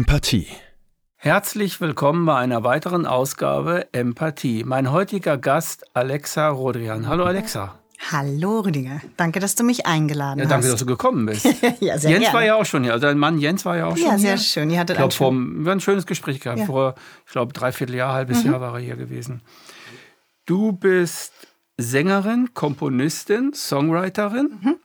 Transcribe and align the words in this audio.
Empathie. 0.00 0.46
Herzlich 1.16 1.80
willkommen 1.80 2.26
bei 2.26 2.36
einer 2.36 2.62
weiteren 2.64 3.06
Ausgabe 3.06 3.86
Empathie. 3.94 4.62
Mein 4.62 4.92
heutiger 4.92 5.38
Gast 5.38 5.86
Alexa 5.96 6.50
Rodrian. 6.50 7.08
Hallo 7.08 7.24
Alexa. 7.24 7.78
Hallo 8.12 8.60
Rüdiger, 8.60 9.00
danke, 9.16 9.40
dass 9.40 9.54
du 9.54 9.64
mich 9.64 9.86
eingeladen 9.86 10.40
Ja, 10.40 10.44
hast. 10.44 10.50
danke, 10.50 10.68
dass 10.68 10.80
du 10.80 10.84
gekommen 10.84 11.24
bist. 11.24 11.46
ja, 11.80 11.96
sehr 11.96 12.10
Jens 12.10 12.24
gerne. 12.24 12.34
war 12.34 12.44
ja 12.44 12.56
auch 12.56 12.66
schon 12.66 12.82
hier. 12.82 12.92
Also 12.92 13.06
dein 13.06 13.16
Mann 13.16 13.38
Jens 13.38 13.64
war 13.64 13.78
ja 13.78 13.86
auch 13.86 13.96
schon 13.96 14.04
Ja, 14.04 14.10
hier. 14.16 14.18
sehr 14.18 14.36
schön. 14.36 14.68
Ihr 14.68 14.80
hattet 14.80 14.96
Ich 14.96 14.98
glaube, 14.98 15.14
vor 15.14 15.32
wir 15.32 15.38
haben 15.38 15.78
ein 15.78 15.80
schönes 15.80 16.04
Gespräch 16.04 16.40
gehabt. 16.40 16.58
Ja. 16.58 16.64
Mhm. 16.64 16.68
Vor, 16.68 16.94
ich 17.24 17.32
glaube, 17.32 17.54
dreiviertel 17.54 17.94
Jahr, 17.96 18.12
halbes 18.12 18.44
Jahr 18.44 18.60
war 18.60 18.74
er 18.74 18.80
hier 18.80 18.96
gewesen. 18.96 19.40
Du 20.44 20.72
bist 20.72 21.32
Sängerin, 21.78 22.50
Komponistin, 22.52 23.54
Songwriterin, 23.54 24.58
Mhm. 24.60 24.76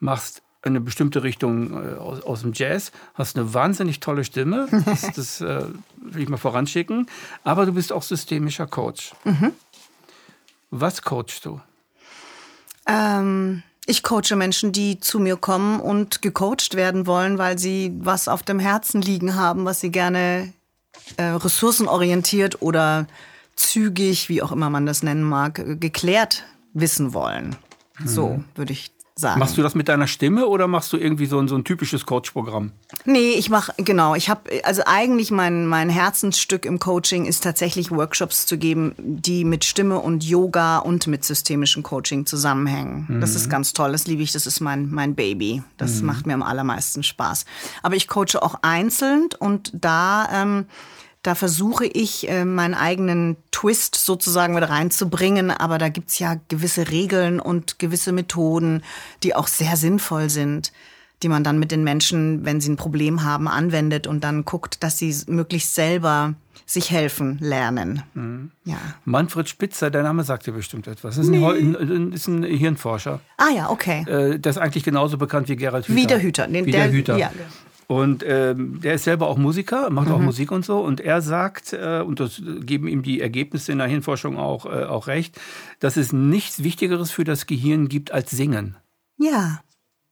machst 0.00 0.42
eine 0.66 0.80
bestimmte 0.80 1.22
Richtung 1.22 1.72
äh, 1.72 1.96
aus, 1.96 2.22
aus 2.22 2.40
dem 2.42 2.52
Jazz, 2.54 2.92
hast 3.14 3.36
eine 3.36 3.54
wahnsinnig 3.54 4.00
tolle 4.00 4.24
Stimme, 4.24 4.68
das, 4.86 5.12
das 5.12 5.40
äh, 5.40 5.64
will 5.96 6.22
ich 6.22 6.28
mal 6.28 6.36
voranschicken, 6.36 7.06
aber 7.44 7.66
du 7.66 7.72
bist 7.72 7.92
auch 7.92 8.02
systemischer 8.02 8.66
Coach. 8.66 9.12
Mhm. 9.24 9.52
Was 10.70 11.02
coachst 11.02 11.44
du? 11.44 11.60
Ähm, 12.86 13.62
ich 13.86 14.02
coache 14.02 14.36
Menschen, 14.36 14.72
die 14.72 15.00
zu 15.00 15.20
mir 15.20 15.36
kommen 15.36 15.80
und 15.80 16.22
gecoacht 16.22 16.74
werden 16.74 17.06
wollen, 17.06 17.38
weil 17.38 17.58
sie 17.58 17.92
was 17.98 18.28
auf 18.28 18.42
dem 18.42 18.58
Herzen 18.58 19.00
liegen 19.00 19.36
haben, 19.36 19.64
was 19.64 19.80
sie 19.80 19.90
gerne 19.90 20.52
äh, 21.16 21.24
ressourcenorientiert 21.24 22.62
oder 22.62 23.06
zügig, 23.54 24.28
wie 24.28 24.42
auch 24.42 24.52
immer 24.52 24.70
man 24.70 24.86
das 24.86 25.02
nennen 25.02 25.22
mag, 25.22 25.58
äh, 25.58 25.76
geklärt 25.76 26.44
wissen 26.72 27.14
wollen. 27.14 27.56
So 28.04 28.44
würde 28.54 28.74
ich 28.74 28.92
sagen. 29.18 29.40
Machst 29.40 29.56
du 29.56 29.62
das 29.62 29.74
mit 29.74 29.88
deiner 29.88 30.06
Stimme 30.06 30.46
oder 30.46 30.66
machst 30.66 30.92
du 30.92 30.98
irgendwie 30.98 31.24
so 31.24 31.38
ein, 31.38 31.48
so 31.48 31.56
ein 31.56 31.64
typisches 31.64 32.04
Coach-Programm? 32.04 32.72
Nee, 33.06 33.32
ich 33.32 33.48
mache, 33.48 33.72
genau, 33.78 34.14
ich 34.14 34.28
habe, 34.28 34.42
also 34.62 34.82
eigentlich 34.84 35.30
mein, 35.30 35.66
mein 35.66 35.88
Herzensstück 35.88 36.66
im 36.66 36.78
Coaching 36.78 37.24
ist 37.24 37.42
tatsächlich 37.42 37.90
Workshops 37.90 38.44
zu 38.44 38.58
geben, 38.58 38.94
die 38.98 39.44
mit 39.44 39.64
Stimme 39.64 40.00
und 40.00 40.22
Yoga 40.22 40.78
und 40.78 41.06
mit 41.06 41.24
systemischem 41.24 41.82
Coaching 41.82 42.26
zusammenhängen. 42.26 43.20
Das 43.20 43.34
ist 43.34 43.48
ganz 43.48 43.72
toll, 43.72 43.92
das 43.92 44.06
liebe 44.06 44.22
ich, 44.22 44.32
das 44.32 44.46
ist 44.46 44.60
mein, 44.60 44.90
mein 44.90 45.14
Baby. 45.14 45.62
Das 45.78 46.02
macht 46.02 46.26
mir 46.26 46.34
am 46.34 46.42
allermeisten 46.42 47.02
Spaß. 47.02 47.46
Aber 47.82 47.96
ich 47.96 48.08
coache 48.08 48.42
auch 48.42 48.56
einzeln 48.62 49.28
und 49.38 49.72
da, 49.74 50.28
ähm, 50.32 50.66
da 51.26 51.34
versuche 51.34 51.86
ich, 51.86 52.28
äh, 52.28 52.44
meinen 52.44 52.74
eigenen 52.74 53.36
Twist 53.50 53.94
sozusagen 53.96 54.54
mit 54.54 54.68
reinzubringen. 54.68 55.50
Aber 55.50 55.78
da 55.78 55.88
gibt's 55.88 56.18
ja 56.18 56.36
gewisse 56.48 56.90
Regeln 56.90 57.40
und 57.40 57.78
gewisse 57.78 58.12
Methoden, 58.12 58.82
die 59.22 59.34
auch 59.34 59.48
sehr 59.48 59.76
sinnvoll 59.76 60.30
sind, 60.30 60.72
die 61.22 61.28
man 61.28 61.42
dann 61.44 61.58
mit 61.58 61.72
den 61.72 61.82
Menschen, 61.82 62.44
wenn 62.44 62.60
sie 62.60 62.70
ein 62.70 62.76
Problem 62.76 63.24
haben, 63.24 63.48
anwendet 63.48 64.06
und 64.06 64.22
dann 64.22 64.44
guckt, 64.44 64.82
dass 64.82 64.98
sie 64.98 65.14
möglichst 65.26 65.74
selber 65.74 66.34
sich 66.68 66.90
helfen 66.90 67.38
lernen. 67.40 68.02
Ja. 68.64 68.76
Manfred 69.04 69.48
Spitzer, 69.48 69.88
der 69.90 70.02
Name 70.02 70.24
sagt 70.24 70.46
dir 70.46 70.52
bestimmt 70.52 70.88
etwas. 70.88 71.14
Das 71.16 71.26
ist, 71.26 71.32
ein, 71.32 72.12
ist 72.12 72.26
ein 72.26 72.42
Hirnforscher. 72.42 73.20
Ah 73.36 73.50
ja, 73.54 73.70
okay. 73.70 74.04
Äh, 74.08 74.38
Der 74.40 74.50
ist 74.50 74.58
eigentlich 74.58 74.82
genauso 74.82 75.16
bekannt 75.16 75.48
wie 75.48 75.54
Gerald 75.56 75.86
Hüther. 75.86 75.96
Wie 75.96 76.06
der 76.06 76.20
Hüter. 76.22 76.48
Den- 76.48 76.66
Wie 76.66 76.70
der- 76.72 76.84
der 76.88 76.92
Hüter. 76.92 77.16
ja. 77.16 77.30
Und 77.88 78.24
ähm, 78.26 78.80
der 78.80 78.94
ist 78.94 79.04
selber 79.04 79.28
auch 79.28 79.36
Musiker, 79.36 79.90
macht 79.90 80.08
Mhm. 80.08 80.14
auch 80.14 80.18
Musik 80.20 80.50
und 80.50 80.64
so. 80.64 80.80
Und 80.80 81.00
er 81.00 81.22
sagt, 81.22 81.72
äh, 81.72 82.02
und 82.04 82.18
das 82.18 82.42
geben 82.60 82.88
ihm 82.88 83.02
die 83.02 83.20
Ergebnisse 83.20 83.70
in 83.70 83.78
der 83.78 83.86
Hirnforschung 83.86 84.36
auch, 84.38 84.66
äh, 84.66 84.84
auch 84.84 85.06
recht, 85.06 85.40
dass 85.78 85.96
es 85.96 86.12
nichts 86.12 86.64
Wichtigeres 86.64 87.10
für 87.12 87.24
das 87.24 87.46
Gehirn 87.46 87.88
gibt 87.88 88.10
als 88.10 88.30
Singen. 88.32 88.76
Ja. 89.18 89.60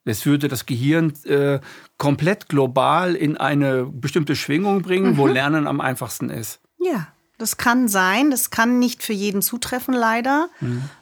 Es 0.05 0.27
würde 0.27 0.49
das 0.49 0.67
Gehirn 0.67 1.15
äh, 1.25 1.61
komplett 1.99 2.49
global 2.49 3.15
in 3.15 3.37
eine 3.39 3.85
bestimmte 3.87 4.37
Schwingung 4.37 4.83
bringen, 4.83 5.17
wo 5.17 5.27
Lernen 5.27 5.67
am 5.67 5.81
einfachsten 5.81 6.29
ist. 6.31 6.61
Ja, 6.79 7.09
das 7.39 7.57
kann 7.57 7.89
sein. 7.89 8.31
Das 8.31 8.51
kann 8.51 8.79
nicht 8.79 9.03
für 9.03 9.15
jeden 9.15 9.41
zutreffen, 9.43 9.95
leider, 9.95 10.49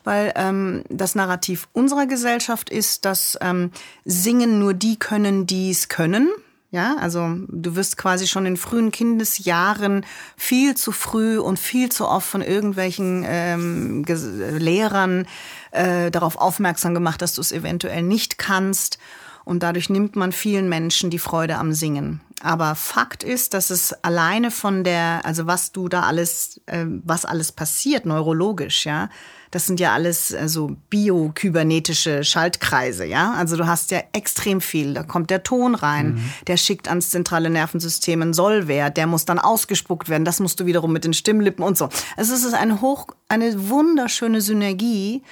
weil 0.04 0.32
ähm, 0.36 0.84
das 0.88 1.14
Narrativ 1.16 1.68
unserer 1.72 2.06
Gesellschaft 2.06 2.70
ist, 2.70 3.04
dass 3.04 3.36
ähm, 3.42 3.72
Singen 4.04 4.58
nur 4.60 4.72
die 4.72 4.96
können, 4.98 5.46
die 5.46 5.70
es 5.70 5.88
können. 5.88 6.28
Ja, 6.72 6.96
also 6.96 7.36
du 7.48 7.76
wirst 7.76 7.98
quasi 7.98 8.26
schon 8.26 8.46
in 8.46 8.56
frühen 8.56 8.92
Kindesjahren 8.92 10.06
viel 10.38 10.74
zu 10.74 10.90
früh 10.90 11.38
und 11.38 11.58
viel 11.58 11.92
zu 11.92 12.08
oft 12.08 12.26
von 12.26 12.40
irgendwelchen 12.40 13.26
ähm, 13.28 14.04
Lehrern 14.06 15.26
äh, 15.72 16.10
darauf 16.10 16.38
aufmerksam 16.38 16.94
gemacht, 16.94 17.20
dass 17.20 17.34
du 17.34 17.42
es 17.42 17.52
eventuell 17.52 18.02
nicht 18.02 18.38
kannst. 18.38 18.98
Und 19.44 19.62
dadurch 19.62 19.90
nimmt 19.90 20.16
man 20.16 20.32
vielen 20.32 20.70
Menschen 20.70 21.10
die 21.10 21.18
Freude 21.18 21.58
am 21.58 21.74
Singen. 21.74 22.22
Aber 22.40 22.74
Fakt 22.74 23.22
ist, 23.22 23.52
dass 23.52 23.68
es 23.68 23.92
alleine 24.02 24.50
von 24.50 24.82
der, 24.82 25.20
also 25.24 25.46
was 25.46 25.72
du 25.72 25.90
da 25.90 26.04
alles, 26.04 26.62
äh, 26.64 26.86
was 26.86 27.26
alles 27.26 27.52
passiert 27.52 28.06
neurologisch, 28.06 28.86
ja, 28.86 29.10
das 29.52 29.66
sind 29.66 29.78
ja 29.80 29.92
alles 29.92 30.32
äh, 30.32 30.48
so 30.48 30.76
biokybernetische 30.90 32.24
Schaltkreise, 32.24 33.04
ja. 33.04 33.34
Also 33.34 33.56
du 33.56 33.66
hast 33.66 33.90
ja 33.92 34.02
extrem 34.12 34.60
viel. 34.60 34.94
Da 34.94 35.04
kommt 35.04 35.30
der 35.30 35.44
Ton 35.44 35.74
rein, 35.74 36.18
der 36.46 36.56
schickt 36.56 36.88
ans 36.88 37.10
zentrale 37.10 37.50
Nervensystem 37.50 38.20
einen 38.22 38.32
Sollwert, 38.32 38.96
der 38.96 39.06
muss 39.06 39.26
dann 39.26 39.38
ausgespuckt 39.38 40.08
werden. 40.08 40.24
Das 40.24 40.40
musst 40.40 40.58
du 40.58 40.66
wiederum 40.66 40.92
mit 40.92 41.04
den 41.04 41.12
Stimmlippen 41.12 41.64
und 41.64 41.78
so. 41.78 41.90
Also 42.16 42.34
es 42.34 42.44
ist 42.44 42.54
ein 42.54 42.80
hoch, 42.80 43.06
eine 43.28 43.68
wunderschöne 43.68 44.40
Synergie. 44.40 45.22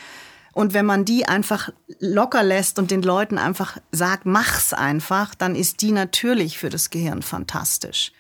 Und 0.53 0.75
wenn 0.75 0.85
man 0.85 1.07
die 1.07 1.27
einfach 1.27 1.71
locker 2.01 2.43
lässt 2.43 2.79
und 2.79 2.91
den 2.91 3.03
Leuten 3.03 3.39
einfach 3.39 3.79
sagt, 3.91 4.27
mach's 4.27 4.75
einfach, 4.75 5.35
dann 5.35 5.55
ist 5.55 5.81
die 5.81 5.93
natürlich 5.93 6.59
für 6.59 6.69
das 6.69 6.91
Gehirn 6.91 7.23
fantastisch. 7.23 8.13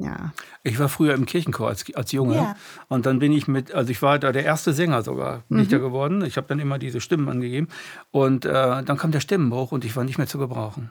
Ja. 0.00 0.32
Ich 0.62 0.78
war 0.78 0.88
früher 0.88 1.12
im 1.14 1.26
Kirchenchor 1.26 1.68
als, 1.68 1.84
als 1.94 2.12
Junge 2.12 2.36
Ja. 2.36 2.56
und 2.88 3.04
dann 3.04 3.18
bin 3.18 3.32
ich 3.32 3.48
mit, 3.48 3.74
also 3.74 3.90
ich 3.90 4.00
war 4.00 4.18
da 4.20 4.30
der 4.30 4.44
erste 4.44 4.72
Sänger 4.72 5.02
sogar, 5.02 5.42
bin 5.48 5.58
ich 5.58 5.68
da 5.68 5.78
geworden. 5.78 6.24
Ich 6.24 6.36
habe 6.36 6.46
dann 6.46 6.60
immer 6.60 6.78
diese 6.78 7.00
Stimmen 7.00 7.28
angegeben 7.28 7.66
und 8.12 8.44
äh, 8.44 8.52
dann 8.84 8.96
kam 8.96 9.10
der 9.10 9.18
Stimmenbruch 9.20 9.72
und 9.72 9.84
ich 9.84 9.96
war 9.96 10.04
nicht 10.04 10.16
mehr 10.16 10.28
zu 10.28 10.38
gebrauchen. 10.38 10.90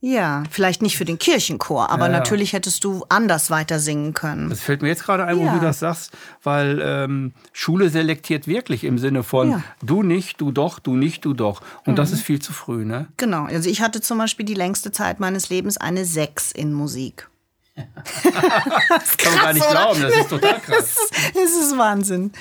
Ja, 0.00 0.42
vielleicht 0.50 0.82
nicht 0.82 0.98
für 0.98 1.06
den 1.06 1.18
Kirchenchor, 1.18 1.88
aber 1.88 2.06
Ja, 2.08 2.12
ja. 2.12 2.18
natürlich 2.18 2.52
hättest 2.52 2.84
du 2.84 3.06
anders 3.08 3.48
weiter 3.50 3.78
singen 3.78 4.12
können. 4.12 4.50
Das 4.50 4.60
fällt 4.60 4.82
mir 4.82 4.88
jetzt 4.88 5.04
gerade 5.04 5.24
ein, 5.24 5.38
wo 5.38 5.44
Ja. 5.46 5.54
du 5.54 5.60
das 5.60 5.78
sagst, 5.78 6.12
weil 6.42 6.82
ähm, 6.84 7.32
Schule 7.54 7.88
selektiert 7.88 8.46
wirklich 8.46 8.84
im 8.84 8.98
Sinne 8.98 9.22
von. 9.22 9.48
Mhm. 9.48 9.62
du 9.82 10.02
nicht, 10.02 10.38
du 10.42 10.52
doch, 10.52 10.78
du 10.80 10.94
nicht, 10.96 11.24
du 11.24 11.32
doch. 11.32 11.62
Und 11.86 11.98
das 11.98 12.10
ist 12.12 12.20
viel 12.20 12.42
zu 12.42 12.52
früh, 12.52 12.84
ne? 12.84 13.06
Genau. 13.16 13.44
Also 13.44 13.70
ich 13.70 13.80
hatte 13.80 14.02
zum 14.02 14.18
Beispiel 14.18 14.44
die 14.44 14.52
längste 14.52 14.92
Zeit 14.92 15.18
meines 15.20 15.48
Lebens 15.48 15.78
eine 15.78 16.04
Sechs 16.04 16.52
in 16.52 16.74
Musik. 16.74 17.30
Kann 17.74 19.34
man 19.34 19.42
gar 19.42 19.52
nicht 19.52 19.68
glauben, 19.68 20.02
das 20.02 20.16
ist 20.16 20.28
total 20.28 20.60
krass. 20.60 20.96
Das 21.34 21.52
ist 21.52 21.76
Wahnsinn. 21.76 22.32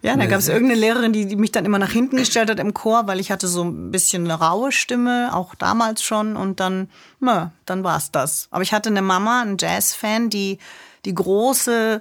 Ja, 0.00 0.16
da 0.16 0.26
gab 0.26 0.38
es 0.38 0.48
irgendeine 0.48 0.80
Lehrerin, 0.80 1.12
die, 1.12 1.26
die 1.26 1.34
mich 1.34 1.50
dann 1.50 1.64
immer 1.64 1.78
nach 1.78 1.90
hinten 1.90 2.16
gestellt 2.16 2.50
hat 2.50 2.60
im 2.60 2.72
Chor, 2.72 3.08
weil 3.08 3.18
ich 3.18 3.32
hatte 3.32 3.48
so 3.48 3.64
ein 3.64 3.90
bisschen 3.90 4.24
eine 4.24 4.34
raue 4.34 4.70
Stimme, 4.70 5.30
auch 5.34 5.56
damals 5.56 6.04
schon. 6.04 6.36
Und 6.36 6.60
dann, 6.60 6.88
na, 7.18 7.50
dann 7.66 7.82
war's 7.82 8.12
das. 8.12 8.46
Aber 8.50 8.62
ich 8.62 8.72
hatte 8.72 8.90
eine 8.90 9.02
Mama, 9.02 9.42
einen 9.42 9.56
Jazz-Fan, 9.58 10.30
die 10.30 10.58
die 11.04 11.14
große 11.14 12.00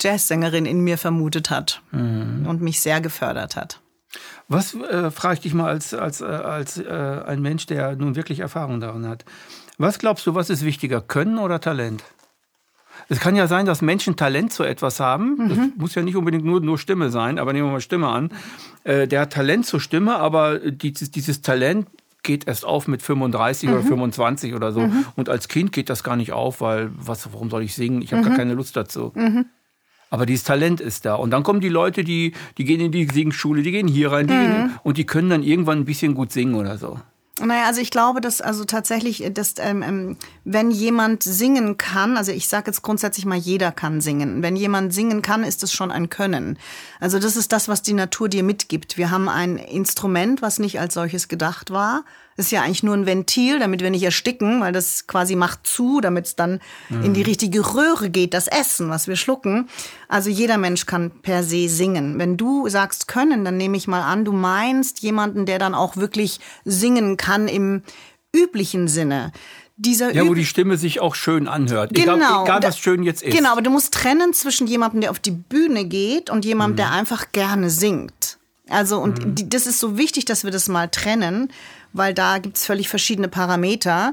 Jazzsängerin 0.00 0.66
in 0.66 0.80
mir 0.80 0.98
vermutet 0.98 1.50
hat 1.50 1.82
und 1.92 2.60
mich 2.60 2.80
sehr 2.80 3.00
gefördert 3.00 3.56
hat. 3.56 3.80
Was 4.48 4.74
äh, 4.74 5.10
frage 5.10 5.34
ich 5.34 5.40
dich 5.40 5.54
mal 5.54 5.68
als, 5.68 5.94
als, 5.94 6.20
äh, 6.20 6.24
als 6.24 6.78
äh, 6.78 7.22
ein 7.26 7.40
Mensch, 7.40 7.66
der 7.66 7.94
nun 7.94 8.16
wirklich 8.16 8.40
Erfahrung 8.40 8.80
darin 8.80 9.06
hat? 9.06 9.24
Was 9.78 9.98
glaubst 9.98 10.26
du, 10.26 10.34
was 10.34 10.50
ist 10.50 10.64
wichtiger, 10.64 11.00
Können 11.00 11.38
oder 11.38 11.60
Talent? 11.60 12.02
Es 13.08 13.20
kann 13.20 13.36
ja 13.36 13.46
sein, 13.46 13.66
dass 13.66 13.82
Menschen 13.82 14.16
Talent 14.16 14.52
zu 14.52 14.62
etwas 14.64 15.00
haben. 15.00 15.48
Das 15.48 15.58
muss 15.76 15.94
ja 15.94 16.02
nicht 16.02 16.16
unbedingt 16.16 16.44
nur, 16.44 16.60
nur 16.60 16.78
Stimme 16.78 17.10
sein, 17.10 17.38
aber 17.38 17.52
nehmen 17.52 17.68
wir 17.68 17.72
mal 17.72 17.80
Stimme 17.80 18.08
an. 18.08 18.30
Äh, 18.84 19.08
der 19.08 19.22
hat 19.22 19.32
Talent 19.32 19.66
zur 19.66 19.80
Stimme, 19.80 20.16
aber 20.16 20.58
dieses, 20.58 21.10
dieses 21.10 21.42
Talent 21.42 21.86
geht 22.22 22.46
erst 22.46 22.64
auf 22.64 22.86
mit 22.86 23.02
35 23.02 23.70
oder 23.70 23.82
25 23.82 24.54
oder 24.54 24.72
so. 24.72 24.80
Und 25.16 25.28
als 25.28 25.48
Kind 25.48 25.72
geht 25.72 25.88
das 25.88 26.02
gar 26.04 26.16
nicht 26.16 26.32
auf, 26.32 26.60
weil 26.60 26.90
was, 26.94 27.32
warum 27.32 27.48
soll 27.50 27.62
ich 27.62 27.74
singen? 27.74 28.02
Ich 28.02 28.12
habe 28.12 28.22
gar 28.22 28.36
keine 28.36 28.54
Lust 28.54 28.76
dazu. 28.76 29.12
Aber 30.10 30.26
dieses 30.26 30.44
Talent 30.44 30.80
ist 30.80 31.04
da. 31.06 31.14
Und 31.14 31.30
dann 31.30 31.44
kommen 31.44 31.60
die 31.60 31.68
Leute, 31.68 32.02
die, 32.04 32.32
die 32.58 32.64
gehen 32.64 32.80
in 32.80 32.92
die 32.92 33.06
Singschule, 33.06 33.62
die 33.62 33.70
gehen 33.70 33.86
hier 33.88 34.10
rein, 34.12 34.26
die 34.26 34.34
gehen, 34.34 34.70
und 34.82 34.98
die 34.98 35.06
können 35.06 35.30
dann 35.30 35.42
irgendwann 35.42 35.78
ein 35.78 35.84
bisschen 35.84 36.14
gut 36.14 36.32
singen 36.32 36.56
oder 36.56 36.76
so. 36.78 36.98
Naja, 37.40 37.66
also 37.66 37.80
ich 37.80 37.90
glaube, 37.90 38.20
dass 38.20 38.40
also 38.40 38.64
tatsächlich, 38.64 39.24
dass 39.32 39.54
ähm, 39.58 39.82
ähm, 39.82 40.16
wenn 40.44 40.70
jemand 40.70 41.22
singen 41.22 41.78
kann, 41.78 42.16
also 42.16 42.32
ich 42.32 42.48
sage 42.48 42.66
jetzt 42.66 42.82
grundsätzlich 42.82 43.24
mal, 43.24 43.38
jeder 43.38 43.72
kann 43.72 44.00
singen. 44.00 44.42
Wenn 44.42 44.56
jemand 44.56 44.92
singen 44.92 45.22
kann, 45.22 45.42
ist 45.42 45.62
es 45.62 45.72
schon 45.72 45.90
ein 45.90 46.10
Können. 46.10 46.58
Also 47.00 47.18
das 47.18 47.36
ist 47.36 47.52
das, 47.52 47.68
was 47.68 47.82
die 47.82 47.94
Natur 47.94 48.28
dir 48.28 48.42
mitgibt. 48.42 48.96
Wir 48.98 49.10
haben 49.10 49.28
ein 49.28 49.56
Instrument, 49.56 50.42
was 50.42 50.58
nicht 50.58 50.80
als 50.80 50.94
solches 50.94 51.28
gedacht 51.28 51.70
war. 51.70 52.04
Das 52.40 52.46
ist 52.46 52.52
ja 52.52 52.62
eigentlich 52.62 52.82
nur 52.82 52.94
ein 52.94 53.04
Ventil, 53.04 53.58
damit 53.58 53.82
wir 53.82 53.90
nicht 53.90 54.02
ersticken, 54.02 54.62
weil 54.62 54.72
das 54.72 55.06
quasi 55.06 55.36
macht 55.36 55.66
zu, 55.66 56.00
damit 56.00 56.24
es 56.24 56.36
dann 56.36 56.60
in 57.04 57.12
die 57.12 57.20
richtige 57.20 57.74
Röhre 57.74 58.08
geht, 58.08 58.32
das 58.32 58.46
Essen, 58.48 58.88
was 58.88 59.08
wir 59.08 59.16
schlucken. 59.16 59.68
Also 60.08 60.30
jeder 60.30 60.56
Mensch 60.56 60.86
kann 60.86 61.10
per 61.20 61.42
se 61.44 61.68
singen. 61.68 62.18
Wenn 62.18 62.38
du 62.38 62.66
sagst 62.70 63.08
können, 63.08 63.44
dann 63.44 63.58
nehme 63.58 63.76
ich 63.76 63.88
mal 63.88 64.00
an, 64.00 64.24
du 64.24 64.32
meinst 64.32 65.00
jemanden, 65.00 65.44
der 65.44 65.58
dann 65.58 65.74
auch 65.74 65.98
wirklich 65.98 66.40
singen 66.64 67.18
kann 67.18 67.46
im 67.46 67.82
üblichen 68.34 68.88
Sinne. 68.88 69.32
dieser 69.76 70.14
Ja, 70.14 70.26
wo 70.26 70.32
die 70.32 70.46
Stimme 70.46 70.78
sich 70.78 70.98
auch 71.00 71.16
schön 71.16 71.46
anhört. 71.46 71.92
Genau. 71.92 72.14
Egal, 72.16 72.44
egal 72.44 72.62
was 72.62 72.78
schön 72.78 73.02
jetzt 73.02 73.22
ist. 73.22 73.36
Genau, 73.36 73.52
aber 73.52 73.60
du 73.60 73.68
musst 73.68 73.92
trennen 73.92 74.32
zwischen 74.32 74.66
jemandem, 74.66 75.02
der 75.02 75.10
auf 75.10 75.18
die 75.18 75.30
Bühne 75.30 75.84
geht 75.84 76.30
und 76.30 76.46
jemandem, 76.46 76.72
Mhm. 76.72 76.76
der 76.76 76.90
einfach 76.92 77.32
gerne 77.32 77.68
singt. 77.68 78.38
Also, 78.72 78.98
und 78.98 79.38
die, 79.38 79.48
das 79.48 79.66
ist 79.66 79.80
so 79.80 79.98
wichtig, 79.98 80.26
dass 80.26 80.44
wir 80.44 80.52
das 80.52 80.68
mal 80.68 80.86
trennen, 80.88 81.50
weil 81.92 82.14
da 82.14 82.38
gibt's 82.38 82.64
völlig 82.64 82.88
verschiedene 82.88 83.28
Parameter. 83.28 84.12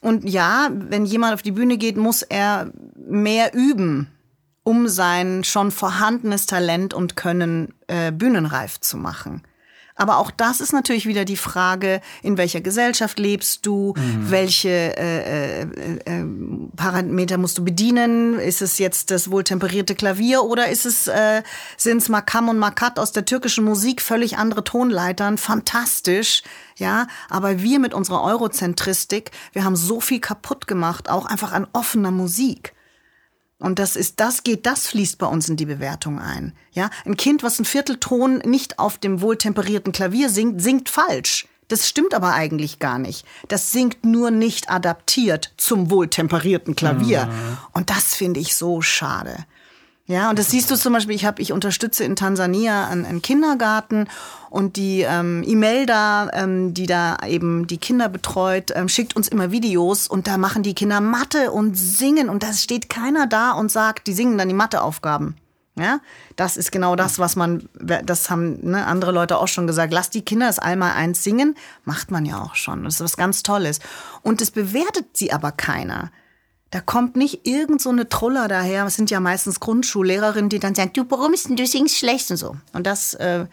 Und 0.00 0.28
ja, 0.28 0.68
wenn 0.72 1.04
jemand 1.04 1.34
auf 1.34 1.42
die 1.42 1.52
Bühne 1.52 1.78
geht, 1.78 1.96
muss 1.96 2.22
er 2.22 2.72
mehr 2.96 3.54
üben, 3.54 4.08
um 4.64 4.88
sein 4.88 5.44
schon 5.44 5.70
vorhandenes 5.70 6.46
Talent 6.46 6.94
und 6.94 7.16
Können 7.16 7.74
äh, 7.86 8.10
bühnenreif 8.12 8.80
zu 8.80 8.96
machen. 8.96 9.42
Aber 9.94 10.18
auch 10.18 10.30
das 10.30 10.60
ist 10.60 10.72
natürlich 10.72 11.06
wieder 11.06 11.24
die 11.24 11.36
Frage, 11.36 12.00
in 12.22 12.38
welcher 12.38 12.60
Gesellschaft 12.60 13.18
lebst 13.18 13.66
du, 13.66 13.94
welche 14.18 14.68
äh, 14.68 15.62
äh, 15.62 15.66
äh, 16.04 16.24
Parameter 16.76 17.38
musst 17.38 17.58
du 17.58 17.64
bedienen? 17.64 18.38
Ist 18.38 18.62
es 18.62 18.78
jetzt 18.78 19.10
das 19.10 19.30
wohltemperierte 19.30 19.94
Klavier 19.94 20.44
oder 20.44 20.68
ist 20.68 20.86
es 20.86 21.08
äh, 21.08 21.42
sind 21.76 21.98
es 21.98 22.08
Makam 22.08 22.48
und 22.48 22.58
Makat 22.58 22.98
aus 22.98 23.12
der 23.12 23.24
türkischen 23.24 23.64
Musik, 23.64 24.00
völlig 24.00 24.38
andere 24.38 24.64
Tonleitern, 24.64 25.38
fantastisch, 25.38 26.42
ja. 26.76 27.06
Aber 27.28 27.62
wir 27.62 27.78
mit 27.78 27.94
unserer 27.94 28.22
Eurozentristik, 28.22 29.30
wir 29.52 29.64
haben 29.64 29.76
so 29.76 30.00
viel 30.00 30.20
kaputt 30.20 30.66
gemacht, 30.66 31.10
auch 31.10 31.26
einfach 31.26 31.52
an 31.52 31.66
offener 31.72 32.10
Musik. 32.10 32.74
Und 33.62 33.78
das 33.78 33.94
ist, 33.94 34.18
das 34.18 34.42
geht, 34.42 34.66
das 34.66 34.88
fließt 34.88 35.18
bei 35.18 35.26
uns 35.26 35.48
in 35.48 35.56
die 35.56 35.66
Bewertung 35.66 36.18
ein. 36.18 36.52
Ja, 36.72 36.90
ein 37.04 37.16
Kind, 37.16 37.44
was 37.44 37.58
einen 37.58 37.64
Viertelton 37.64 38.38
nicht 38.38 38.80
auf 38.80 38.98
dem 38.98 39.20
wohltemperierten 39.20 39.92
Klavier 39.92 40.30
singt, 40.30 40.60
singt 40.60 40.88
falsch. 40.88 41.46
Das 41.68 41.88
stimmt 41.88 42.12
aber 42.12 42.32
eigentlich 42.34 42.80
gar 42.80 42.98
nicht. 42.98 43.24
Das 43.46 43.70
singt 43.70 44.04
nur 44.04 44.32
nicht 44.32 44.68
adaptiert 44.68 45.54
zum 45.56 45.90
wohltemperierten 45.90 46.74
Klavier. 46.74 47.28
Und 47.72 47.88
das 47.88 48.16
finde 48.16 48.40
ich 48.40 48.56
so 48.56 48.82
schade. 48.82 49.46
Ja, 50.06 50.30
und 50.30 50.38
das 50.38 50.50
siehst 50.50 50.70
du 50.70 50.76
zum 50.76 50.92
Beispiel, 50.92 51.14
ich 51.14 51.24
habe, 51.24 51.40
ich 51.40 51.52
unterstütze 51.52 52.02
in 52.02 52.16
Tansania 52.16 52.88
einen, 52.88 53.06
einen 53.06 53.22
Kindergarten 53.22 54.08
und 54.50 54.76
die 54.76 55.02
ähm, 55.02 55.44
Imelda, 55.44 56.28
ähm, 56.32 56.74
die 56.74 56.86
da 56.86 57.18
eben 57.26 57.68
die 57.68 57.78
Kinder 57.78 58.08
betreut, 58.08 58.72
ähm, 58.74 58.88
schickt 58.88 59.14
uns 59.14 59.28
immer 59.28 59.52
Videos 59.52 60.08
und 60.08 60.26
da 60.26 60.38
machen 60.38 60.64
die 60.64 60.74
Kinder 60.74 61.00
Mathe 61.00 61.52
und 61.52 61.76
singen 61.76 62.28
und 62.28 62.42
da 62.42 62.52
steht 62.52 62.88
keiner 62.90 63.28
da 63.28 63.52
und 63.52 63.70
sagt, 63.70 64.08
die 64.08 64.12
singen 64.12 64.38
dann 64.38 64.48
die 64.48 64.54
Matheaufgaben. 64.54 65.36
Ja, 65.74 66.00
das 66.36 66.58
ist 66.58 66.70
genau 66.70 66.96
das, 66.96 67.18
was 67.18 67.34
man, 67.34 67.66
das 67.80 68.28
haben 68.28 68.58
ne, 68.60 68.84
andere 68.86 69.10
Leute 69.10 69.38
auch 69.38 69.48
schon 69.48 69.66
gesagt. 69.66 69.90
Lass 69.90 70.10
die 70.10 70.20
Kinder 70.20 70.46
das 70.46 70.58
einmal 70.58 70.92
eins 70.92 71.24
singen, 71.24 71.56
macht 71.84 72.10
man 72.10 72.26
ja 72.26 72.42
auch 72.42 72.56
schon. 72.56 72.84
Das 72.84 72.96
ist 72.96 73.00
was 73.00 73.16
ganz 73.16 73.42
Tolles. 73.42 73.80
Und 74.20 74.42
es 74.42 74.50
bewertet 74.50 75.06
sie 75.14 75.32
aber 75.32 75.50
keiner. 75.50 76.10
Da 76.72 76.80
kommt 76.80 77.16
nicht 77.16 77.46
irgend 77.46 77.82
so 77.82 77.90
eine 77.90 78.08
Truller 78.08 78.48
daher. 78.48 78.86
Es 78.86 78.96
sind 78.96 79.10
ja 79.10 79.20
meistens 79.20 79.60
Grundschullehrerinnen, 79.60 80.48
die 80.48 80.58
dann 80.58 80.74
sagen, 80.74 80.90
du, 80.94 81.04
warum 81.10 81.34
ist 81.34 81.48
denn 81.48 81.56
du 81.56 81.66
singst 81.66 81.98
schlecht 81.98 82.30
und 82.30 82.38
so. 82.38 82.56
Und 82.72 82.86
das 82.86 83.12
äh, 83.12 83.44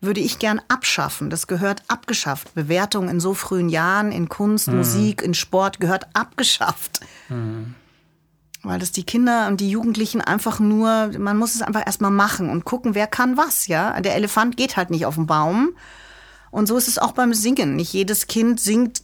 würde 0.00 0.20
ich 0.20 0.40
gern 0.40 0.60
abschaffen. 0.66 1.30
Das 1.30 1.46
gehört 1.46 1.84
abgeschafft. 1.86 2.52
Bewertung 2.54 3.08
in 3.08 3.20
so 3.20 3.32
frühen 3.32 3.68
Jahren, 3.68 4.10
in 4.10 4.28
Kunst, 4.28 4.66
Musik, 4.66 5.22
in 5.22 5.34
Sport 5.34 5.78
gehört 5.78 6.08
abgeschafft. 6.14 6.98
Weil 8.64 8.80
das 8.80 8.90
die 8.90 9.04
Kinder 9.04 9.46
und 9.46 9.60
die 9.60 9.70
Jugendlichen 9.70 10.20
einfach 10.20 10.58
nur, 10.58 11.12
man 11.16 11.36
muss 11.36 11.54
es 11.54 11.62
einfach 11.62 11.86
erstmal 11.86 12.10
machen 12.10 12.50
und 12.50 12.64
gucken, 12.64 12.96
wer 12.96 13.06
kann 13.06 13.36
was, 13.36 13.68
ja. 13.68 14.00
Der 14.00 14.16
Elefant 14.16 14.56
geht 14.56 14.76
halt 14.76 14.90
nicht 14.90 15.06
auf 15.06 15.14
den 15.14 15.26
Baum. 15.26 15.76
Und 16.50 16.66
so 16.66 16.76
ist 16.76 16.88
es 16.88 16.98
auch 16.98 17.12
beim 17.12 17.34
Singen. 17.34 17.76
Nicht 17.76 17.92
jedes 17.92 18.26
Kind 18.26 18.58
singt 18.58 19.02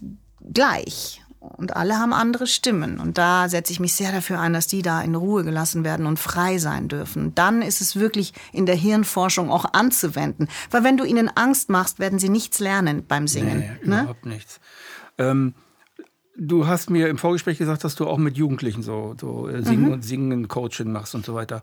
gleich. 0.52 1.22
Und 1.41 1.75
alle 1.75 1.99
haben 1.99 2.13
andere 2.13 2.47
Stimmen. 2.47 3.01
Und 3.01 3.17
da 3.17 3.49
setze 3.49 3.73
ich 3.73 3.81
mich 3.81 3.95
sehr 3.95 4.13
dafür 4.13 4.39
ein, 4.41 4.53
dass 4.53 4.67
die 4.67 4.83
da 4.83 5.01
in 5.01 5.15
Ruhe 5.15 5.43
gelassen 5.43 5.85
werden 5.85 6.05
und 6.05 6.19
frei 6.19 6.59
sein 6.59 6.89
dürfen. 6.89 7.35
Dann 7.35 7.63
ist 7.63 7.81
es 7.81 7.97
wirklich 7.97 8.35
in 8.53 8.67
der 8.67 8.75
Hirnforschung 8.75 9.51
auch 9.51 9.65
anzuwenden. 9.73 10.49
Weil 10.71 10.85
wenn 10.85 10.99
du 10.99 11.05
ihnen 11.05 11.31
Angst 11.35 11.71
machst, 11.71 11.99
werden 11.99 12.19
sie 12.19 12.29
nichts 12.29 12.59
lernen 12.59 13.05
beim 13.07 13.27
Singen. 13.27 13.61
Nee, 13.83 13.89
ne? 13.89 14.01
überhaupt 14.03 14.27
nichts. 14.27 14.61
Ähm, 15.17 15.55
du 16.37 16.67
hast 16.67 16.91
mir 16.91 17.09
im 17.09 17.17
Vorgespräch 17.17 17.57
gesagt, 17.57 17.85
dass 17.85 17.95
du 17.95 18.07
auch 18.07 18.19
mit 18.19 18.37
Jugendlichen 18.37 18.83
so, 18.83 19.15
so 19.19 19.49
äh, 19.49 19.63
Singen 19.63 19.87
Mhm. 19.87 19.93
und 19.93 20.03
Singen, 20.05 20.47
Coaching 20.49 20.93
machst 20.93 21.15
und 21.15 21.25
so 21.25 21.35
weiter. 21.35 21.63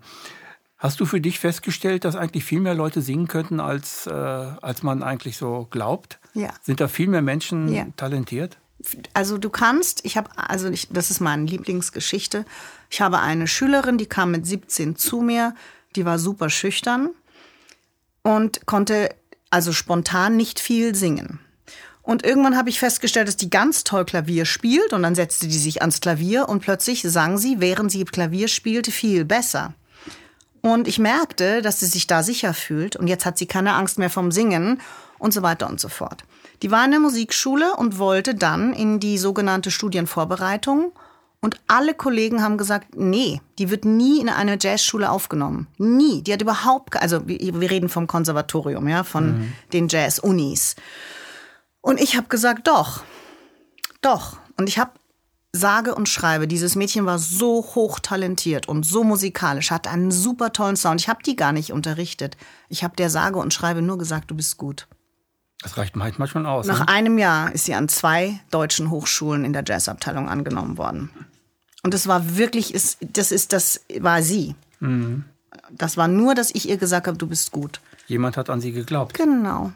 Hast 0.80 1.00
du 1.00 1.06
für 1.06 1.22
dich 1.22 1.40
festgestellt, 1.40 2.04
dass 2.04 2.16
eigentlich 2.16 2.44
viel 2.46 2.62
mehr 2.62 2.76
Leute 2.76 3.02
singen 3.02 3.28
könnten, 3.28 3.60
als, 3.60 4.08
äh, 4.08 4.12
als 4.12 4.82
man 4.84 5.02
eigentlich 5.04 5.38
so 5.38 5.68
glaubt? 5.70 6.20
Ja. 6.34 6.50
Sind 6.64 6.80
da 6.82 6.88
viel 6.88 7.08
mehr 7.08 7.22
Menschen 7.24 7.68
Ja. 7.72 7.86
talentiert? 7.96 8.58
Also 9.14 9.38
du 9.38 9.50
kannst, 9.50 10.06
ich 10.06 10.18
habe, 10.18 10.30
also 10.36 10.70
ich, 10.70 10.88
das 10.90 11.12
ist 11.12 11.20
meine 11.20 11.46
Lieblingsgeschichte. 11.46 12.46
Ich 12.90 13.02
habe 13.02 13.20
eine 13.20 13.48
Schülerin, 13.48 13.98
die 13.98 14.06
kam 14.06 14.32
mit 14.32 14.46
17 14.46 14.96
zu 14.96 15.22
mir, 15.22 15.56
die 15.96 16.06
war 16.06 16.20
super 16.20 16.50
schüchtern 16.50 17.10
und 18.24 18.66
konnte 18.66 19.10
also 19.50 19.72
spontan 19.74 20.38
nicht 20.38 20.60
viel 20.60 20.96
singen. 20.96 21.40
Und 22.02 22.26
irgendwann 22.26 22.56
habe 22.56 22.70
ich 22.70 22.80
festgestellt, 22.80 23.28
dass 23.28 23.36
die 23.36 23.50
ganz 23.50 23.84
toll 23.84 24.06
Klavier 24.06 24.46
spielt 24.46 24.94
und 24.94 25.04
dann 25.04 25.16
setzte 25.16 25.48
die 25.48 25.58
sich 25.58 25.82
ans 25.82 26.00
Klavier 26.00 26.48
und 26.48 26.62
plötzlich 26.62 27.02
sang 27.02 27.38
sie, 27.38 27.60
während 27.60 27.92
sie 27.92 28.06
Klavier 28.06 28.48
spielte, 28.48 28.92
viel 28.92 29.26
besser. 29.26 29.74
Und 30.62 30.88
ich 30.88 31.00
merkte, 31.00 31.62
dass 31.62 31.82
sie 31.82 31.86
sich 31.86 32.08
da 32.08 32.24
sicher 32.24 32.54
fühlt 32.54 32.96
und 32.96 33.08
jetzt 33.08 33.26
hat 33.26 33.38
sie 33.38 33.46
keine 33.46 33.74
Angst 33.74 34.00
mehr 34.00 34.10
vom 34.10 34.32
Singen 34.32 34.80
und 35.20 35.34
so 35.34 35.42
weiter 35.42 35.68
und 35.68 35.80
so 35.80 35.90
fort. 35.90 36.24
Die 36.62 36.72
war 36.72 36.84
in 36.86 36.92
der 36.92 37.00
Musikschule 37.00 37.76
und 37.76 38.00
wollte 38.00 38.36
dann 38.36 38.74
in 38.74 39.00
die 39.00 39.18
sogenannte 39.18 39.72
Studienvorbereitung 39.72 40.92
und 41.40 41.60
alle 41.68 41.94
Kollegen 41.94 42.42
haben 42.42 42.58
gesagt, 42.58 42.96
nee, 42.96 43.42
die 43.60 43.70
wird 43.70 43.86
nie 43.86 44.20
in 44.20 44.30
eine 44.30 44.58
Jazzschule 44.60 45.10
aufgenommen. 45.10 45.68
Nie. 45.78 46.24
Die 46.24 46.34
hat 46.34 46.42
überhaupt, 46.42 47.00
also 47.00 47.28
wir 47.28 47.70
reden 47.70 47.90
vom 47.90 48.08
Konservatorium, 48.08 48.88
ja, 48.88 49.04
von 49.04 49.54
den 49.72 49.88
Jazz-Unis. 49.88 50.76
Und 51.82 52.02
ich 52.02 52.18
habe 52.18 52.28
gesagt, 52.28 52.68
doch, 52.68 53.04
doch. 54.02 54.38
Und 54.58 54.68
ich 54.68 54.80
habe 54.80 54.92
sage 55.54 55.96
und 55.96 56.10
schreibe, 56.10 56.48
dieses 56.48 56.76
Mädchen 56.76 57.06
war 57.06 57.20
so 57.20 57.64
hochtalentiert 57.76 58.68
und 58.68 58.84
so 58.84 59.04
musikalisch, 59.04 59.72
hatte 59.72 59.90
einen 59.90 60.12
super 60.12 60.52
tollen 60.52 60.76
Sound. 60.76 61.02
Ich 61.02 61.10
habe 61.10 61.24
die 61.24 61.36
gar 61.36 61.52
nicht 61.52 61.72
unterrichtet. 61.72 62.36
Ich 62.68 62.84
habe 62.84 62.96
der 62.96 63.10
sage 63.10 63.40
und 63.40 63.54
schreibe 63.54 63.82
nur 63.82 63.98
gesagt, 63.98 64.32
du 64.32 64.36
bist 64.36 64.58
gut. 64.58 64.88
Das 65.68 65.78
reicht 65.78 65.96
manchmal 65.98 66.30
schon 66.30 66.46
aus. 66.46 66.66
Nach 66.66 66.80
Ne? 66.80 66.88
einem 66.88 67.18
Jahr 67.18 67.52
ist 67.52 67.66
sie 67.66 67.74
an 67.74 67.90
zwei 67.90 68.40
deutschen 68.52 68.90
Hochschulen 68.90 69.44
in 69.44 69.52
der 69.52 69.64
Jazzabteilung 69.68 70.30
angenommen 70.30 70.78
worden. 70.78 71.10
Und 71.84 71.94
das 71.94 72.08
war 72.08 72.38
wirklich, 72.38 72.74
ist, 72.74 72.98
das 73.02 73.32
ist, 73.34 73.52
das 73.52 73.82
war 74.00 74.22
sie. 74.22 74.56
Das 75.72 75.98
war 75.98 76.08
nur, 76.08 76.36
dass 76.36 76.54
ich 76.56 76.70
ihr 76.70 76.78
gesagt 76.78 77.08
habe, 77.08 77.18
du 77.18 77.28
bist 77.28 77.52
gut. 77.52 77.82
Jemand 78.08 78.38
hat 78.38 78.50
an 78.50 78.62
sie 78.62 78.72
geglaubt. 78.72 79.14
Genau, 79.14 79.72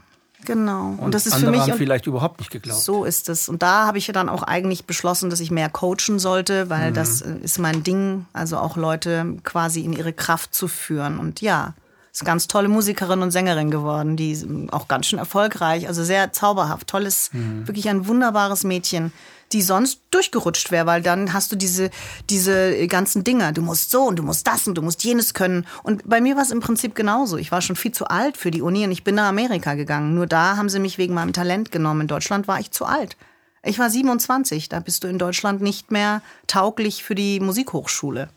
genau. 0.46 0.96
Und, 0.98 1.14
das 1.14 1.26
ist 1.26 1.36
für 1.36 1.52
mich 1.52 1.60
haben 1.62 1.72
und 1.74 1.78
vielleicht 1.78 2.08
überhaupt 2.08 2.40
nicht 2.40 2.52
geglaubt. 2.52 2.82
so 2.82 3.04
ist 3.04 3.28
es. 3.28 3.50
Und 3.50 3.62
da 3.62 3.86
habe 3.86 3.98
ich 3.98 4.08
ja 4.08 4.14
dann 4.14 4.30
auch 4.30 4.44
eigentlich 4.44 4.86
beschlossen, 4.86 5.30
dass 5.30 5.42
ich 5.42 5.52
mehr 5.52 5.70
coachen 5.70 6.20
sollte, 6.20 6.70
weil 6.70 6.94
das 6.94 7.22
äh, 7.22 7.36
ist 7.42 7.60
mein 7.60 7.84
Ding, 7.84 8.26
also 8.32 8.58
auch 8.58 8.78
Leute 8.78 9.36
quasi 9.44 9.82
in 9.82 9.92
ihre 9.92 10.14
Kraft 10.14 10.54
zu 10.56 10.70
führen. 10.70 11.20
Und 11.20 11.42
ja, 11.42 11.74
ist 12.12 12.22
eine 12.22 12.28
ganz 12.28 12.48
tolle 12.48 12.68
Musikerin 12.68 13.22
und 13.22 13.32
Sängerin 13.32 13.72
geworden, 13.72 14.18
die 14.18 14.68
auch 14.72 14.88
ganz 14.88 15.08
schön 15.08 15.20
erfolgreich, 15.20 15.88
also 15.88 16.04
sehr 16.04 16.34
zauberhaft, 16.34 16.88
tolles, 16.88 17.30
wirklich 17.34 17.88
ein 17.90 18.08
wunderbares 18.08 18.64
Mädchen, 18.64 19.14
die 19.54 19.62
sonst 19.62 20.02
durchgerutscht 20.12 20.72
wäre, 20.72 20.86
weil 20.86 21.02
dann 21.02 21.34
hast 21.34 21.52
du 21.52 21.56
diese, 21.56 21.90
diese 22.30 22.88
ganzen 22.88 23.24
Dinger. 23.24 23.52
Du 23.52 23.62
musst 23.62 23.92
so 23.92 24.04
und 24.04 24.18
du 24.18 24.24
musst 24.24 24.48
das 24.48 24.68
und 24.68 24.76
du 24.76 24.82
musst 24.82 25.04
jenes 25.04 25.34
können. 25.34 25.66
Und 25.84 26.08
bei 26.08 26.22
mir 26.22 26.36
war 26.36 26.44
es 26.44 26.52
im 26.52 26.62
Prinzip 26.62 26.96
genauso. 26.96 27.38
Ich 27.38 27.52
war 27.52 27.62
schon 27.62 27.76
viel 27.76 27.92
zu 27.92 28.08
alt 28.08 28.38
für 28.38 28.52
die 28.52 28.62
Uni 28.62 28.84
und 28.84 28.92
ich 28.92 29.04
bin 29.04 29.16
nach 29.16 29.28
Amerika 29.28 29.74
gegangen. 29.74 30.16
Nur 30.16 30.28
da 30.28 30.58
haben 30.58 30.70
sie 30.70 30.80
mich 30.80 30.98
wegen 30.98 31.14
meinem 31.14 31.34
Talent 31.34 31.72
genommen. 31.72 32.02
In 32.02 32.08
Deutschland 32.08 32.48
war 32.48 32.60
ich 32.60 32.72
zu 32.72 32.86
alt. 32.86 33.18
Ich 33.64 33.78
war 33.78 33.90
27. 33.90 34.70
Da 34.70 34.80
bist 34.80 35.04
du 35.04 35.08
in 35.08 35.18
Deutschland 35.18 35.62
nicht 35.62 35.92
mehr 35.92 36.22
tauglich 36.48 37.04
für 37.04 37.16
die 37.16 37.40
Musikhochschule. 37.40 38.30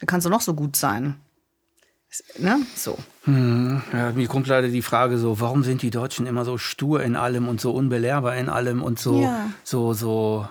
Da 0.00 0.06
kannst 0.06 0.26
du 0.26 0.30
noch 0.30 0.42
so 0.42 0.54
gut 0.54 0.76
sein. 0.76 1.16
Ne? 2.38 2.60
So. 2.74 2.96
Ja, 3.26 4.12
mir 4.14 4.28
kommt 4.28 4.46
leider 4.46 4.68
die 4.68 4.80
Frage 4.82 5.18
so, 5.18 5.40
warum 5.40 5.62
sind 5.62 5.82
die 5.82 5.90
Deutschen 5.90 6.26
immer 6.26 6.44
so 6.44 6.56
stur 6.56 7.02
in 7.02 7.16
allem 7.16 7.48
und 7.48 7.60
so 7.60 7.72
unbelehrbar 7.72 8.36
in 8.36 8.48
allem 8.48 8.82
und 8.82 8.98
so, 8.98 9.22
Ja. 9.22 9.50
so, 9.62 9.92
so 9.92 10.48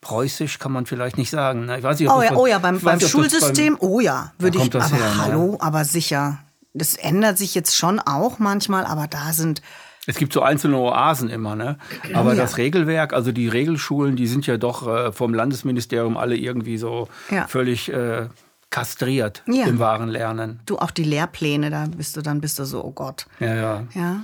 preußisch 0.00 0.58
kann 0.58 0.72
man 0.72 0.86
vielleicht 0.86 1.16
nicht 1.18 1.30
sagen. 1.30 1.66
ne? 1.66 1.78
Ich 1.78 1.84
weiß 1.84 1.98
nicht, 2.00 2.08
ob 2.08 2.16
Oh 2.16 2.20
das 2.20 2.24
ja, 2.24 2.34
von- 2.34 2.38
oh 2.42 2.46
ja, 2.46 2.58
beim, 2.58 2.80
beim 2.80 2.94
nicht, 2.94 3.04
das 3.04 3.10
Schulsystem, 3.10 3.76
oh 3.80 4.00
ja, 4.00 4.32
würde 4.38 4.58
ich, 4.58 4.70
das 4.70 4.86
aber 4.92 4.96
her, 5.02 5.10
ne? 5.14 5.18
hallo, 5.24 5.56
aber 5.60 5.84
sicher. 5.84 6.38
Das 6.74 6.94
ändert 6.94 7.38
sich 7.38 7.54
jetzt 7.54 7.76
schon 7.76 7.98
auch 8.00 8.38
manchmal, 8.38 8.84
aber 8.84 9.06
da 9.06 9.32
sind, 9.32 9.62
Es 10.06 10.16
gibt 10.16 10.32
so 10.32 10.40
einzelne 10.42 10.78
Oasen 10.78 11.28
immer, 11.30 11.54
ne? 11.54 11.78
Aber 12.14 12.30
Ja. 12.34 12.42
das 12.42 12.56
Regelwerk, 12.56 13.12
also 13.12 13.30
die 13.32 13.46
Regelschulen, 13.48 14.16
die 14.16 14.26
sind 14.26 14.46
ja 14.46 14.56
doch 14.56 14.86
äh, 14.88 15.12
vom 15.12 15.34
Landesministerium 15.34 16.16
alle 16.16 16.36
irgendwie 16.36 16.78
so 16.78 17.08
Ja. 17.30 17.46
völlig 17.46 17.92
äh, 17.92 18.28
kastriert 18.70 19.42
Ja. 19.46 19.66
im 19.66 19.78
wahren 19.78 20.08
Lernen. 20.08 20.60
du 20.66 20.78
auch 20.78 20.90
die 20.90 21.04
Lehrpläne, 21.04 21.70
da 21.70 21.86
bist 21.86 22.16
du, 22.16 22.22
dann 22.22 22.40
bist 22.40 22.58
du 22.58 22.64
so, 22.64 22.84
oh 22.84 22.92
Gott. 22.92 23.26
Ja, 23.40 23.54
ja. 23.54 23.86
Ja. 23.94 24.20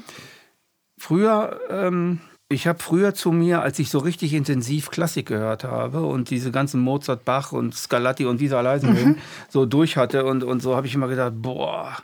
Früher 0.99 1.61
ähm, 1.71 2.21
Ich 2.51 2.67
habe 2.67 2.79
früher 2.79 3.15
zu 3.15 3.33
mir, 3.33 3.63
als 3.63 3.79
ich 3.79 3.91
so 3.91 3.99
richtig 3.99 4.35
intensiv 4.35 4.91
Klassik 4.91 5.27
gehört 5.27 5.65
habe 5.65 6.03
und 6.03 6.29
diese 6.31 6.51
ganzen 6.51 6.81
Mozart, 6.81 7.25
Bach 7.25 7.53
und 7.53 7.75
Scarlatti 7.75 8.27
und 8.27 8.41
alle 8.53 8.69
heißen 8.69 8.93
mhm. 8.93 9.17
so 9.49 9.65
durch 9.67 9.97
hatte 9.97 10.25
und, 10.27 10.45
und 10.45 10.61
so 10.61 10.77
habe 10.77 10.87
ich 10.87 10.95
immer 10.95 11.09
gedacht, 11.09 11.33
boah, 11.37 11.97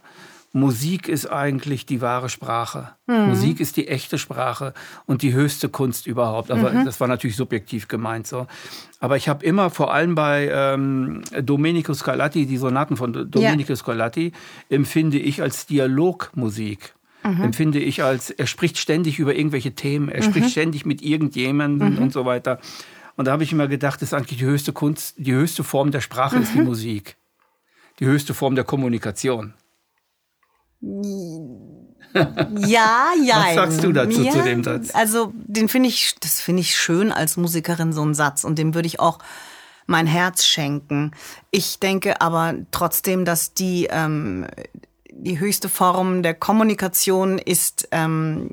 Musik 0.53 1.09
ist 1.09 1.27
eigentlich 1.27 1.87
die 1.87 2.01
wahre 2.01 2.29
Sprache. 2.29 2.91
Mhm. 3.07 3.29
Musik 3.29 3.61
ist 3.61 3.77
die 3.77 3.87
echte 3.87 4.19
Sprache 4.19 4.75
und 5.07 5.23
die 5.23 5.33
höchste 5.33 5.69
Kunst 5.69 6.09
überhaupt. 6.09 6.51
Aber 6.51 6.73
mhm. 6.73 6.85
das 6.85 6.99
war 6.99 7.07
natürlich 7.07 7.37
subjektiv 7.37 7.87
gemeint 7.87 8.27
so. 8.27 8.49
Aber 8.99 9.17
ich 9.17 9.29
habe 9.29 9.45
immer, 9.45 9.71
vor 9.71 9.95
allem 9.95 10.17
bei 10.17 10.51
ähm, 10.53 11.23
Domenico 11.43 11.95
Scarlatti, 11.95 12.47
die 12.47 12.57
Sonaten 12.57 12.97
von 12.97 13.31
Domenico 13.31 13.71
ja. 13.71 13.77
Scarlatti, 13.77 14.33
empfinde 14.69 15.19
ich 15.19 15.41
als 15.41 15.67
Dialogmusik. 15.67 16.95
Mhm. 17.23 17.43
Empfinde 17.43 17.79
ich 17.79 18.03
als, 18.03 18.31
er 18.31 18.47
spricht 18.47 18.79
ständig 18.79 19.21
über 19.21 19.37
irgendwelche 19.37 19.73
Themen, 19.73 20.09
er 20.09 20.23
spricht 20.23 20.47
mhm. 20.47 20.51
ständig 20.51 20.85
mit 20.85 21.01
irgendjemandem 21.01 21.95
mhm. 21.95 21.99
und 21.99 22.13
so 22.13 22.25
weiter. 22.25 22.59
Und 23.17 23.27
da 23.27 23.33
habe 23.33 23.45
ich 23.45 23.53
immer 23.53 23.69
gedacht, 23.69 24.03
das 24.03 24.09
ist 24.09 24.15
eigentlich 24.15 24.39
die 24.39 24.47
höchste 24.47 24.73
Kunst, 24.73 25.15
die 25.19 25.33
höchste 25.33 25.63
Form 25.63 25.93
der 25.93 26.01
Sprache 26.01 26.39
ist 26.39 26.55
die 26.55 26.59
mhm. 26.59 26.65
Musik. 26.65 27.17
Die 28.01 28.07
höchste 28.07 28.35
Form 28.35 28.55
der 28.55 28.65
Kommunikation. 28.65 29.53
Ja, 30.83 30.93
ja. 33.23 33.37
Was 33.37 33.55
sagst 33.55 33.85
du 33.85 33.93
dazu 33.93 34.23
ja, 34.23 34.33
zu 34.33 34.43
dem 34.43 34.65
Satz? 34.65 34.95
Also, 34.95 35.33
den 35.35 35.69
finde 35.69 35.89
ich, 35.89 36.17
das 36.21 36.41
finde 36.41 36.63
ich 36.63 36.77
schön 36.77 37.13
als 37.13 37.37
Musikerin, 37.37 37.93
so 37.93 38.05
ein 38.05 38.15
Satz. 38.15 38.45
Und 38.45 38.59
dem 38.59 38.75
würde 38.75 38.87
ich 38.87 39.01
auch 39.01 39.19
mein 39.87 40.07
Herz 40.07 40.45
schenken. 40.45 41.13
Ich 41.51 41.79
denke 41.79 42.21
aber 42.21 42.55
trotzdem, 42.71 43.25
dass 43.25 43.55
die, 43.55 43.89
ähm, 43.91 44.47
die 45.13 45.39
höchste 45.39 45.69
Form 45.69 46.23
der 46.23 46.35
Kommunikation 46.35 47.39
ist 47.39 47.89
ähm, 47.91 48.51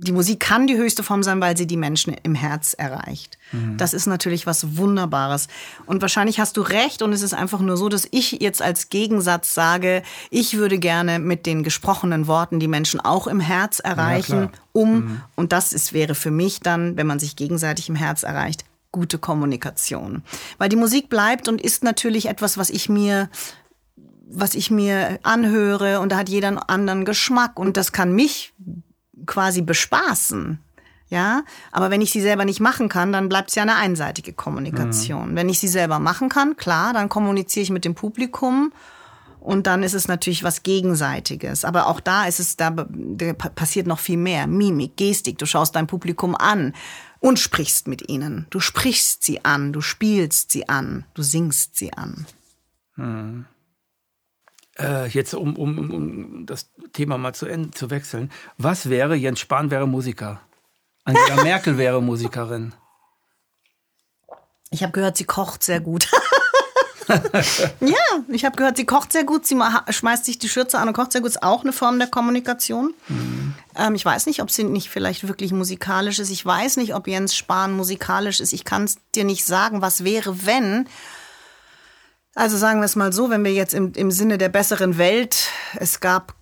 die 0.00 0.12
Musik 0.12 0.38
kann 0.38 0.68
die 0.68 0.76
höchste 0.76 1.02
Form 1.02 1.24
sein, 1.24 1.40
weil 1.40 1.56
sie 1.56 1.66
die 1.66 1.76
Menschen 1.76 2.14
im 2.22 2.36
Herz 2.36 2.72
erreicht. 2.72 3.36
Mhm. 3.50 3.76
Das 3.78 3.94
ist 3.94 4.06
natürlich 4.06 4.46
was 4.46 4.76
Wunderbares. 4.76 5.48
Und 5.86 6.02
wahrscheinlich 6.02 6.38
hast 6.38 6.56
du 6.56 6.60
recht 6.60 7.02
und 7.02 7.12
es 7.12 7.22
ist 7.22 7.34
einfach 7.34 7.58
nur 7.58 7.76
so, 7.76 7.88
dass 7.88 8.06
ich 8.12 8.32
jetzt 8.40 8.62
als 8.62 8.90
Gegensatz 8.90 9.54
sage, 9.54 10.04
ich 10.30 10.56
würde 10.56 10.78
gerne 10.78 11.18
mit 11.18 11.46
den 11.46 11.64
gesprochenen 11.64 12.28
Worten 12.28 12.60
die 12.60 12.68
Menschen 12.68 13.00
auch 13.00 13.26
im 13.26 13.40
Herz 13.40 13.80
erreichen, 13.80 14.42
ja, 14.42 14.50
um, 14.72 14.94
mhm. 14.94 15.20
und 15.34 15.50
das 15.50 15.72
ist, 15.72 15.92
wäre 15.92 16.14
für 16.14 16.30
mich 16.30 16.60
dann, 16.60 16.96
wenn 16.96 17.08
man 17.08 17.18
sich 17.18 17.34
gegenseitig 17.34 17.88
im 17.88 17.96
Herz 17.96 18.22
erreicht, 18.22 18.64
gute 18.92 19.18
Kommunikation. 19.18 20.22
Weil 20.58 20.68
die 20.68 20.76
Musik 20.76 21.08
bleibt 21.08 21.48
und 21.48 21.60
ist 21.60 21.82
natürlich 21.82 22.26
etwas, 22.26 22.56
was 22.56 22.70
ich 22.70 22.88
mir 22.88 23.28
was 24.30 24.54
ich 24.54 24.70
mir 24.70 25.18
anhöre 25.22 26.00
und 26.00 26.12
da 26.12 26.18
hat 26.18 26.28
jeder 26.28 26.48
einen 26.48 26.58
anderen 26.58 27.06
Geschmack 27.06 27.58
und 27.58 27.78
das 27.78 27.92
kann 27.92 28.12
mich 28.12 28.52
quasi 29.26 29.62
bespaßen. 29.62 30.58
Ja, 31.10 31.42
aber 31.72 31.90
wenn 31.90 32.02
ich 32.02 32.10
sie 32.10 32.20
selber 32.20 32.44
nicht 32.44 32.60
machen 32.60 32.90
kann, 32.90 33.12
dann 33.12 33.30
bleibt 33.30 33.48
es 33.48 33.54
ja 33.54 33.62
eine 33.62 33.76
einseitige 33.76 34.34
Kommunikation. 34.34 35.30
Mhm. 35.30 35.36
Wenn 35.36 35.48
ich 35.48 35.58
sie 35.58 35.68
selber 35.68 35.98
machen 35.98 36.28
kann, 36.28 36.56
klar, 36.56 36.92
dann 36.92 37.08
kommuniziere 37.08 37.62
ich 37.62 37.70
mit 37.70 37.86
dem 37.86 37.94
Publikum 37.94 38.72
und 39.40 39.66
dann 39.66 39.82
ist 39.82 39.94
es 39.94 40.06
natürlich 40.06 40.44
was 40.44 40.62
Gegenseitiges. 40.62 41.64
Aber 41.64 41.86
auch 41.86 42.00
da 42.00 42.26
ist 42.26 42.40
es, 42.40 42.56
da, 42.56 42.70
passiert 43.54 43.86
noch 43.86 44.00
viel 44.00 44.18
mehr. 44.18 44.46
Mimik, 44.46 44.98
Gestik. 44.98 45.38
Du 45.38 45.46
schaust 45.46 45.74
dein 45.76 45.86
Publikum 45.86 46.34
an 46.36 46.74
und 47.20 47.38
sprichst 47.38 47.88
mit 47.88 48.10
ihnen. 48.10 48.46
Du 48.50 48.60
sprichst 48.60 49.24
sie 49.24 49.46
an, 49.46 49.72
du 49.72 49.80
spielst 49.80 50.52
sie 50.52 50.68
an, 50.68 51.06
du 51.14 51.22
singst 51.22 51.76
sie 51.76 51.94
an. 51.94 52.26
Mhm 52.96 53.46
äh, 54.78 55.08
jetzt 55.08 55.34
um, 55.34 55.56
um, 55.56 55.90
um 55.90 56.46
das 56.46 56.70
Thema 56.92 57.18
mal 57.18 57.34
zu, 57.34 57.46
Ende, 57.46 57.70
zu 57.70 57.90
wechseln, 57.90 58.30
was 58.56 58.88
wäre, 58.88 59.14
Jens 59.14 59.40
Spahn 59.40 59.70
wäre 59.70 59.86
Musiker, 59.86 60.40
Angela 61.04 61.42
Merkel 61.42 61.78
wäre 61.78 62.02
Musikerin. 62.02 62.74
Ich 64.70 64.82
habe 64.82 64.92
gehört, 64.92 65.16
sie 65.16 65.24
kocht 65.24 65.62
sehr 65.62 65.80
gut. 65.80 66.08
ja, 67.80 67.96
ich 68.28 68.44
habe 68.44 68.56
gehört, 68.56 68.76
sie 68.76 68.84
kocht 68.84 69.12
sehr 69.12 69.24
gut. 69.24 69.46
Sie 69.46 69.58
schmeißt 69.88 70.26
sich 70.26 70.38
die 70.38 70.48
Schürze 70.48 70.78
an 70.78 70.88
und 70.88 70.94
kocht 70.94 71.12
sehr 71.12 71.22
gut. 71.22 71.30
Ist 71.30 71.42
auch 71.42 71.62
eine 71.62 71.72
Form 71.72 71.98
der 71.98 72.08
Kommunikation. 72.08 72.92
Mhm. 73.08 73.54
Ähm, 73.76 73.94
ich 73.94 74.04
weiß 74.04 74.26
nicht, 74.26 74.42
ob 74.42 74.50
sie 74.50 74.64
nicht 74.64 74.90
vielleicht 74.90 75.26
wirklich 75.26 75.52
musikalisch 75.52 76.18
ist. 76.18 76.30
Ich 76.30 76.44
weiß 76.44 76.76
nicht, 76.76 76.94
ob 76.94 77.08
Jens 77.08 77.34
Spahn 77.34 77.72
musikalisch 77.72 78.40
ist. 78.40 78.52
Ich 78.52 78.64
kann 78.64 78.84
es 78.84 78.98
dir 79.14 79.24
nicht 79.24 79.46
sagen, 79.46 79.80
was 79.80 80.04
wäre, 80.04 80.44
wenn. 80.44 80.86
Also 82.38 82.56
sagen 82.56 82.78
wir 82.78 82.84
es 82.84 82.94
mal 82.94 83.12
so, 83.12 83.30
wenn 83.30 83.44
wir 83.44 83.52
jetzt 83.52 83.74
im, 83.74 83.92
im 83.94 84.12
Sinne 84.12 84.38
der 84.38 84.48
besseren 84.48 84.96
Welt, 84.96 85.50
es 85.74 85.98
gab 85.98 86.36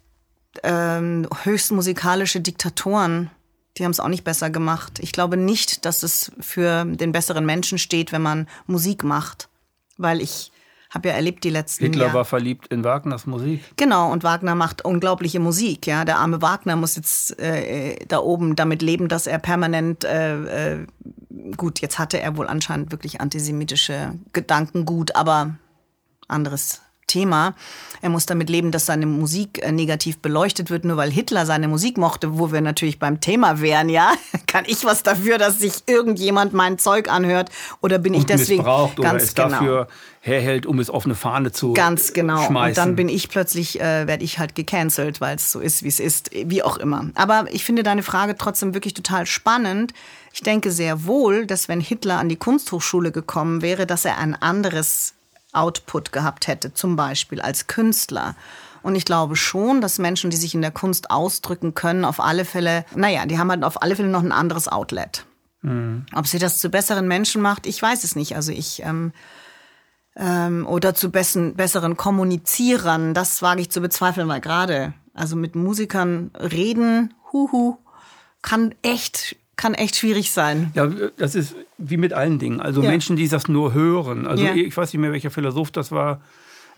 ähm, 0.62 1.26
höchst 1.44 1.72
musikalische 1.72 2.42
Diktatoren, 2.42 3.30
die 3.78 3.84
haben 3.84 3.92
es 3.92 4.00
auch 4.00 4.08
nicht 4.08 4.22
besser 4.22 4.50
gemacht. 4.50 4.98
Ich 4.98 5.12
glaube 5.12 5.38
nicht, 5.38 5.86
dass 5.86 6.02
es 6.02 6.32
für 6.38 6.84
den 6.84 7.12
besseren 7.12 7.46
Menschen 7.46 7.78
steht, 7.78 8.12
wenn 8.12 8.20
man 8.20 8.46
Musik 8.66 9.04
macht, 9.04 9.48
weil 9.96 10.20
ich 10.20 10.52
habe 10.90 11.08
ja 11.08 11.14
erlebt 11.14 11.44
die 11.44 11.50
letzten 11.50 11.86
Hitler 11.86 12.06
Jahr. 12.06 12.14
war 12.14 12.24
verliebt 12.26 12.66
in 12.68 12.84
Wagners 12.84 13.24
Musik. 13.24 13.62
Genau, 13.78 14.12
und 14.12 14.22
Wagner 14.22 14.54
macht 14.54 14.84
unglaubliche 14.84 15.40
Musik. 15.40 15.86
Ja, 15.86 16.04
der 16.04 16.18
arme 16.18 16.42
Wagner 16.42 16.76
muss 16.76 16.96
jetzt 16.96 17.40
äh, 17.40 17.96
da 18.06 18.18
oben 18.18 18.54
damit 18.54 18.82
leben, 18.82 19.08
dass 19.08 19.26
er 19.26 19.38
permanent 19.38 20.04
äh, 20.04 20.74
äh, 20.74 20.86
gut. 21.56 21.80
Jetzt 21.80 21.98
hatte 21.98 22.20
er 22.20 22.36
wohl 22.36 22.48
anscheinend 22.48 22.92
wirklich 22.92 23.22
antisemitische 23.22 24.12
Gedanken 24.34 24.84
gut, 24.84 25.16
aber 25.16 25.56
anderes 26.28 26.82
Thema. 27.06 27.54
Er 28.02 28.10
muss 28.10 28.26
damit 28.26 28.50
leben, 28.50 28.72
dass 28.72 28.86
seine 28.86 29.06
Musik 29.06 29.62
äh, 29.62 29.70
negativ 29.70 30.18
beleuchtet 30.18 30.70
wird, 30.70 30.84
nur 30.84 30.96
weil 30.96 31.10
Hitler 31.10 31.46
seine 31.46 31.68
Musik 31.68 31.98
mochte, 31.98 32.38
wo 32.38 32.52
wir 32.52 32.60
natürlich 32.60 32.98
beim 32.98 33.20
Thema 33.20 33.60
wären, 33.60 33.88
ja. 33.88 34.12
Kann 34.46 34.64
ich 34.66 34.84
was 34.84 35.02
dafür, 35.02 35.38
dass 35.38 35.58
sich 35.58 35.84
irgendjemand 35.86 36.52
mein 36.52 36.78
Zeug 36.78 37.08
anhört 37.08 37.50
oder 37.80 37.98
bin 37.98 38.14
Und 38.14 38.20
ich 38.20 38.26
deswegen 38.26 38.64
ganz 38.64 38.98
oder 38.98 39.14
es 39.14 39.34
genau. 39.34 39.48
dafür 39.50 39.88
herhält, 40.20 40.66
um 40.66 40.80
es 40.80 40.90
auf 40.90 41.04
eine 41.04 41.14
Fahne 41.14 41.52
zu 41.52 41.74
Ganz 41.74 42.12
genau. 42.12 42.44
Schmeißen. 42.44 42.70
Und 42.70 42.76
dann 42.76 42.96
bin 42.96 43.08
ich 43.08 43.28
plötzlich 43.28 43.80
äh, 43.80 44.08
werde 44.08 44.24
ich 44.24 44.40
halt 44.40 44.56
gecancelt, 44.56 45.20
weil 45.20 45.36
es 45.36 45.52
so 45.52 45.60
ist, 45.60 45.84
wie 45.84 45.88
es 45.88 46.00
ist, 46.00 46.30
wie 46.32 46.64
auch 46.64 46.76
immer. 46.76 47.10
Aber 47.14 47.46
ich 47.50 47.64
finde 47.64 47.84
deine 47.84 48.02
Frage 48.02 48.36
trotzdem 48.36 48.74
wirklich 48.74 48.94
total 48.94 49.26
spannend. 49.26 49.94
Ich 50.32 50.42
denke 50.42 50.72
sehr 50.72 51.06
wohl, 51.06 51.46
dass 51.46 51.68
wenn 51.68 51.80
Hitler 51.80 52.18
an 52.18 52.28
die 52.28 52.36
Kunsthochschule 52.36 53.12
gekommen 53.12 53.62
wäre, 53.62 53.86
dass 53.86 54.04
er 54.04 54.18
ein 54.18 54.34
anderes 54.34 55.15
Output 55.56 56.12
gehabt 56.12 56.46
hätte, 56.46 56.74
zum 56.74 56.96
Beispiel 56.96 57.40
als 57.40 57.66
Künstler. 57.66 58.36
Und 58.82 58.94
ich 58.94 59.04
glaube 59.04 59.34
schon, 59.34 59.80
dass 59.80 59.98
Menschen, 59.98 60.30
die 60.30 60.36
sich 60.36 60.54
in 60.54 60.62
der 60.62 60.70
Kunst 60.70 61.10
ausdrücken 61.10 61.74
können, 61.74 62.04
auf 62.04 62.20
alle 62.20 62.44
Fälle, 62.44 62.84
naja, 62.94 63.26
die 63.26 63.38
haben 63.38 63.50
halt 63.50 63.64
auf 63.64 63.82
alle 63.82 63.96
Fälle 63.96 64.08
noch 64.08 64.22
ein 64.22 64.32
anderes 64.32 64.68
Outlet. 64.68 65.26
Mhm. 65.62 66.06
Ob 66.14 66.26
sie 66.26 66.38
das 66.38 66.60
zu 66.60 66.70
besseren 66.70 67.08
Menschen 67.08 67.42
macht, 67.42 67.66
ich 67.66 67.80
weiß 67.82 68.04
es 68.04 68.14
nicht. 68.14 68.36
Also 68.36 68.52
ich 68.52 68.82
ähm, 68.84 69.12
ähm, 70.16 70.66
oder 70.66 70.94
zu 70.94 71.10
bessen, 71.10 71.54
besseren 71.54 71.96
Kommunizierern, 71.96 73.14
das 73.14 73.42
wage 73.42 73.60
ich 73.60 73.70
zu 73.70 73.80
bezweifeln, 73.80 74.28
weil 74.28 74.40
gerade 74.40 74.94
also 75.14 75.34
mit 75.36 75.54
Musikern 75.56 76.30
reden, 76.38 77.14
huhu, 77.32 77.78
kann 78.42 78.74
echt 78.82 79.36
kann 79.56 79.74
echt 79.74 79.96
schwierig 79.96 80.30
sein. 80.30 80.70
Ja, 80.74 80.90
das 81.16 81.34
ist 81.34 81.54
wie 81.78 81.96
mit 81.96 82.12
allen 82.12 82.38
Dingen. 82.38 82.60
Also 82.60 82.82
ja. 82.82 82.90
Menschen, 82.90 83.16
die 83.16 83.28
das 83.28 83.48
nur 83.48 83.72
hören. 83.72 84.26
Also 84.26 84.44
ja. 84.44 84.54
ich 84.54 84.76
weiß 84.76 84.92
nicht 84.92 85.00
mehr, 85.00 85.12
welcher 85.12 85.30
Philosoph 85.30 85.70
das 85.70 85.90
war, 85.92 86.20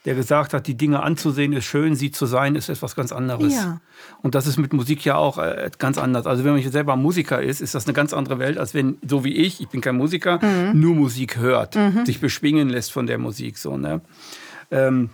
der 0.05 0.15
gesagt 0.15 0.55
hat, 0.55 0.67
die 0.69 0.77
Dinge 0.77 1.03
anzusehen 1.03 1.53
ist 1.53 1.65
schön, 1.65 1.97
sie 1.97 2.13
zu 2.13 2.27
sein 2.27 2.55
ist 2.55 2.69
etwas 2.69 2.95
ganz 2.95 3.11
anderes. 3.11 3.55
Ja. 3.55 3.81
Und 4.23 4.37
das 4.37 4.47
ist 4.47 4.57
mit 4.57 4.73
Musik 4.73 5.05
ja 5.05 5.17
auch 5.17 5.39
äh, 5.39 5.71
ganz 5.79 5.99
anders. 5.99 6.27
Also 6.27 6.45
wenn 6.45 6.53
man 6.53 6.63
selber 6.71 6.95
Musiker 6.95 7.43
ist, 7.43 7.61
ist 7.61 7.75
das 7.75 7.87
eine 7.87 7.95
ganz 7.95 8.15
andere 8.15 8.39
Welt, 8.39 8.59
als 8.59 8.75
wenn, 8.75 8.99
so 9.07 9.25
wie 9.25 9.35
ich, 9.35 9.61
ich 9.61 9.69
bin 9.69 9.81
kein 9.81 9.97
Musiker, 9.97 10.39
mhm. 10.41 10.81
nur 10.81 10.95
Musik 10.95 11.37
hört, 11.37 11.75
mhm. 11.75 12.07
sich 12.07 12.21
beschwingen 12.21 12.69
lässt 12.69 12.93
von 12.93 13.09
der 13.09 13.19
Musik. 13.19 13.59
So, 13.59 13.77
ne? 13.77 14.01
Ähm, 14.71 15.11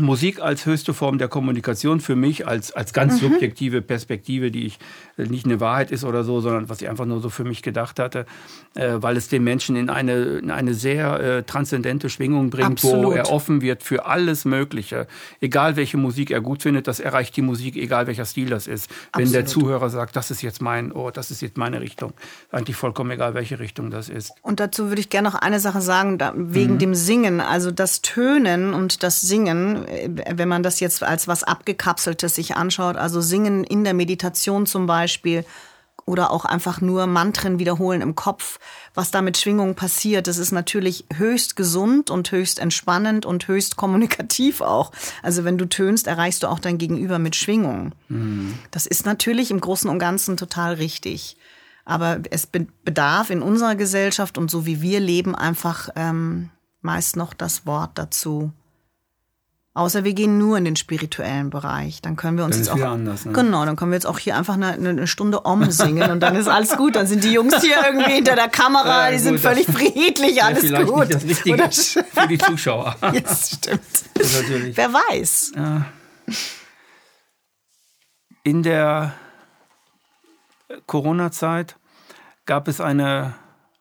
Musik 0.00 0.40
als 0.40 0.66
höchste 0.66 0.94
Form 0.94 1.18
der 1.18 1.28
Kommunikation 1.28 2.00
für 2.00 2.16
mich, 2.16 2.46
als, 2.46 2.72
als 2.72 2.92
ganz 2.92 3.14
mhm. 3.14 3.30
subjektive 3.30 3.82
Perspektive, 3.82 4.50
die 4.50 4.66
ich 4.66 4.78
äh, 5.16 5.24
nicht 5.24 5.44
eine 5.44 5.60
Wahrheit 5.60 5.90
ist 5.90 6.04
oder 6.04 6.24
so, 6.24 6.40
sondern 6.40 6.68
was 6.68 6.80
ich 6.80 6.88
einfach 6.88 7.06
nur 7.06 7.20
so 7.20 7.30
für 7.30 7.44
mich 7.44 7.62
gedacht 7.62 7.98
hatte, 7.98 8.26
äh, 8.74 8.94
weil 8.96 9.16
es 9.16 9.28
den 9.28 9.44
Menschen 9.44 9.76
in 9.76 9.90
eine, 9.90 10.38
in 10.38 10.50
eine 10.50 10.74
sehr 10.74 11.20
äh, 11.20 11.42
transzendente 11.42 12.10
Schwingung 12.10 12.50
bringt, 12.50 12.70
Absolut. 12.70 13.06
wo 13.06 13.12
er 13.12 13.30
offen 13.30 13.60
wird 13.60 13.82
für 13.82 14.06
alles 14.06 14.44
Mögliche. 14.44 15.06
Egal 15.40 15.76
welche 15.76 15.96
Musik 15.96 16.30
er 16.30 16.40
gut 16.40 16.62
findet, 16.62 16.86
das 16.86 17.00
erreicht 17.00 17.36
die 17.36 17.42
Musik, 17.42 17.76
egal 17.76 18.06
welcher 18.06 18.24
Stil 18.24 18.48
das 18.48 18.66
ist. 18.66 18.90
Wenn 19.14 19.24
Absolut. 19.24 19.34
der 19.34 19.46
Zuhörer 19.46 19.90
sagt, 19.90 20.16
das 20.16 20.30
ist 20.30 20.42
jetzt 20.42 20.62
mein 20.62 20.92
Ohr, 20.92 21.12
das 21.12 21.30
ist 21.30 21.40
jetzt 21.40 21.56
meine 21.56 21.80
Richtung, 21.80 22.12
eigentlich 22.50 22.76
vollkommen 22.76 23.10
egal, 23.10 23.34
welche 23.34 23.58
Richtung 23.58 23.90
das 23.90 24.08
ist. 24.08 24.32
Und 24.42 24.60
dazu 24.60 24.88
würde 24.88 25.00
ich 25.00 25.10
gerne 25.10 25.28
noch 25.28 25.34
eine 25.34 25.60
Sache 25.60 25.80
sagen, 25.80 26.18
da, 26.18 26.32
wegen 26.36 26.74
mhm. 26.74 26.78
dem 26.78 26.94
Singen, 26.94 27.40
also 27.40 27.70
das 27.70 28.02
Tönen 28.02 28.74
und 28.74 29.02
das 29.02 29.20
Singen 29.20 29.87
wenn 30.08 30.48
man 30.48 30.62
das 30.62 30.80
jetzt 30.80 31.02
als 31.02 31.28
was 31.28 31.44
Abgekapseltes 31.44 32.34
sich 32.34 32.56
anschaut, 32.56 32.96
also 32.96 33.20
Singen 33.20 33.64
in 33.64 33.84
der 33.84 33.94
Meditation 33.94 34.66
zum 34.66 34.86
Beispiel 34.86 35.44
oder 36.08 36.30
auch 36.30 36.44
einfach 36.44 36.80
nur 36.80 37.06
Mantren 37.06 37.58
wiederholen 37.58 38.00
im 38.00 38.14
Kopf, 38.14 38.58
was 38.94 39.10
da 39.10 39.20
mit 39.20 39.36
Schwingungen 39.36 39.74
passiert, 39.74 40.26
das 40.26 40.38
ist 40.38 40.52
natürlich 40.52 41.04
höchst 41.14 41.54
gesund 41.54 42.10
und 42.10 42.32
höchst 42.32 42.58
entspannend 42.58 43.26
und 43.26 43.46
höchst 43.46 43.76
kommunikativ 43.76 44.60
auch. 44.62 44.90
Also 45.22 45.44
wenn 45.44 45.58
du 45.58 45.66
tönst, 45.66 46.06
erreichst 46.06 46.42
du 46.42 46.46
auch 46.48 46.58
dein 46.58 46.78
Gegenüber 46.78 47.18
mit 47.18 47.36
Schwingungen. 47.36 47.94
Mhm. 48.08 48.58
Das 48.70 48.86
ist 48.86 49.04
natürlich 49.04 49.50
im 49.50 49.60
Großen 49.60 49.90
und 49.90 49.98
Ganzen 49.98 50.36
total 50.36 50.74
richtig. 50.74 51.36
Aber 51.84 52.20
es 52.30 52.46
bedarf 52.46 53.30
in 53.30 53.42
unserer 53.42 53.74
Gesellschaft 53.74 54.38
und 54.38 54.50
so 54.50 54.66
wie 54.66 54.82
wir 54.82 55.00
leben 55.00 55.34
einfach 55.34 55.90
ähm, 55.94 56.50
meist 56.80 57.16
noch 57.16 57.34
das 57.34 57.66
Wort 57.66 57.92
dazu. 57.94 58.52
Außer 59.74 60.02
wir 60.02 60.12
gehen 60.12 60.38
nur 60.38 60.58
in 60.58 60.64
den 60.64 60.76
spirituellen 60.76 61.50
Bereich. 61.50 62.02
Dann 62.02 62.16
können 62.16 62.36
wir 62.36 62.44
uns 62.44 62.56
dann 62.56 62.76
jetzt 62.76 62.84
auch. 62.84 62.90
Anders, 62.90 63.24
ne? 63.24 63.32
Genau, 63.32 63.64
dann 63.64 63.76
können 63.76 63.92
wir 63.92 63.96
jetzt 63.96 64.06
auch 64.06 64.18
hier 64.18 64.36
einfach 64.36 64.54
eine, 64.54 64.72
eine 64.72 65.06
Stunde 65.06 65.44
Om 65.44 65.70
singen 65.70 66.10
und 66.10 66.20
dann 66.20 66.34
ist 66.34 66.48
alles 66.48 66.76
gut. 66.76 66.96
Dann 66.96 67.06
sind 67.06 67.22
die 67.22 67.32
Jungs 67.32 67.60
hier 67.60 67.76
irgendwie 67.86 68.10
hinter 68.10 68.34
der 68.34 68.48
Kamera, 68.48 69.06
ja, 69.06 69.12
die 69.12 69.18
sind 69.18 69.38
völlig 69.38 69.66
friedlich, 69.72 70.42
alles 70.42 70.62
gut. 70.84 71.14
Das 71.14 71.22
Richtige 71.24 71.54
Oder 71.54 71.70
für 71.72 72.28
die 72.28 72.38
Zuschauer. 72.38 72.96
Jetzt 73.12 73.54
stimmt. 73.54 73.80
Wer 74.74 74.92
weiß. 74.92 75.52
In 78.42 78.62
der 78.62 79.12
Corona-Zeit 80.86 81.76
gab 82.46 82.66
es 82.66 82.80
eine 82.80 83.34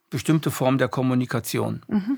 bestimmte 0.09 0.51
Form 0.51 0.77
der 0.77 0.87
Kommunikation. 0.87 1.81
Mhm. 1.87 2.17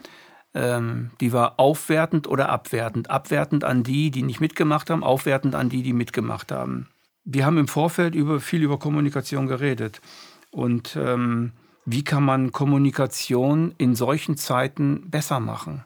Ähm, 0.54 1.12
die 1.22 1.32
war 1.32 1.60
aufwertend 1.60 2.28
oder 2.28 2.50
abwertend. 2.50 3.10
Abwertend 3.10 3.64
an 3.64 3.84
die, 3.84 4.12
die 4.12 4.24
nicht 4.24 4.40
mitgemacht 4.40 4.90
haben, 4.90 5.04
aufwertend 5.04 5.56
an 5.56 5.70
die, 5.70 5.84
die 5.84 5.94
mitgemacht 5.94 6.52
haben. 6.52 6.88
Wir 7.24 7.46
haben 7.46 7.58
im 7.58 7.68
Vorfeld 7.68 8.16
über, 8.16 8.40
viel 8.40 8.64
über 8.64 8.80
Kommunikation 8.80 9.48
geredet. 9.48 10.02
Und 10.52 10.96
ähm, 10.96 11.52
wie 11.86 12.04
kann 12.04 12.24
man 12.24 12.52
Kommunikation 12.52 13.74
in 13.78 13.96
solchen 13.96 14.38
Zeiten 14.38 15.10
besser 15.10 15.40
machen? 15.40 15.84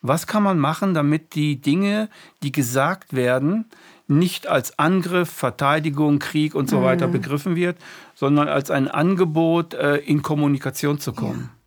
Was 0.00 0.26
kann 0.26 0.42
man 0.42 0.58
machen, 0.58 0.94
damit 0.94 1.34
die 1.34 1.60
Dinge, 1.60 2.08
die 2.42 2.52
gesagt 2.52 3.14
werden, 3.14 3.66
nicht 4.06 4.46
als 4.46 4.78
Angriff, 4.78 5.28
Verteidigung, 5.28 6.18
Krieg 6.18 6.54
und 6.54 6.70
so 6.70 6.80
mhm. 6.80 6.84
weiter 6.84 7.08
begriffen 7.08 7.56
wird, 7.56 7.76
sondern 8.14 8.48
als 8.48 8.70
ein 8.70 8.88
Angebot, 8.88 9.74
äh, 9.74 9.96
in 9.96 10.22
Kommunikation 10.22 10.98
zu 10.98 11.12
kommen? 11.12 11.50
Ja. 11.52 11.57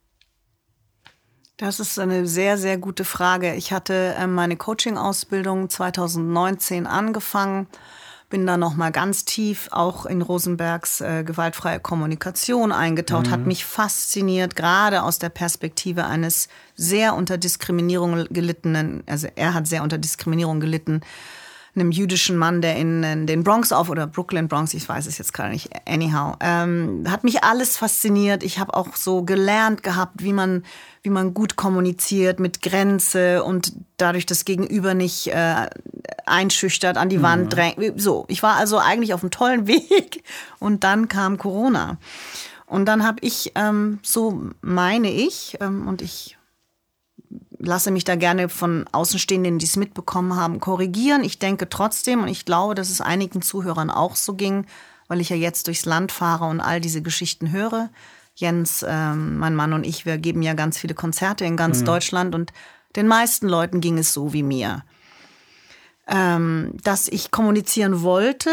Das 1.62 1.80
ist 1.80 2.00
eine 2.00 2.26
sehr, 2.26 2.58
sehr 2.58 2.80
gute 2.80 3.06
Frage. 3.06 3.54
Ich 3.54 3.72
hatte 3.72 4.16
äh, 4.18 4.26
meine 4.26 4.58
Coaching-Ausbildung 4.58 5.70
2019 5.70 6.88
angefangen 6.88 7.68
bin 8.32 8.48
da 8.48 8.58
noch 8.58 8.76
mal 8.76 8.92
ganz 8.92 9.26
tief 9.26 9.68
auch 9.72 10.08
in 10.08 10.24
Rosenbergs 10.24 11.02
äh, 11.02 11.24
gewaltfreie 11.24 11.80
Kommunikation 11.80 12.72
eingetaucht, 12.72 13.28
mhm. 13.28 13.32
hat 13.32 13.46
mich 13.46 13.66
fasziniert, 13.66 14.56
gerade 14.56 15.04
aus 15.04 15.20
der 15.20 15.30
Perspektive 15.30 16.06
eines 16.06 16.48
sehr 16.76 17.14
unter 17.14 17.38
Diskriminierung 17.38 18.26
gelittenen, 18.32 19.04
also 19.06 19.28
er 19.36 19.54
hat 19.54 19.68
sehr 19.68 19.84
unter 19.84 20.00
Diskriminierung 20.00 20.60
gelitten, 20.62 21.02
einem 21.76 21.92
jüdischen 21.92 22.38
Mann, 22.38 22.62
der 22.62 22.76
in, 22.76 23.04
in 23.04 23.28
den 23.28 23.44
Bronx 23.44 23.72
auf 23.72 23.90
oder 23.90 24.08
Brooklyn 24.08 24.48
Bronx, 24.48 24.74
ich 24.74 24.88
weiß 24.88 25.08
es 25.08 25.18
jetzt 25.18 25.34
gerade 25.34 25.52
nicht, 25.52 25.70
anyhow, 25.88 26.36
ähm, 26.42 27.06
hat 27.08 27.24
mich 27.24 27.44
alles 27.44 27.78
fasziniert. 27.78 28.44
Ich 28.44 28.60
habe 28.60 28.74
auch 28.74 28.96
so 28.96 29.24
gelernt 29.24 29.84
gehabt, 29.84 30.24
wie 30.24 30.34
man 30.34 30.64
wie 31.04 31.10
man 31.10 31.34
gut 31.34 31.56
kommuniziert 31.56 32.40
mit 32.40 32.62
Grenze 32.62 33.44
und 33.44 33.74
dadurch 33.98 34.26
das 34.26 34.46
Gegenüber 34.46 34.94
nicht 34.94 35.28
äh, 35.28 35.68
einschüchtert, 36.26 36.98
an 36.98 37.10
die 37.10 37.18
mhm. 37.18 37.24
Wand 37.24 37.54
drängt. 37.54 38.00
So, 38.00 38.26
ich 38.28 38.44
war 38.44 38.56
also 38.58 38.78
eigentlich 38.78 39.14
auf 39.14 39.24
einem 39.24 39.32
tollen 39.32 39.68
Weg 39.68 40.24
und 40.60 40.84
dann 40.84 41.08
kam 41.08 41.38
Corona. 41.38 41.98
Und 42.68 42.86
dann 42.86 43.04
habe 43.04 43.18
ich, 43.22 43.52
ähm, 43.56 44.00
so 44.02 44.50
meine 44.62 45.12
ich, 45.12 45.58
ähm, 45.60 45.88
und 45.88 46.02
ich 46.02 46.38
lasse 47.62 47.92
mich 47.92 48.04
da 48.04 48.16
gerne 48.16 48.50
von 48.50 48.86
Außenstehenden, 48.92 49.60
die 49.60 49.66
es 49.66 49.76
mitbekommen 49.76 50.36
haben, 50.36 50.60
korrigieren. 50.60 51.24
Ich 51.24 51.40
denke 51.40 51.70
trotzdem, 51.70 52.22
und 52.22 52.28
ich 52.28 52.46
glaube, 52.46 52.76
dass 52.76 52.90
es 52.90 53.02
einigen 53.02 53.42
Zuhörern 53.42 53.90
auch 53.90 54.16
so 54.16 54.34
ging, 54.34 54.66
weil 55.08 55.22
ich 55.22 55.30
ja 55.30 55.36
jetzt 55.36 55.68
durchs 55.68 55.86
Land 55.86 56.12
fahre 56.12 56.46
und 56.46 56.60
all 56.60 56.82
diese 56.82 57.02
Geschichten 57.02 57.52
höre. 57.52 57.90
Jens, 58.36 58.86
ähm, 58.88 59.38
mein 59.38 59.56
Mann 59.56 59.74
und 59.74 59.86
ich, 59.86 60.06
wir 60.06 60.18
geben 60.18 60.42
ja 60.42 60.54
ganz 60.54 60.78
viele 60.78 60.94
Konzerte 60.94 61.46
in 61.46 61.58
ganz 61.58 61.82
mhm. 61.82 61.86
Deutschland 61.86 62.36
und 62.36 62.54
den 62.96 63.08
meisten 63.08 63.48
Leuten 63.48 63.82
ging 63.82 63.98
es 63.98 64.14
so 64.14 64.34
wie 64.34 64.44
mir. 64.44 64.84
Ähm, 66.08 66.74
dass 66.84 67.08
ich 67.08 67.32
kommunizieren 67.32 68.02
wollte 68.02 68.50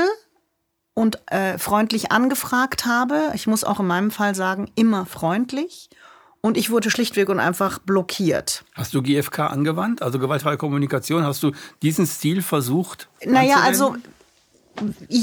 und 0.94 1.18
äh, 1.26 1.58
freundlich 1.58 2.12
angefragt 2.12 2.86
habe. 2.86 3.30
Ich 3.34 3.46
muss 3.46 3.64
auch 3.64 3.80
in 3.80 3.86
meinem 3.86 4.10
Fall 4.10 4.34
sagen, 4.34 4.70
immer 4.74 5.06
freundlich 5.06 5.88
und 6.40 6.56
ich 6.56 6.70
wurde 6.70 6.90
schlichtweg 6.90 7.28
und 7.28 7.40
einfach 7.40 7.78
blockiert. 7.78 8.64
Hast 8.74 8.94
du 8.94 9.02
GFK 9.02 9.40
angewandt, 9.40 10.02
also 10.02 10.18
gewaltfreie 10.18 10.56
Kommunikation? 10.56 11.24
Hast 11.24 11.42
du 11.42 11.52
diesen 11.82 12.06
Stil 12.06 12.42
versucht? 12.42 13.08
Naja, 13.24 13.56
also 13.60 13.96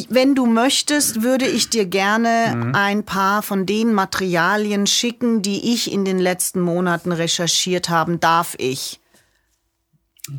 wenn 0.10 0.36
du 0.36 0.46
möchtest, 0.46 1.22
würde 1.22 1.48
ich 1.48 1.70
dir 1.70 1.86
gerne 1.86 2.54
mhm. 2.56 2.76
ein 2.76 3.04
paar 3.04 3.42
von 3.42 3.66
den 3.66 3.94
Materialien 3.94 4.88
schicken, 4.88 5.42
die 5.42 5.74
ich 5.74 5.92
in 5.92 6.04
den 6.04 6.20
letzten 6.20 6.60
Monaten 6.60 7.12
recherchiert 7.12 7.90
haben. 7.90 8.20
Darf 8.20 8.56
ich? 8.58 9.00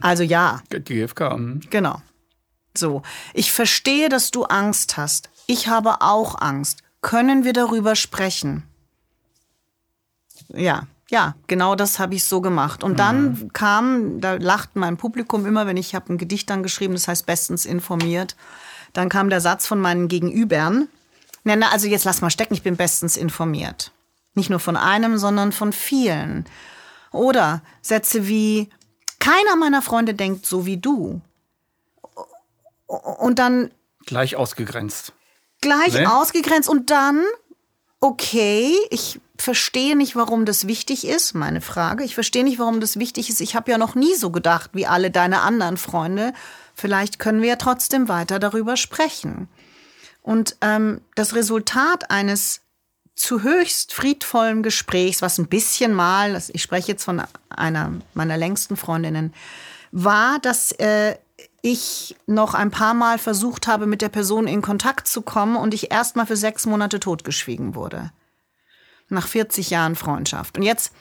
Also 0.00 0.22
ja. 0.22 0.60
GFK. 0.70 1.38
Mhm. 1.38 1.60
Genau. 1.70 2.02
So. 2.76 3.02
Ich 3.32 3.52
verstehe, 3.52 4.08
dass 4.08 4.30
du 4.30 4.44
Angst 4.44 4.96
hast. 4.96 5.30
Ich 5.46 5.68
habe 5.68 6.02
auch 6.02 6.40
Angst. 6.40 6.82
Können 7.00 7.44
wir 7.44 7.52
darüber 7.52 7.94
sprechen? 7.94 8.64
Ja, 10.48 10.86
ja, 11.08 11.34
genau 11.46 11.76
das 11.76 11.98
habe 11.98 12.14
ich 12.14 12.24
so 12.24 12.40
gemacht. 12.40 12.82
Und 12.82 12.98
dann 12.98 13.24
mhm. 13.24 13.52
kam, 13.52 14.20
da 14.20 14.34
lacht 14.34 14.74
mein 14.74 14.96
Publikum 14.96 15.46
immer, 15.46 15.66
wenn 15.66 15.76
ich 15.76 15.94
habe 15.94 16.12
ein 16.12 16.18
Gedicht 16.18 16.50
dann 16.50 16.62
geschrieben, 16.62 16.94
das 16.94 17.08
heißt 17.08 17.26
bestens 17.26 17.64
informiert. 17.64 18.36
Dann 18.92 19.08
kam 19.08 19.30
der 19.30 19.40
Satz 19.40 19.66
von 19.66 19.80
meinen 19.80 20.08
Gegenübern, 20.08 20.88
na, 21.44 21.70
also 21.70 21.86
jetzt 21.86 22.04
lass 22.04 22.22
mal 22.22 22.30
stecken, 22.30 22.54
ich 22.54 22.64
bin 22.64 22.76
bestens 22.76 23.16
informiert. 23.16 23.92
Nicht 24.34 24.50
nur 24.50 24.58
von 24.58 24.76
einem, 24.76 25.16
sondern 25.16 25.52
von 25.52 25.72
vielen. 25.72 26.44
Oder 27.12 27.62
Sätze 27.82 28.26
wie, 28.26 28.68
keiner 29.20 29.54
meiner 29.56 29.80
Freunde 29.80 30.14
denkt 30.14 30.44
so 30.44 30.66
wie 30.66 30.76
du. 30.76 31.20
Und 32.86 33.38
dann. 33.38 33.70
Gleich 34.06 34.34
ausgegrenzt. 34.34 35.12
Gleich 35.60 35.94
nee? 35.94 36.06
ausgegrenzt. 36.06 36.68
Und 36.68 36.90
dann, 36.90 37.24
okay, 38.00 38.74
ich 38.90 39.20
verstehe 39.38 39.96
nicht, 39.96 40.16
warum 40.16 40.44
das 40.44 40.66
wichtig 40.66 41.06
ist, 41.06 41.34
meine 41.34 41.60
Frage. 41.60 42.04
Ich 42.04 42.14
verstehe 42.14 42.44
nicht, 42.44 42.58
warum 42.58 42.80
das 42.80 42.98
wichtig 42.98 43.28
ist. 43.28 43.40
Ich 43.40 43.54
habe 43.54 43.70
ja 43.70 43.78
noch 43.78 43.94
nie 43.94 44.14
so 44.14 44.30
gedacht 44.30 44.70
wie 44.72 44.86
alle 44.86 45.10
deine 45.10 45.40
anderen 45.40 45.76
Freunde. 45.76 46.32
Vielleicht 46.74 47.18
können 47.18 47.42
wir 47.42 47.50
ja 47.50 47.56
trotzdem 47.56 48.08
weiter 48.08 48.38
darüber 48.38 48.76
sprechen. 48.76 49.48
Und 50.22 50.56
ähm, 50.60 51.00
das 51.14 51.34
Resultat 51.34 52.10
eines 52.10 52.62
zu 53.14 53.42
höchst 53.42 53.94
friedvollen 53.94 54.62
Gesprächs, 54.62 55.22
was 55.22 55.38
ein 55.38 55.48
bisschen 55.48 55.94
mal, 55.94 56.40
ich 56.52 56.62
spreche 56.62 56.88
jetzt 56.88 57.04
von 57.04 57.22
einer 57.48 57.92
meiner 58.12 58.36
längsten 58.36 58.76
Freundinnen, 58.76 59.32
war, 59.90 60.38
dass 60.40 60.72
äh, 60.72 61.16
ich 61.62 62.16
noch 62.26 62.54
ein 62.54 62.70
paar 62.70 62.94
Mal 62.94 63.18
versucht 63.18 63.66
habe, 63.66 63.86
mit 63.86 64.02
der 64.02 64.08
Person 64.08 64.46
in 64.46 64.62
Kontakt 64.62 65.08
zu 65.08 65.22
kommen 65.22 65.56
und 65.56 65.74
ich 65.74 65.90
erst 65.90 66.16
mal 66.16 66.26
für 66.26 66.36
sechs 66.36 66.66
Monate 66.66 67.00
totgeschwiegen 67.00 67.74
wurde 67.74 68.12
nach 69.08 69.26
40 69.26 69.70
Jahren 69.70 69.96
Freundschaft. 69.96 70.56
Und 70.56 70.62
jetzt, 70.62 70.92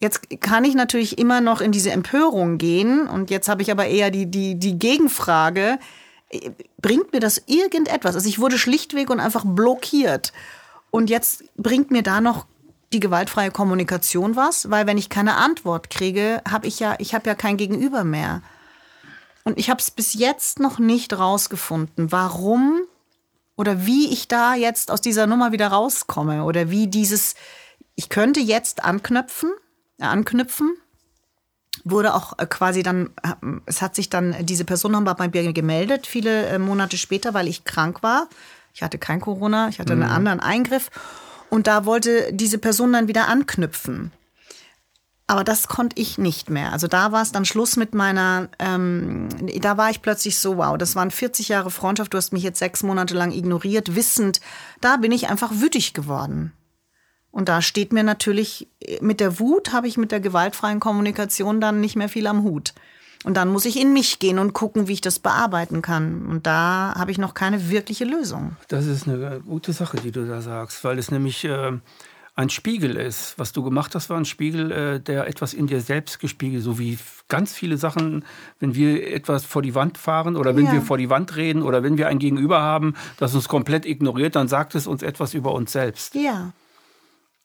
jetzt 0.00 0.40
kann 0.40 0.64
ich 0.64 0.74
natürlich 0.74 1.18
immer 1.18 1.40
noch 1.40 1.60
in 1.60 1.72
diese 1.72 1.90
Empörung 1.90 2.58
gehen. 2.58 3.06
Und 3.06 3.30
jetzt 3.30 3.48
habe 3.48 3.62
ich 3.62 3.70
aber 3.70 3.86
eher 3.86 4.10
die, 4.10 4.30
die, 4.30 4.58
die 4.58 4.78
Gegenfrage, 4.78 5.78
bringt 6.80 7.12
mir 7.12 7.20
das 7.20 7.42
irgendetwas? 7.46 8.14
Also 8.14 8.28
ich 8.28 8.38
wurde 8.38 8.58
schlichtweg 8.58 9.10
und 9.10 9.20
einfach 9.20 9.44
blockiert. 9.46 10.32
Und 10.90 11.10
jetzt 11.10 11.44
bringt 11.56 11.90
mir 11.90 12.02
da 12.02 12.20
noch 12.20 12.46
die 12.92 13.00
gewaltfreie 13.00 13.50
Kommunikation 13.50 14.36
was, 14.36 14.70
weil 14.70 14.86
wenn 14.86 14.96
ich 14.98 15.08
keine 15.08 15.36
Antwort 15.36 15.90
kriege, 15.90 16.40
habe 16.48 16.66
ich 16.66 16.78
ja, 16.78 16.94
ich 16.98 17.14
habe 17.14 17.28
ja 17.28 17.34
kein 17.34 17.56
Gegenüber 17.56 18.04
mehr. 18.04 18.42
Und 19.46 19.60
ich 19.60 19.70
habe 19.70 19.78
es 19.78 19.92
bis 19.92 20.14
jetzt 20.14 20.58
noch 20.58 20.80
nicht 20.80 21.16
rausgefunden, 21.16 22.10
warum 22.10 22.80
oder 23.54 23.86
wie 23.86 24.12
ich 24.12 24.26
da 24.26 24.56
jetzt 24.56 24.90
aus 24.90 25.00
dieser 25.00 25.28
Nummer 25.28 25.52
wieder 25.52 25.68
rauskomme 25.68 26.42
oder 26.42 26.68
wie 26.68 26.88
dieses, 26.88 27.36
ich 27.94 28.08
könnte 28.08 28.40
jetzt 28.40 28.82
anknüpfen, 28.82 29.52
äh, 30.00 30.04
anknüpfen, 30.04 30.76
wurde 31.84 32.14
auch 32.14 32.36
äh, 32.40 32.46
quasi 32.46 32.82
dann, 32.82 33.10
äh, 33.22 33.34
es 33.66 33.82
hat 33.82 33.94
sich 33.94 34.10
dann, 34.10 34.34
diese 34.44 34.64
Person 34.64 34.90
nochmal 34.90 35.14
bei 35.14 35.28
mir 35.28 35.52
gemeldet, 35.52 36.08
viele 36.08 36.46
äh, 36.46 36.58
Monate 36.58 36.98
später, 36.98 37.32
weil 37.32 37.46
ich 37.46 37.62
krank 37.62 38.02
war. 38.02 38.28
Ich 38.74 38.82
hatte 38.82 38.98
kein 38.98 39.20
Corona, 39.20 39.68
ich 39.68 39.78
hatte 39.78 39.94
mhm. 39.94 40.02
einen 40.02 40.10
anderen 40.10 40.40
Eingriff. 40.40 40.90
Und 41.50 41.68
da 41.68 41.86
wollte 41.86 42.32
diese 42.32 42.58
Person 42.58 42.92
dann 42.92 43.06
wieder 43.06 43.28
anknüpfen. 43.28 44.10
Aber 45.28 45.42
das 45.42 45.66
konnte 45.66 46.00
ich 46.00 46.18
nicht 46.18 46.50
mehr. 46.50 46.72
Also 46.72 46.86
da 46.86 47.10
war 47.10 47.22
es 47.22 47.32
dann 47.32 47.44
Schluss 47.44 47.76
mit 47.76 47.94
meiner, 47.94 48.48
ähm, 48.60 49.28
da 49.60 49.76
war 49.76 49.90
ich 49.90 50.00
plötzlich 50.00 50.38
so, 50.38 50.58
wow, 50.58 50.78
das 50.78 50.94
waren 50.94 51.10
40 51.10 51.48
Jahre 51.48 51.72
Freundschaft, 51.72 52.14
du 52.14 52.18
hast 52.18 52.32
mich 52.32 52.44
jetzt 52.44 52.60
sechs 52.60 52.84
Monate 52.84 53.14
lang 53.14 53.32
ignoriert, 53.32 53.96
wissend, 53.96 54.40
da 54.80 54.96
bin 54.96 55.10
ich 55.10 55.28
einfach 55.28 55.50
wütig 55.54 55.94
geworden. 55.94 56.52
Und 57.32 57.48
da 57.48 57.60
steht 57.60 57.92
mir 57.92 58.04
natürlich, 58.04 58.68
mit 59.00 59.20
der 59.20 59.40
Wut 59.40 59.72
habe 59.72 59.88
ich 59.88 59.98
mit 59.98 60.12
der 60.12 60.20
gewaltfreien 60.20 60.80
Kommunikation 60.80 61.60
dann 61.60 61.80
nicht 61.80 61.96
mehr 61.96 62.08
viel 62.08 62.28
am 62.28 62.44
Hut. 62.44 62.72
Und 63.24 63.36
dann 63.36 63.48
muss 63.48 63.64
ich 63.64 63.80
in 63.80 63.92
mich 63.92 64.20
gehen 64.20 64.38
und 64.38 64.52
gucken, 64.52 64.86
wie 64.86 64.92
ich 64.92 65.00
das 65.00 65.18
bearbeiten 65.18 65.82
kann. 65.82 66.26
Und 66.26 66.46
da 66.46 66.94
habe 66.96 67.10
ich 67.10 67.18
noch 67.18 67.34
keine 67.34 67.68
wirkliche 67.68 68.04
Lösung. 68.04 68.56
Das 68.68 68.86
ist 68.86 69.08
eine 69.08 69.40
gute 69.44 69.72
Sache, 69.72 69.96
die 69.96 70.12
du 70.12 70.26
da 70.26 70.40
sagst, 70.40 70.84
weil 70.84 70.98
es 70.98 71.10
nämlich 71.10 71.44
äh, 71.44 71.72
ein 72.36 72.50
Spiegel 72.50 72.96
ist. 72.96 73.38
Was 73.38 73.52
du 73.52 73.62
gemacht 73.62 73.94
hast, 73.94 74.10
war 74.10 74.18
ein 74.18 74.26
Spiegel, 74.26 74.70
äh, 74.70 75.00
der 75.00 75.26
etwas 75.26 75.54
in 75.54 75.66
dir 75.66 75.80
selbst 75.80 76.20
gespiegelt, 76.20 76.62
so 76.62 76.78
wie 76.78 76.98
ganz 77.28 77.54
viele 77.54 77.78
Sachen, 77.78 78.24
wenn 78.60 78.74
wir 78.74 79.10
etwas 79.10 79.46
vor 79.46 79.62
die 79.62 79.74
Wand 79.74 79.96
fahren 79.96 80.36
oder 80.36 80.54
wenn 80.54 80.66
ja. 80.66 80.74
wir 80.74 80.82
vor 80.82 80.98
die 80.98 81.08
Wand 81.08 81.34
reden 81.36 81.62
oder 81.62 81.82
wenn 81.82 81.96
wir 81.96 82.08
ein 82.08 82.18
Gegenüber 82.18 82.60
haben, 82.60 82.94
das 83.16 83.34
uns 83.34 83.48
komplett 83.48 83.86
ignoriert, 83.86 84.36
dann 84.36 84.48
sagt 84.48 84.74
es 84.74 84.86
uns 84.86 85.02
etwas 85.02 85.32
über 85.32 85.52
uns 85.52 85.72
selbst. 85.72 86.14
Ja. 86.14 86.52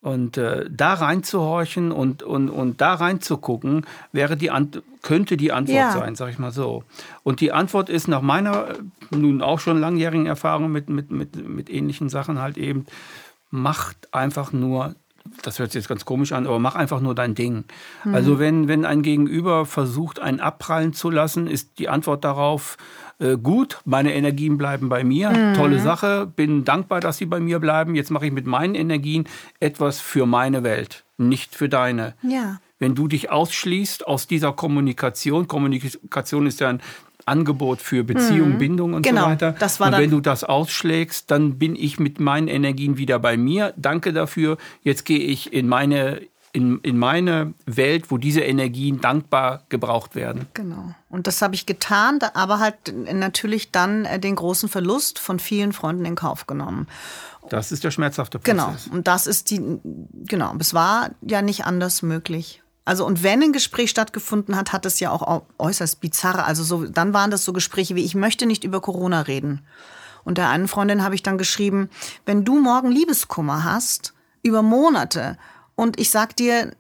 Und 0.01 0.37
äh, 0.37 0.65
da 0.69 0.95
reinzuhorchen 0.95 1.91
und, 1.91 2.21
und, 2.23 2.49
und 2.49 2.81
da 2.81 2.95
reinzugucken, 2.95 3.85
wäre 4.11 4.35
die 4.35 4.51
Ant 4.51 4.81
könnte 5.03 5.37
die 5.37 5.51
Antwort 5.51 5.75
ja. 5.75 5.91
sein, 5.91 6.15
sag 6.15 6.29
ich 6.29 6.37
mal 6.37 6.51
so. 6.51 6.83
Und 7.23 7.39
die 7.39 7.51
Antwort 7.51 7.89
ist 7.89 8.07
nach 8.07 8.21
meiner 8.21 8.75
nun 9.09 9.41
auch 9.41 9.59
schon 9.59 9.79
langjährigen 9.79 10.25
Erfahrung 10.27 10.71
mit, 10.71 10.89
mit, 10.89 11.11
mit, 11.11 11.47
mit 11.47 11.69
ähnlichen 11.69 12.09
Sachen 12.09 12.39
halt 12.39 12.57
eben, 12.57 12.85
macht 13.51 14.13
einfach 14.13 14.51
nur 14.51 14.95
das 15.43 15.59
hört 15.59 15.71
sich 15.71 15.81
jetzt 15.81 15.87
ganz 15.87 16.05
komisch 16.05 16.31
an, 16.31 16.47
aber 16.47 16.59
mach 16.59 16.75
einfach 16.75 16.99
nur 16.99 17.15
dein 17.15 17.35
Ding. 17.35 17.65
Mhm. 18.03 18.15
Also 18.15 18.39
wenn, 18.39 18.67
wenn 18.67 18.85
ein 18.85 19.01
Gegenüber 19.01 19.65
versucht, 19.65 20.19
einen 20.19 20.39
abprallen 20.39 20.93
zu 20.93 21.09
lassen, 21.09 21.47
ist 21.47 21.79
die 21.79 21.89
Antwort 21.89 22.23
darauf, 22.23 22.77
äh, 23.19 23.37
gut, 23.37 23.79
meine 23.85 24.13
Energien 24.13 24.57
bleiben 24.57 24.89
bei 24.89 25.03
mir, 25.03 25.29
mhm. 25.29 25.53
tolle 25.53 25.79
Sache, 25.79 26.25
bin 26.25 26.65
dankbar, 26.65 26.99
dass 26.99 27.17
sie 27.17 27.25
bei 27.25 27.39
mir 27.39 27.59
bleiben. 27.59 27.95
Jetzt 27.95 28.11
mache 28.11 28.25
ich 28.27 28.31
mit 28.31 28.47
meinen 28.47 28.75
Energien 28.75 29.27
etwas 29.59 29.99
für 29.99 30.25
meine 30.25 30.63
Welt, 30.63 31.03
nicht 31.17 31.55
für 31.55 31.69
deine. 31.69 32.15
Ja. 32.23 32.59
Wenn 32.79 32.95
du 32.95 33.07
dich 33.07 33.29
ausschließt 33.29 34.07
aus 34.07 34.25
dieser 34.25 34.53
Kommunikation, 34.53 35.47
Kommunikation 35.47 36.47
ist 36.47 36.59
ja 36.61 36.69
ein 36.69 36.81
Angebot 37.25 37.81
für 37.81 38.03
Beziehung, 38.03 38.53
mhm. 38.53 38.57
Bindung 38.57 38.93
und 38.93 39.03
genau, 39.03 39.23
so 39.23 39.27
weiter. 39.27 39.55
Das 39.59 39.79
war 39.79 39.87
und 39.87 39.97
wenn 39.99 40.09
du 40.09 40.21
das 40.21 40.43
ausschlägst, 40.43 41.31
dann 41.31 41.57
bin 41.57 41.75
ich 41.75 41.99
mit 41.99 42.19
meinen 42.19 42.47
Energien 42.47 42.97
wieder 42.97 43.19
bei 43.19 43.37
mir. 43.37 43.73
Danke 43.77 44.13
dafür. 44.13 44.57
Jetzt 44.83 45.05
gehe 45.05 45.19
ich 45.19 45.53
in 45.53 45.67
meine 45.67 46.21
in, 46.53 46.79
in 46.81 46.97
meine 46.97 47.53
Welt, 47.65 48.11
wo 48.11 48.17
diese 48.17 48.41
Energien 48.41 48.99
dankbar 48.99 49.63
gebraucht 49.69 50.15
werden. 50.15 50.47
Genau. 50.53 50.93
Und 51.09 51.27
das 51.27 51.41
habe 51.41 51.55
ich 51.55 51.65
getan, 51.65 52.19
aber 52.33 52.59
halt 52.59 52.93
natürlich 53.13 53.71
dann 53.71 54.05
äh, 54.05 54.19
den 54.19 54.35
großen 54.35 54.69
Verlust 54.69 55.19
von 55.19 55.39
vielen 55.39 55.73
Freunden 55.73 56.05
in 56.05 56.15
Kauf 56.15 56.47
genommen. 56.47 56.87
Das 57.49 57.71
ist 57.71 57.83
der 57.83 57.91
schmerzhafte 57.91 58.39
genau. 58.39 58.65
Prozess. 58.65 58.83
Genau. 58.85 58.95
Und 58.97 59.07
das 59.07 59.27
ist 59.27 59.49
die, 59.49 59.61
genau. 60.25 60.53
Es 60.59 60.73
war 60.73 61.11
ja 61.21 61.41
nicht 61.41 61.65
anders 61.65 62.01
möglich. 62.01 62.60
Also 62.83 63.05
und 63.05 63.23
wenn 63.23 63.43
ein 63.43 63.53
Gespräch 63.53 63.89
stattgefunden 63.89 64.55
hat, 64.55 64.73
hat 64.73 64.85
es 64.85 64.99
ja 64.99 65.11
auch 65.11 65.43
äußerst 65.59 65.99
bizarre. 66.01 66.45
Also 66.45 66.63
so, 66.63 66.85
dann 66.85 67.13
waren 67.13 67.31
das 67.31 67.45
so 67.45 67.53
Gespräche 67.53 67.95
wie 67.95 68.03
ich 68.03 68.15
möchte 68.15 68.45
nicht 68.45 68.63
über 68.63 68.81
Corona 68.81 69.21
reden. 69.21 69.61
Und 70.23 70.37
der 70.37 70.49
einen 70.49 70.67
Freundin 70.67 71.03
habe 71.03 71.15
ich 71.15 71.23
dann 71.23 71.37
geschrieben, 71.37 71.89
wenn 72.25 72.45
du 72.45 72.59
morgen 72.59 72.91
Liebeskummer 72.91 73.63
hast 73.63 74.13
über 74.43 74.61
Monate 74.61 75.37
und 75.75 75.99
ich 75.99 76.09
sag 76.09 76.35
dir, 76.35 76.71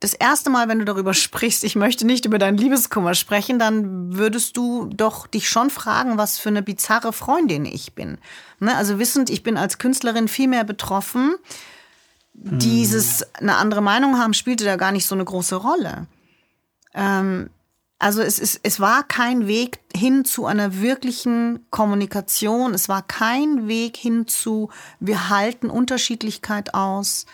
das 0.00 0.12
erste 0.12 0.50
Mal, 0.50 0.68
wenn 0.68 0.78
du 0.78 0.84
darüber 0.84 1.14
sprichst, 1.14 1.64
ich 1.64 1.76
möchte 1.76 2.06
nicht 2.06 2.24
über 2.24 2.38
deinen 2.38 2.58
Liebeskummer 2.58 3.14
sprechen, 3.14 3.58
dann 3.58 4.16
würdest 4.16 4.56
du 4.56 4.90
doch 4.92 5.26
dich 5.26 5.48
schon 5.48 5.70
fragen, 5.70 6.18
was 6.18 6.38
für 6.38 6.50
eine 6.50 6.62
bizarre 6.62 7.12
Freundin 7.12 7.64
ich 7.64 7.94
bin. 7.94 8.18
Ne? 8.60 8.76
Also 8.76 8.98
wissend, 8.98 9.30
ich 9.30 9.42
bin 9.42 9.56
als 9.56 9.78
Künstlerin 9.78 10.28
viel 10.28 10.48
mehr 10.48 10.64
betroffen. 10.64 11.34
Dieses 12.38 13.22
eine 13.34 13.56
andere 13.56 13.80
Meinung 13.80 14.18
haben 14.18 14.34
spielte 14.34 14.64
da 14.64 14.76
gar 14.76 14.92
nicht 14.92 15.06
so 15.06 15.14
eine 15.14 15.24
große 15.24 15.56
Rolle. 15.56 16.06
Ähm, 16.94 17.50
also 17.98 18.20
es, 18.20 18.38
ist, 18.38 18.60
es 18.62 18.78
war 18.78 19.04
kein 19.04 19.46
Weg 19.46 19.80
hin 19.94 20.24
zu 20.24 20.44
einer 20.44 20.80
wirklichen 20.80 21.64
Kommunikation. 21.70 22.74
Es 22.74 22.88
war 22.88 23.02
kein 23.02 23.68
Weg 23.68 23.96
hin 23.96 24.28
zu, 24.28 24.70
wir 25.00 25.30
halten 25.30 25.70
Unterschiedlichkeit 25.70 26.74
aus. 26.74 27.24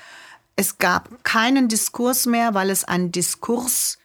Es 0.55 0.79
gab 0.79 1.25
keinen 1.25 1.69
Diskurs 1.69 2.27
mehr, 2.27 2.55
weil 2.55 2.71
es 2.71 2.85
ein 2.85 3.11
Diskurs, 3.11 3.99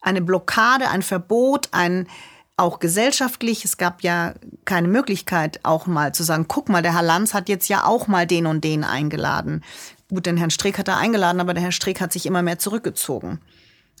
eine 0.00 0.22
Blockade, 0.22 0.88
ein 0.88 1.02
Verbot, 1.02 1.68
ein 1.72 2.08
auch 2.56 2.80
gesellschaftlich, 2.80 3.64
es 3.64 3.76
gab 3.76 4.02
ja 4.02 4.34
keine 4.64 4.88
Möglichkeit 4.88 5.60
auch 5.62 5.86
mal 5.86 6.12
zu 6.12 6.24
sagen, 6.24 6.46
guck 6.48 6.68
mal, 6.68 6.82
der 6.82 6.94
Herr 6.94 7.02
Lanz 7.02 7.32
hat 7.32 7.48
jetzt 7.48 7.68
ja 7.68 7.84
auch 7.84 8.08
mal 8.08 8.26
den 8.26 8.46
und 8.46 8.64
den 8.64 8.82
eingeladen. 8.82 9.62
Gut, 10.10 10.26
den 10.26 10.36
Herrn 10.36 10.50
Streeck 10.50 10.78
hat 10.78 10.88
er 10.88 10.96
eingeladen, 10.96 11.40
aber 11.40 11.54
der 11.54 11.62
Herr 11.62 11.72
Streeck 11.72 12.00
hat 12.00 12.12
sich 12.12 12.24
immer 12.26 12.42
mehr 12.42 12.58
zurückgezogen. 12.58 13.40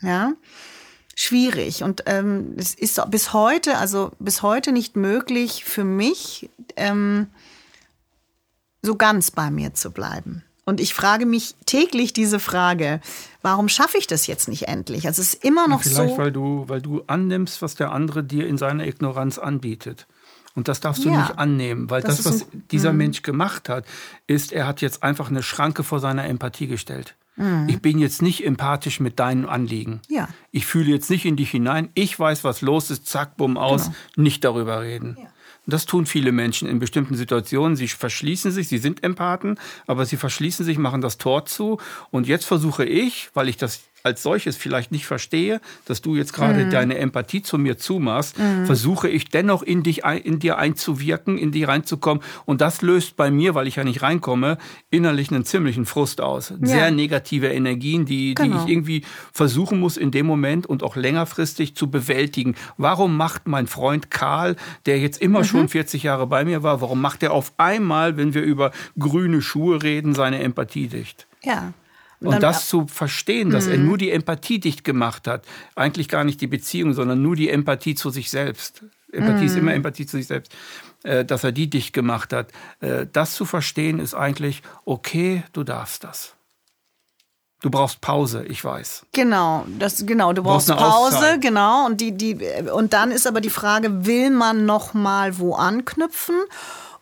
Ja, 0.00 0.32
schwierig. 1.14 1.82
Und 1.82 2.04
ähm, 2.06 2.54
es 2.56 2.74
ist 2.74 3.00
bis 3.10 3.32
heute, 3.32 3.76
also 3.76 4.12
bis 4.18 4.42
heute 4.42 4.72
nicht 4.72 4.96
möglich 4.96 5.64
für 5.64 5.84
mich, 5.84 6.48
ähm, 6.76 7.28
so 8.80 8.96
ganz 8.96 9.30
bei 9.30 9.50
mir 9.50 9.74
zu 9.74 9.90
bleiben. 9.90 10.44
Und 10.64 10.80
ich 10.80 10.92
frage 10.92 11.24
mich 11.24 11.54
täglich 11.64 12.12
diese 12.12 12.38
Frage, 12.38 13.00
warum 13.40 13.68
schaffe 13.68 13.96
ich 13.96 14.06
das 14.06 14.26
jetzt 14.26 14.48
nicht 14.48 14.68
endlich? 14.68 15.06
Also 15.06 15.22
es 15.22 15.34
ist 15.34 15.44
immer 15.44 15.66
noch 15.66 15.82
vielleicht, 15.82 15.96
so. 15.96 16.02
Vielleicht, 16.02 16.18
weil 16.18 16.32
du, 16.32 16.64
weil 16.68 16.82
du 16.82 17.02
annimmst, 17.06 17.62
was 17.62 17.74
der 17.74 17.90
andere 17.90 18.22
dir 18.22 18.46
in 18.46 18.58
seiner 18.58 18.86
Ignoranz 18.86 19.38
anbietet. 19.38 20.06
Und 20.58 20.66
das 20.66 20.80
darfst 20.80 21.04
du 21.04 21.10
ja, 21.10 21.20
nicht 21.20 21.38
annehmen, 21.38 21.88
weil 21.88 22.02
das, 22.02 22.16
das 22.16 22.26
was 22.26 22.42
ein, 22.42 22.64
dieser 22.72 22.90
mhm. 22.90 22.98
Mensch 22.98 23.22
gemacht 23.22 23.68
hat, 23.68 23.84
ist, 24.26 24.52
er 24.52 24.66
hat 24.66 24.80
jetzt 24.80 25.04
einfach 25.04 25.30
eine 25.30 25.44
Schranke 25.44 25.84
vor 25.84 26.00
seiner 26.00 26.24
Empathie 26.24 26.66
gestellt. 26.66 27.14
Mhm. 27.36 27.68
Ich 27.68 27.80
bin 27.80 28.00
jetzt 28.00 28.22
nicht 28.22 28.44
empathisch 28.44 28.98
mit 28.98 29.20
deinen 29.20 29.46
Anliegen. 29.46 30.00
Ja. 30.08 30.28
Ich 30.50 30.66
fühle 30.66 30.90
jetzt 30.90 31.10
nicht 31.10 31.26
in 31.26 31.36
dich 31.36 31.52
hinein. 31.52 31.90
Ich 31.94 32.18
weiß, 32.18 32.42
was 32.42 32.60
los 32.60 32.90
ist. 32.90 33.06
Zack, 33.06 33.36
bumm, 33.36 33.56
aus. 33.56 33.84
Genau. 33.84 33.96
Nicht 34.16 34.42
darüber 34.42 34.82
reden. 34.82 35.16
Ja. 35.16 35.28
Das 35.68 35.86
tun 35.86 36.06
viele 36.06 36.32
Menschen 36.32 36.66
in 36.66 36.80
bestimmten 36.80 37.14
Situationen. 37.14 37.76
Sie 37.76 37.86
verschließen 37.86 38.50
sich, 38.50 38.66
sie 38.66 38.78
sind 38.78 39.04
Empathen, 39.04 39.60
aber 39.86 40.06
sie 40.06 40.16
verschließen 40.16 40.64
sich, 40.64 40.76
machen 40.76 41.02
das 41.02 41.18
Tor 41.18 41.46
zu. 41.46 41.78
Und 42.10 42.26
jetzt 42.26 42.46
versuche 42.46 42.84
ich, 42.84 43.30
weil 43.32 43.48
ich 43.48 43.58
das 43.58 43.82
als 44.08 44.22
solches 44.22 44.56
vielleicht 44.56 44.90
nicht 44.90 45.06
verstehe, 45.06 45.60
dass 45.84 46.00
du 46.00 46.16
jetzt 46.16 46.32
gerade 46.32 46.64
mhm. 46.64 46.70
deine 46.70 46.96
Empathie 46.96 47.42
zu 47.42 47.58
mir 47.58 47.76
zumachst, 47.76 48.38
mhm. 48.38 48.64
versuche 48.64 49.08
ich 49.08 49.28
dennoch 49.28 49.62
in 49.62 49.82
dich, 49.82 50.04
in 50.04 50.38
dir 50.38 50.56
einzuwirken, 50.56 51.36
in 51.36 51.52
die 51.52 51.64
reinzukommen. 51.64 52.22
Und 52.46 52.62
das 52.62 52.80
löst 52.80 53.16
bei 53.16 53.30
mir, 53.30 53.54
weil 53.54 53.66
ich 53.66 53.76
ja 53.76 53.84
nicht 53.84 54.00
reinkomme, 54.00 54.56
innerlich 54.90 55.30
einen 55.30 55.44
ziemlichen 55.44 55.84
Frust 55.84 56.22
aus. 56.22 56.54
Ja. 56.60 56.66
Sehr 56.66 56.90
negative 56.90 57.48
Energien, 57.48 58.06
die, 58.06 58.34
genau. 58.34 58.56
die 58.56 58.62
ich 58.64 58.70
irgendwie 58.70 59.02
versuchen 59.32 59.78
muss 59.78 59.98
in 59.98 60.10
dem 60.10 60.24
Moment 60.24 60.66
und 60.66 60.82
auch 60.82 60.96
längerfristig 60.96 61.76
zu 61.76 61.90
bewältigen. 61.90 62.54
Warum 62.78 63.16
macht 63.16 63.46
mein 63.46 63.66
Freund 63.66 64.10
Karl, 64.10 64.56
der 64.86 64.98
jetzt 64.98 65.20
immer 65.20 65.40
mhm. 65.40 65.44
schon 65.44 65.68
40 65.68 66.02
Jahre 66.02 66.26
bei 66.26 66.46
mir 66.46 66.62
war, 66.62 66.80
warum 66.80 67.02
macht 67.02 67.22
er 67.22 67.32
auf 67.32 67.52
einmal, 67.58 68.16
wenn 68.16 68.32
wir 68.32 68.42
über 68.42 68.72
grüne 68.98 69.42
Schuhe 69.42 69.82
reden, 69.82 70.14
seine 70.14 70.38
Empathie 70.38 70.88
dicht? 70.88 71.26
Ja. 71.42 71.74
Und, 72.20 72.34
und 72.34 72.42
das 72.42 72.68
zu 72.68 72.86
verstehen, 72.86 73.50
dass 73.50 73.66
er 73.66 73.78
mhm. 73.78 73.86
nur 73.86 73.98
die 73.98 74.10
Empathie 74.10 74.58
dicht 74.58 74.82
gemacht 74.82 75.28
hat, 75.28 75.44
eigentlich 75.76 76.08
gar 76.08 76.24
nicht 76.24 76.40
die 76.40 76.48
Beziehung, 76.48 76.92
sondern 76.92 77.22
nur 77.22 77.36
die 77.36 77.48
Empathie 77.48 77.94
zu 77.94 78.10
sich 78.10 78.30
selbst. 78.30 78.82
Empathie 79.12 79.46
ist 79.46 79.56
immer 79.56 79.70
mhm. 79.70 79.76
Empathie 79.76 80.06
zu 80.06 80.16
sich 80.16 80.26
selbst, 80.26 80.52
äh, 81.04 81.24
dass 81.24 81.44
er 81.44 81.52
die 81.52 81.70
dicht 81.70 81.92
gemacht 81.92 82.32
hat. 82.32 82.50
Äh, 82.80 83.06
das 83.12 83.34
zu 83.34 83.44
verstehen 83.44 84.00
ist 84.00 84.14
eigentlich, 84.14 84.62
okay, 84.84 85.44
du 85.52 85.62
darfst 85.62 86.04
das. 86.04 86.34
Du 87.60 87.70
brauchst 87.70 88.00
Pause, 88.00 88.44
ich 88.44 88.64
weiß. 88.64 89.06
Genau, 89.12 89.66
das 89.80 90.06
genau, 90.06 90.32
du 90.32 90.44
brauchst, 90.44 90.68
brauchst 90.68 90.80
Pause, 90.80 91.16
Auszeit. 91.16 91.40
genau 91.40 91.86
und 91.86 92.00
die 92.00 92.12
die 92.12 92.38
und 92.72 92.92
dann 92.92 93.10
ist 93.10 93.26
aber 93.26 93.40
die 93.40 93.50
Frage, 93.50 94.06
will 94.06 94.30
man 94.30 94.64
noch 94.64 94.94
mal 94.94 95.38
wo 95.38 95.54
anknüpfen? 95.54 96.36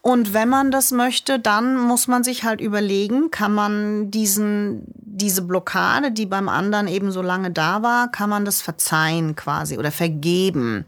Und 0.07 0.33
wenn 0.33 0.49
man 0.49 0.71
das 0.71 0.93
möchte, 0.93 1.41
dann 1.41 1.77
muss 1.77 2.07
man 2.07 2.23
sich 2.23 2.45
halt 2.45 2.61
überlegen, 2.61 3.33
kann 3.33 3.53
man 3.53 4.09
diesen, 4.13 4.85
diese 5.17 5.43
Blockade, 5.43 6.13
die 6.13 6.27
beim 6.27 6.49
anderen 6.49 6.89
eben 6.89 7.11
so 7.11 7.23
lange 7.23 7.51
da 7.51 7.83
war, 7.83 8.11
kann 8.11 8.29
man 8.29 8.45
das 8.45 8.61
verzeihen 8.61 9.35
quasi 9.35 9.79
oder 9.79 9.91
vergeben. 9.91 10.85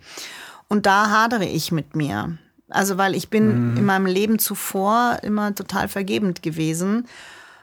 Und 0.69 0.87
da 0.87 1.11
hadere 1.11 1.47
ich 1.47 1.73
mit 1.73 1.97
mir. 1.97 2.37
Also, 2.69 2.99
weil 2.99 3.15
ich 3.15 3.31
bin 3.31 3.71
mhm. 3.73 3.77
in 3.79 3.85
meinem 3.87 4.07
Leben 4.07 4.39
zuvor 4.39 5.19
immer 5.23 5.55
total 5.55 5.89
vergebend 5.89 6.43
gewesen 6.43 7.07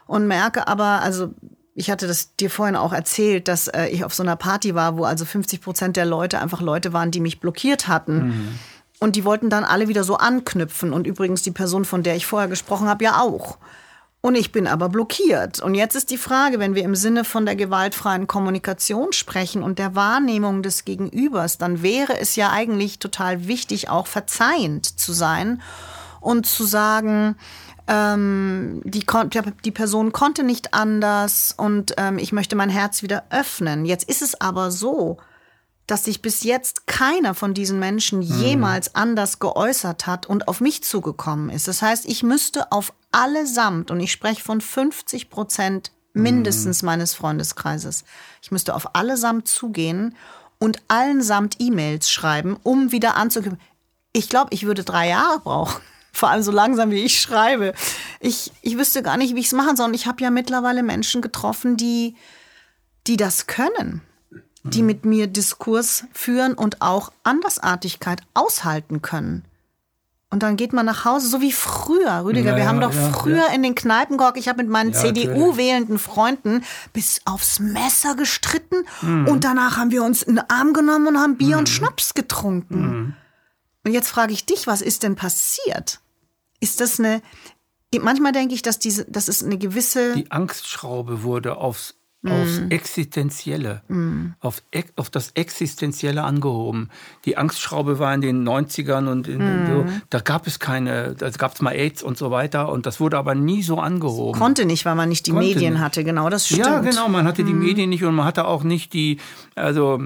und 0.06 0.26
merke 0.26 0.66
aber, 0.66 1.02
also, 1.02 1.32
ich 1.74 1.90
hatte 1.90 2.08
das 2.08 2.34
dir 2.34 2.50
vorhin 2.50 2.74
auch 2.74 2.92
erzählt, 2.92 3.48
dass 3.48 3.68
äh, 3.68 3.86
ich 3.86 4.04
auf 4.04 4.14
so 4.14 4.22
einer 4.22 4.36
Party 4.36 4.74
war, 4.74 4.96
wo 4.96 5.04
also 5.04 5.24
50 5.24 5.60
Prozent 5.60 5.96
der 5.96 6.06
Leute 6.06 6.40
einfach 6.40 6.60
Leute 6.62 6.92
waren, 6.92 7.10
die 7.10 7.20
mich 7.20 7.38
blockiert 7.38 7.86
hatten. 7.86 8.28
Mhm. 8.28 8.58
Und 8.98 9.14
die 9.14 9.24
wollten 9.24 9.50
dann 9.50 9.62
alle 9.62 9.86
wieder 9.86 10.02
so 10.02 10.16
anknüpfen. 10.16 10.92
Und 10.92 11.06
übrigens 11.06 11.42
die 11.42 11.50
Person, 11.50 11.84
von 11.84 12.02
der 12.02 12.16
ich 12.16 12.26
vorher 12.26 12.48
gesprochen 12.48 12.88
habe, 12.88 13.04
ja 13.04 13.20
auch. 13.20 13.58
Und 14.22 14.34
ich 14.34 14.50
bin 14.50 14.66
aber 14.66 14.88
blockiert. 14.88 15.60
Und 15.60 15.74
jetzt 15.74 15.94
ist 15.94 16.10
die 16.10 16.16
Frage, 16.16 16.58
wenn 16.58 16.74
wir 16.74 16.82
im 16.82 16.96
Sinne 16.96 17.22
von 17.22 17.46
der 17.46 17.54
gewaltfreien 17.54 18.26
Kommunikation 18.26 19.12
sprechen 19.12 19.62
und 19.62 19.78
der 19.78 19.94
Wahrnehmung 19.94 20.62
des 20.62 20.84
Gegenübers, 20.84 21.58
dann 21.58 21.82
wäre 21.82 22.18
es 22.18 22.34
ja 22.34 22.50
eigentlich 22.50 22.98
total 22.98 23.46
wichtig, 23.46 23.88
auch 23.88 24.08
verzeihend 24.08 24.98
zu 24.98 25.12
sein 25.12 25.62
und 26.20 26.46
zu 26.46 26.64
sagen, 26.64 27.36
ähm, 27.86 28.80
die, 28.84 29.06
die 29.64 29.70
Person 29.70 30.12
konnte 30.12 30.42
nicht 30.42 30.74
anders 30.74 31.54
und 31.56 31.94
ähm, 31.96 32.18
ich 32.18 32.32
möchte 32.32 32.56
mein 32.56 32.70
Herz 32.70 33.02
wieder 33.02 33.24
öffnen. 33.30 33.84
Jetzt 33.84 34.08
ist 34.08 34.22
es 34.22 34.40
aber 34.40 34.72
so, 34.72 35.18
dass 35.86 36.04
sich 36.04 36.20
bis 36.20 36.42
jetzt 36.42 36.86
keiner 36.86 37.34
von 37.34 37.54
diesen 37.54 37.78
Menschen 37.78 38.18
Mhm. 38.18 38.40
jemals 38.42 38.94
anders 38.94 39.38
geäußert 39.38 40.06
hat 40.06 40.26
und 40.26 40.48
auf 40.48 40.60
mich 40.60 40.82
zugekommen 40.82 41.48
ist. 41.50 41.68
Das 41.68 41.80
heißt, 41.82 42.06
ich 42.06 42.22
müsste 42.22 42.72
auf 42.72 42.92
allesamt, 43.12 43.90
und 43.90 44.00
ich 44.00 44.10
spreche 44.12 44.42
von 44.42 44.60
50 44.60 45.30
Prozent 45.30 45.92
mindestens 46.12 46.82
Mhm. 46.82 46.86
meines 46.86 47.14
Freundeskreises, 47.14 48.04
ich 48.42 48.50
müsste 48.50 48.74
auf 48.74 48.94
allesamt 48.96 49.46
zugehen 49.48 50.16
und 50.58 50.82
allen 50.88 51.22
samt 51.22 51.56
E-Mails 51.60 52.10
schreiben, 52.10 52.56
um 52.62 52.90
wieder 52.90 53.16
anzukündigen. 53.16 53.64
Ich 54.12 54.28
glaube, 54.28 54.48
ich 54.54 54.64
würde 54.64 54.82
drei 54.82 55.08
Jahre 55.08 55.40
brauchen. 55.40 55.80
Vor 56.12 56.30
allem 56.30 56.42
so 56.42 56.50
langsam, 56.50 56.90
wie 56.90 57.04
ich 57.04 57.20
schreibe. 57.20 57.74
Ich, 58.20 58.50
ich 58.62 58.78
wüsste 58.78 59.02
gar 59.02 59.18
nicht, 59.18 59.34
wie 59.34 59.40
ich 59.40 59.46
es 59.46 59.52
machen 59.52 59.76
soll. 59.76 59.88
Und 59.88 59.94
ich 59.94 60.06
habe 60.06 60.22
ja 60.22 60.30
mittlerweile 60.30 60.82
Menschen 60.82 61.20
getroffen, 61.20 61.76
die, 61.76 62.16
die 63.06 63.18
das 63.18 63.46
können 63.46 64.00
die 64.70 64.82
mit 64.82 65.04
mir 65.04 65.26
Diskurs 65.26 66.04
führen 66.12 66.54
und 66.54 66.82
auch 66.82 67.12
Andersartigkeit 67.22 68.22
aushalten 68.34 69.02
können. 69.02 69.44
Und 70.28 70.42
dann 70.42 70.56
geht 70.56 70.72
man 70.72 70.84
nach 70.84 71.04
Hause, 71.04 71.28
so 71.28 71.40
wie 71.40 71.52
früher, 71.52 72.24
Rüdiger. 72.24 72.50
Ja, 72.50 72.56
wir 72.56 72.64
ja, 72.64 72.68
haben 72.68 72.80
doch 72.80 72.92
ja, 72.92 73.12
früher 73.12 73.48
in 73.54 73.62
den 73.62 73.76
Kneipen 73.76 74.18
gehockt. 74.18 74.36
Ich 74.36 74.48
habe 74.48 74.62
mit 74.62 74.70
meinen 74.70 74.92
CDU-wählenden 74.92 75.98
Freunden 75.98 76.64
bis 76.92 77.20
aufs 77.24 77.60
Messer 77.60 78.16
gestritten. 78.16 78.84
Mhm. 79.02 79.28
Und 79.28 79.44
danach 79.44 79.76
haben 79.76 79.92
wir 79.92 80.02
uns 80.02 80.22
in 80.22 80.36
den 80.36 80.50
Arm 80.50 80.72
genommen 80.72 81.06
und 81.06 81.18
haben 81.18 81.36
Bier 81.36 81.58
und 81.58 81.68
Schnaps 81.68 82.14
getrunken. 82.14 82.80
Mhm. 82.80 83.14
Und 83.84 83.92
jetzt 83.92 84.08
frage 84.08 84.32
ich 84.32 84.44
dich, 84.44 84.66
was 84.66 84.82
ist 84.82 85.04
denn 85.04 85.14
passiert? 85.14 86.00
Ist 86.58 86.80
das 86.80 86.98
eine. 86.98 87.22
Manchmal 88.00 88.32
denke 88.32 88.52
ich, 88.52 88.62
dass 88.62 88.80
diese, 88.80 89.04
das 89.04 89.28
ist 89.28 89.44
eine 89.44 89.58
gewisse. 89.58 90.14
Die 90.16 90.32
Angstschraube 90.32 91.22
wurde 91.22 91.56
aufs, 91.56 91.94
Mm. 92.26 92.32
aufs 92.32 92.60
Existenzielle, 92.68 93.82
auf, 94.40 94.62
ex- 94.70 94.92
auf 94.96 95.10
das 95.10 95.30
Existenzielle 95.34 96.22
angehoben. 96.24 96.90
Die 97.24 97.36
Angstschraube 97.36 97.98
war 97.98 98.12
in 98.14 98.20
den 98.20 98.42
90ern 98.46 99.08
und 99.08 99.28
in, 99.28 99.38
Mm. 99.38 99.66
so, 99.66 99.84
da 100.10 100.20
gab 100.20 100.46
es 100.46 100.58
keine, 100.58 101.14
da 101.14 101.30
gab 101.30 101.54
es 101.54 101.60
mal 101.62 101.72
AIDS 101.72 102.02
und 102.02 102.18
so 102.18 102.30
weiter 102.30 102.70
und 102.70 102.86
das 102.86 103.00
wurde 103.00 103.16
aber 103.18 103.34
nie 103.34 103.62
so 103.62 103.78
angehoben. 103.78 104.38
konnte 104.38 104.64
nicht, 104.66 104.84
weil 104.84 104.94
man 104.94 105.08
nicht 105.08 105.26
die 105.26 105.30
Konnte 105.32 105.46
Medien 105.46 105.74
nicht. 105.74 105.82
hatte. 105.82 106.04
Genau, 106.04 106.28
das 106.28 106.46
stimmt. 106.46 106.66
Ja, 106.66 106.80
genau, 106.80 107.08
man 107.08 107.26
hatte 107.26 107.44
die 107.44 107.52
Mhm. 107.52 107.60
Medien 107.64 107.90
nicht 107.90 108.04
und 108.04 108.14
man 108.14 108.24
hatte 108.26 108.46
auch 108.46 108.62
nicht 108.64 108.92
die, 108.92 109.18
also 109.54 110.00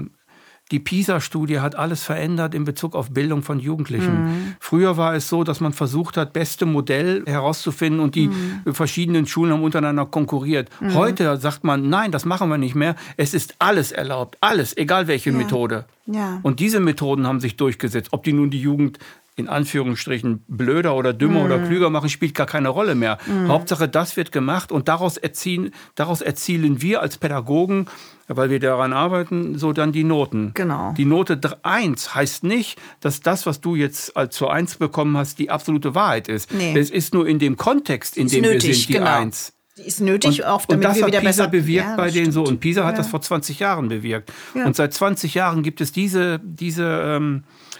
die 0.71 0.79
PISA-Studie 0.79 1.59
hat 1.59 1.75
alles 1.75 2.03
verändert 2.03 2.55
in 2.55 2.63
Bezug 2.63 2.95
auf 2.95 3.11
Bildung 3.11 3.43
von 3.43 3.59
Jugendlichen. 3.59 4.23
Mhm. 4.23 4.55
Früher 4.59 4.97
war 4.97 5.13
es 5.15 5.27
so, 5.29 5.43
dass 5.43 5.59
man 5.59 5.73
versucht 5.73 6.17
hat, 6.17 6.33
beste 6.33 6.65
Modell 6.65 7.23
herauszufinden 7.25 7.99
und 7.99 8.15
die 8.15 8.29
Mhm. 8.29 8.73
verschiedenen 8.73 9.25
Schulen 9.27 9.51
haben 9.51 9.63
untereinander 9.63 10.05
konkurriert. 10.05 10.69
Heute 10.93 11.37
sagt 11.37 11.63
man, 11.63 11.89
nein, 11.89 12.11
das 12.11 12.25
machen 12.25 12.49
wir 12.49 12.57
nicht 12.57 12.75
mehr. 12.75 12.95
Es 13.17 13.33
ist 13.33 13.55
alles 13.59 13.91
erlaubt, 13.91 14.37
alles, 14.41 14.75
egal 14.77 15.07
welche 15.07 15.31
Methode. 15.31 15.85
Ja. 16.05 16.39
Und 16.41 16.59
diese 16.59 16.79
Methoden 16.79 17.27
haben 17.27 17.39
sich 17.39 17.57
durchgesetzt. 17.57 18.09
Ob 18.11 18.23
die 18.23 18.33
nun 18.33 18.49
die 18.49 18.61
Jugend 18.61 18.97
in 19.37 19.47
Anführungsstrichen 19.47 20.43
blöder 20.47 20.95
oder 20.95 21.13
dümmer 21.13 21.39
Mhm. 21.39 21.45
oder 21.45 21.59
klüger 21.59 21.89
machen, 21.89 22.09
spielt 22.09 22.35
gar 22.35 22.45
keine 22.47 22.69
Rolle 22.69 22.95
mehr. 22.95 23.17
Hauptsache, 23.47 23.87
das 23.87 24.17
wird 24.17 24.31
gemacht 24.31 24.71
und 24.71 24.87
daraus 24.87 25.17
erzielen, 25.17 25.71
daraus 25.95 26.21
erzielen 26.21 26.81
wir 26.81 27.01
als 27.01 27.17
Pädagogen, 27.17 27.87
weil 28.27 28.49
wir 28.49 28.59
daran 28.59 28.91
arbeiten, 28.93 29.57
so 29.57 29.71
dann 29.73 29.91
die 29.93 30.03
Noten. 30.03 30.51
Genau. 30.53 30.93
Die 30.97 31.05
Note 31.05 31.39
1 31.63 32.13
heißt 32.13 32.43
nicht, 32.43 32.77
dass 32.99 33.21
das, 33.21 33.45
was 33.45 33.61
du 33.61 33.75
jetzt 33.75 34.15
als 34.17 34.35
zur 34.35 34.51
1 34.53 34.75
bekommen 34.75 35.15
hast, 35.17 35.39
die 35.39 35.49
absolute 35.49 35.95
Wahrheit 35.95 36.27
ist. 36.27 36.53
Nee. 36.53 36.77
Es 36.77 36.89
ist 36.89 37.13
nur 37.13 37.27
in 37.27 37.39
dem 37.39 37.55
Kontext, 37.57 38.17
in 38.17 38.27
dem 38.27 38.43
wir 38.43 38.51
nötig, 38.53 38.77
sind, 38.79 38.89
die 38.89 38.93
genau. 38.93 39.17
1. 39.19 39.53
Die 39.77 39.83
ist 39.83 40.01
nötig, 40.01 40.43
auch 40.45 40.63
und 40.63 40.71
damit 40.71 40.83
das 40.85 40.95
wir 40.97 41.03
hat 41.03 41.07
wieder 41.07 41.19
PISA 41.21 41.29
besser 41.43 41.47
bewirkt 41.47 41.87
Ja, 41.87 41.95
bei 41.95 42.05
das 42.05 42.13
denen 42.13 42.31
so. 42.33 42.41
stimmt. 42.41 42.55
Und 42.55 42.59
PISA 42.59 42.83
hat 42.83 42.91
Ja. 42.93 42.97
das 42.97 43.07
vor 43.07 43.21
20 43.21 43.59
Jahren 43.59 43.87
bewirkt. 43.87 44.31
Ja. 44.53 44.65
Und 44.65 44.75
seit 44.75 44.93
20 44.93 45.33
Jahren 45.33 45.63
gibt 45.63 45.79
es 45.79 45.93
diese, 45.93 46.39
diese, 46.43 46.83
ähm, 46.85 47.43
äh, 47.45 47.70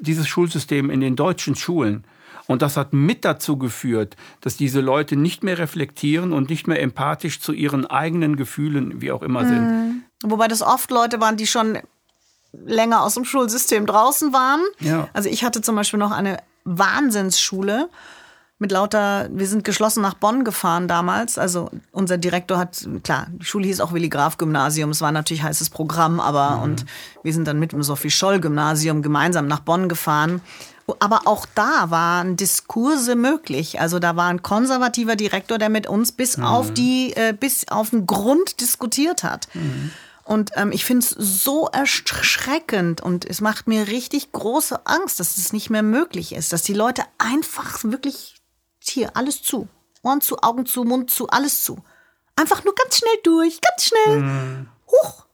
dieses 0.00 0.26
Schulsystem 0.28 0.90
in 0.90 1.00
den 1.00 1.16
deutschen 1.16 1.54
Schulen. 1.54 2.04
Und 2.46 2.62
das 2.62 2.78
hat 2.78 2.94
mit 2.94 3.26
dazu 3.26 3.58
geführt, 3.58 4.16
dass 4.40 4.56
diese 4.56 4.80
Leute 4.80 5.16
nicht 5.16 5.42
mehr 5.44 5.58
reflektieren 5.58 6.32
und 6.32 6.48
nicht 6.48 6.66
mehr 6.66 6.80
empathisch 6.80 7.40
zu 7.40 7.52
ihren 7.52 7.84
eigenen 7.84 8.36
Gefühlen, 8.36 9.02
wie 9.02 9.12
auch 9.12 9.22
immer, 9.22 9.42
Mhm. 9.42 9.48
sind. 9.48 10.02
Wobei 10.24 10.48
das 10.48 10.62
oft 10.62 10.90
Leute 10.90 11.20
waren, 11.20 11.36
die 11.36 11.46
schon 11.46 11.78
länger 12.52 13.02
aus 13.02 13.14
dem 13.14 13.26
Schulsystem 13.26 13.84
draußen 13.84 14.32
waren. 14.32 14.60
Ja. 14.80 15.08
Also 15.12 15.28
ich 15.28 15.44
hatte 15.44 15.60
zum 15.60 15.76
Beispiel 15.76 15.98
noch 15.98 16.10
eine 16.10 16.38
Wahnsinnsschule 16.64 17.88
mit 18.58 18.72
lauter, 18.72 19.28
wir 19.30 19.46
sind 19.46 19.62
geschlossen 19.64 20.02
nach 20.02 20.14
Bonn 20.14 20.44
gefahren 20.44 20.88
damals. 20.88 21.38
Also 21.38 21.70
unser 21.92 22.18
Direktor 22.18 22.58
hat, 22.58 22.88
klar, 23.04 23.28
die 23.30 23.44
Schule 23.44 23.66
hieß 23.66 23.80
auch 23.80 23.92
Willi 23.92 24.08
Graf 24.08 24.36
Gymnasium. 24.36 24.90
Es 24.90 25.00
war 25.00 25.12
natürlich 25.12 25.44
heißes 25.44 25.70
Programm, 25.70 26.18
aber 26.18 26.60
und 26.62 26.84
wir 27.22 27.32
sind 27.32 27.46
dann 27.46 27.60
mit 27.60 27.72
dem 27.72 27.82
Sophie 27.82 28.10
Scholl 28.10 28.40
Gymnasium 28.40 29.02
gemeinsam 29.02 29.46
nach 29.46 29.60
Bonn 29.60 29.88
gefahren. 29.88 30.40
Aber 31.00 31.22
auch 31.26 31.46
da 31.54 31.90
waren 31.90 32.36
Diskurse 32.36 33.14
möglich. 33.14 33.78
Also 33.78 33.98
da 33.98 34.16
war 34.16 34.28
ein 34.28 34.42
konservativer 34.42 35.16
Direktor, 35.16 35.58
der 35.58 35.68
mit 35.68 35.86
uns 35.86 36.12
bis 36.12 36.38
auf 36.38 36.72
die, 36.72 37.12
äh, 37.14 37.34
bis 37.38 37.68
auf 37.68 37.90
den 37.90 38.06
Grund 38.06 38.60
diskutiert 38.60 39.22
hat. 39.22 39.48
Und 40.24 40.50
ähm, 40.56 40.72
ich 40.72 40.84
finde 40.84 41.06
es 41.06 41.10
so 41.10 41.68
erschreckend 41.68 43.02
und 43.02 43.24
es 43.24 43.40
macht 43.40 43.66
mir 43.66 43.88
richtig 43.88 44.32
große 44.32 44.86
Angst, 44.86 45.20
dass 45.20 45.36
es 45.36 45.52
nicht 45.52 45.70
mehr 45.70 45.82
möglich 45.82 46.34
ist, 46.34 46.52
dass 46.52 46.62
die 46.62 46.74
Leute 46.74 47.02
einfach 47.18 47.82
wirklich 47.84 48.37
hier 48.88 49.16
alles 49.16 49.42
zu, 49.42 49.68
Ohren 50.02 50.20
zu, 50.20 50.38
Augen 50.42 50.66
zu, 50.66 50.84
Mund 50.84 51.10
zu, 51.10 51.28
alles 51.28 51.62
zu. 51.62 51.78
Einfach 52.36 52.64
nur 52.64 52.74
ganz 52.74 52.98
schnell 52.98 53.18
durch, 53.24 53.60
ganz 53.60 53.84
schnell. 53.84 54.66
Huch, 54.86 55.26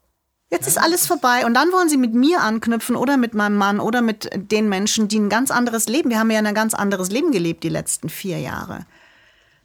jetzt 0.49 0.67
ist 0.67 0.77
alles 0.77 1.05
vorbei. 1.05 1.45
Und 1.45 1.53
dann 1.53 1.71
wollen 1.71 1.89
sie 1.89 1.97
mit 1.97 2.13
mir 2.13 2.41
anknüpfen 2.41 2.95
oder 2.95 3.17
mit 3.17 3.33
meinem 3.33 3.57
Mann 3.57 3.79
oder 3.79 4.01
mit 4.01 4.29
den 4.33 4.69
Menschen, 4.69 5.07
die 5.07 5.19
ein 5.19 5.29
ganz 5.29 5.51
anderes 5.51 5.87
Leben. 5.87 6.09
Wir 6.09 6.19
haben 6.19 6.31
ja 6.31 6.39
ein 6.39 6.55
ganz 6.55 6.73
anderes 6.73 7.09
Leben 7.09 7.31
gelebt 7.31 7.63
die 7.63 7.69
letzten 7.69 8.09
vier 8.09 8.39
Jahre. 8.39 8.85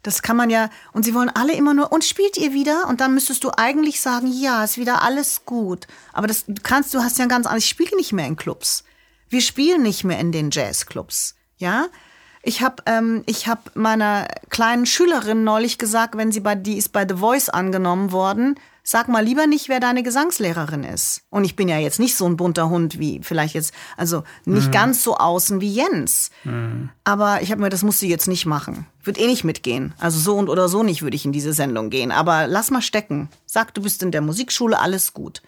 Das 0.03 0.23
kann 0.23 0.35
man 0.35 0.49
ja, 0.49 0.69
und 0.93 1.03
sie 1.03 1.13
wollen 1.13 1.29
alle 1.29 1.53
immer 1.53 1.73
nur, 1.73 1.91
und 1.91 2.03
spielt 2.03 2.37
ihr 2.37 2.53
wieder? 2.53 2.87
Und 2.87 3.01
dann 3.01 3.13
müsstest 3.13 3.43
du 3.43 3.51
eigentlich 3.55 4.01
sagen, 4.01 4.31
ja, 4.31 4.63
ist 4.63 4.77
wieder 4.77 5.03
alles 5.03 5.45
gut. 5.45 5.85
Aber 6.11 6.27
das 6.27 6.45
du 6.47 6.55
kannst, 6.63 6.93
du 6.93 7.03
hast 7.03 7.19
ja 7.19 7.25
ein 7.25 7.29
ganz 7.29 7.45
anderes, 7.45 7.65
ich 7.65 7.69
spiele 7.69 7.95
nicht 7.95 8.11
mehr 8.11 8.25
in 8.25 8.35
Clubs. 8.35 8.83
Wir 9.29 9.41
spielen 9.41 9.83
nicht 9.83 10.03
mehr 10.03 10.19
in 10.19 10.31
den 10.31 10.49
Jazzclubs, 10.51 11.35
ja? 11.57 11.87
Ich 12.43 12.61
habe 12.61 12.83
ähm, 12.87 13.23
ich 13.25 13.47
hab 13.47 13.75
meiner 13.75 14.27
kleinen 14.49 14.85
Schülerin 14.85 15.43
neulich 15.43 15.77
gesagt, 15.77 16.17
wenn 16.17 16.31
sie 16.31 16.39
bei, 16.39 16.55
die 16.55 16.77
ist 16.77 16.89
bei 16.89 17.07
The 17.07 17.15
Voice 17.15 17.49
angenommen 17.49 18.11
worden, 18.11 18.55
sag 18.83 19.07
mal 19.07 19.23
lieber 19.23 19.45
nicht, 19.47 19.69
wer 19.69 19.79
deine 19.79 20.01
Gesangslehrerin 20.03 20.83
ist. 20.83 21.21
Und 21.29 21.43
ich 21.43 21.55
bin 21.55 21.69
ja 21.69 21.77
jetzt 21.77 21.99
nicht 21.99 22.15
so 22.15 22.25
ein 22.25 22.37
bunter 22.37 22.69
Hund 22.69 22.99
wie 22.99 23.21
vielleicht 23.23 23.53
jetzt, 23.53 23.73
also 23.95 24.23
nicht 24.45 24.71
ganz 24.71 25.03
so 25.03 25.17
außen 25.17 25.61
wie 25.61 25.71
Jens. 25.71 26.31
Aber 27.03 27.41
ich 27.41 27.51
habe 27.51 27.61
mir, 27.61 27.69
das 27.69 27.83
muss 27.83 27.99
sie 27.99 28.09
jetzt 28.09 28.27
nicht 28.27 28.45
machen. 28.45 28.87
Ich 28.99 29.05
würde 29.05 29.21
eh 29.21 29.27
nicht 29.27 29.43
mitgehen. 29.43 29.93
Also 29.99 30.19
so 30.19 30.35
und 30.37 30.49
oder 30.49 30.67
so 30.67 30.83
nicht 30.83 31.03
würde 31.03 31.15
ich 31.15 31.25
in 31.25 31.31
diese 31.31 31.53
Sendung 31.53 31.89
gehen. 31.89 32.11
Aber 32.11 32.47
lass 32.47 32.71
mal 32.71 32.81
stecken. 32.81 33.29
Sag, 33.45 33.73
du 33.73 33.81
bist 33.81 34.01
in 34.01 34.11
der 34.11 34.21
Musikschule, 34.21 34.79
alles 34.79 35.13
gut. 35.13 35.41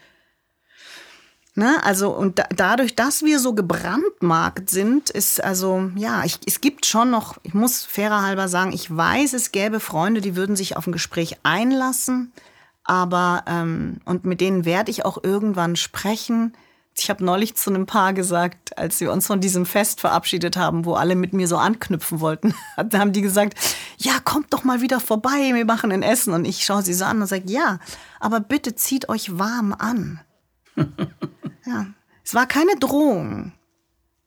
Ne? 1.56 1.84
Also, 1.84 2.10
und 2.10 2.39
da, 2.39 2.46
dadurch, 2.56 2.96
dass 2.96 3.24
wir 3.24 3.39
so 3.39 3.54
gebrandmarkt 3.54 4.72
sind, 4.72 5.12
ist 5.12 5.44
also, 5.44 5.92
ja, 5.96 6.24
ich, 6.24 6.39
es 6.48 6.62
gibt 6.62 6.88
schon 6.88 7.12
noch, 7.12 7.38
ich 7.44 7.54
muss 7.54 7.84
fairer 7.84 8.24
halber 8.24 8.48
sagen, 8.48 8.74
ich 8.74 8.96
weiß, 8.96 9.34
es 9.34 9.52
gäbe 9.52 9.80
Freunde, 9.80 10.22
die 10.22 10.36
würden 10.36 10.56
sich 10.56 10.78
auf 10.78 10.88
ein 10.88 10.94
Gespräch 10.94 11.38
einlassen, 11.44 12.34
aber, 12.84 13.44
ähm, 13.48 14.00
und 14.06 14.26
mit 14.26 14.42
denen 14.42 14.66
werde 14.66 14.89
ich 14.89 15.06
auch 15.06 15.24
irgendwann 15.24 15.76
sprechen. 15.76 16.54
Ich 16.96 17.12
habe 17.12 17.24
neulich 17.24 17.56
zu 17.56 17.70
einem 17.70 17.86
Paar 17.86 18.13
gesagt, 18.13 18.76
als 18.78 19.00
wir 19.00 19.12
uns 19.12 19.28
von 19.28 19.39
diesem 19.39 19.68
Fest 19.68 20.02
verabschiedet 20.02 20.58
haben, 20.58 20.86
wo 20.86 20.96
alle 20.96 21.16
mit 21.16 21.34
mir 21.34 21.48
so 21.48 21.58
anknüpfen 21.58 22.20
wollten, 22.20 22.56
da 22.89 22.98
haben 22.98 23.13
die 23.13 23.22
gesagt, 23.22 23.60
ja, 23.98 24.13
kommt 24.24 24.52
doch 24.54 24.63
mal 24.63 24.82
wieder 24.82 25.00
vorbei, 25.00 25.52
wir 25.54 25.66
machen 25.66 25.92
ein 25.92 26.04
Essen. 26.04 26.34
Und 26.34 26.46
ich 26.46 26.66
schaue 26.66 26.82
sie 26.82 26.96
so 26.96 27.06
an 27.06 27.22
und 27.22 27.28
sage, 27.28 27.46
ja, 27.46 27.78
aber 28.20 28.39
bitte 28.39 28.76
zieht 28.76 29.08
euch 29.08 29.38
warm 29.38 29.74
an. 29.78 30.20
Ja, 31.65 31.88
es 32.23 32.34
war 32.34 32.45
keine 32.45 32.76
Drohung. 32.76 33.54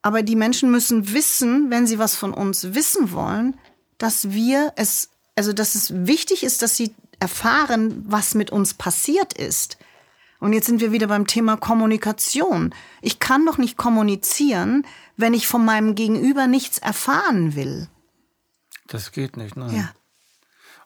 Aber 0.02 0.22
die 0.22 0.36
Menschen 0.36 0.70
müssen 0.70 1.12
wissen, 1.12 1.70
wenn 1.70 1.86
sie 1.86 1.98
was 1.98 2.14
von 2.14 2.32
uns 2.32 2.74
wissen 2.74 3.12
wollen, 3.12 3.58
dass 3.98 4.30
wir 4.30 4.72
es, 4.76 5.10
also 5.34 5.52
dass 5.52 5.74
es 5.74 6.06
wichtig 6.06 6.44
ist, 6.44 6.62
dass 6.62 6.76
sie 6.76 6.94
erfahren, 7.18 8.04
was 8.06 8.34
mit 8.34 8.50
uns 8.50 8.74
passiert 8.74 9.32
ist. 9.32 9.78
Und 10.38 10.52
jetzt 10.52 10.66
sind 10.66 10.80
wir 10.80 10.92
wieder 10.92 11.06
beim 11.06 11.26
Thema 11.26 11.56
Kommunikation. 11.56 12.74
Ich 13.00 13.18
kann 13.18 13.46
doch 13.46 13.58
nicht 13.58 13.76
kommunizieren, 13.76 14.86
wenn 15.16 15.34
ich 15.34 15.46
von 15.46 15.64
meinem 15.64 15.94
Gegenüber 15.94 16.46
nichts 16.46 16.78
erfahren 16.78 17.56
will. 17.56 17.88
Das 18.86 19.12
geht 19.12 19.36
nicht. 19.36 19.56
Nein. 19.56 19.74
Ja. 19.74 19.92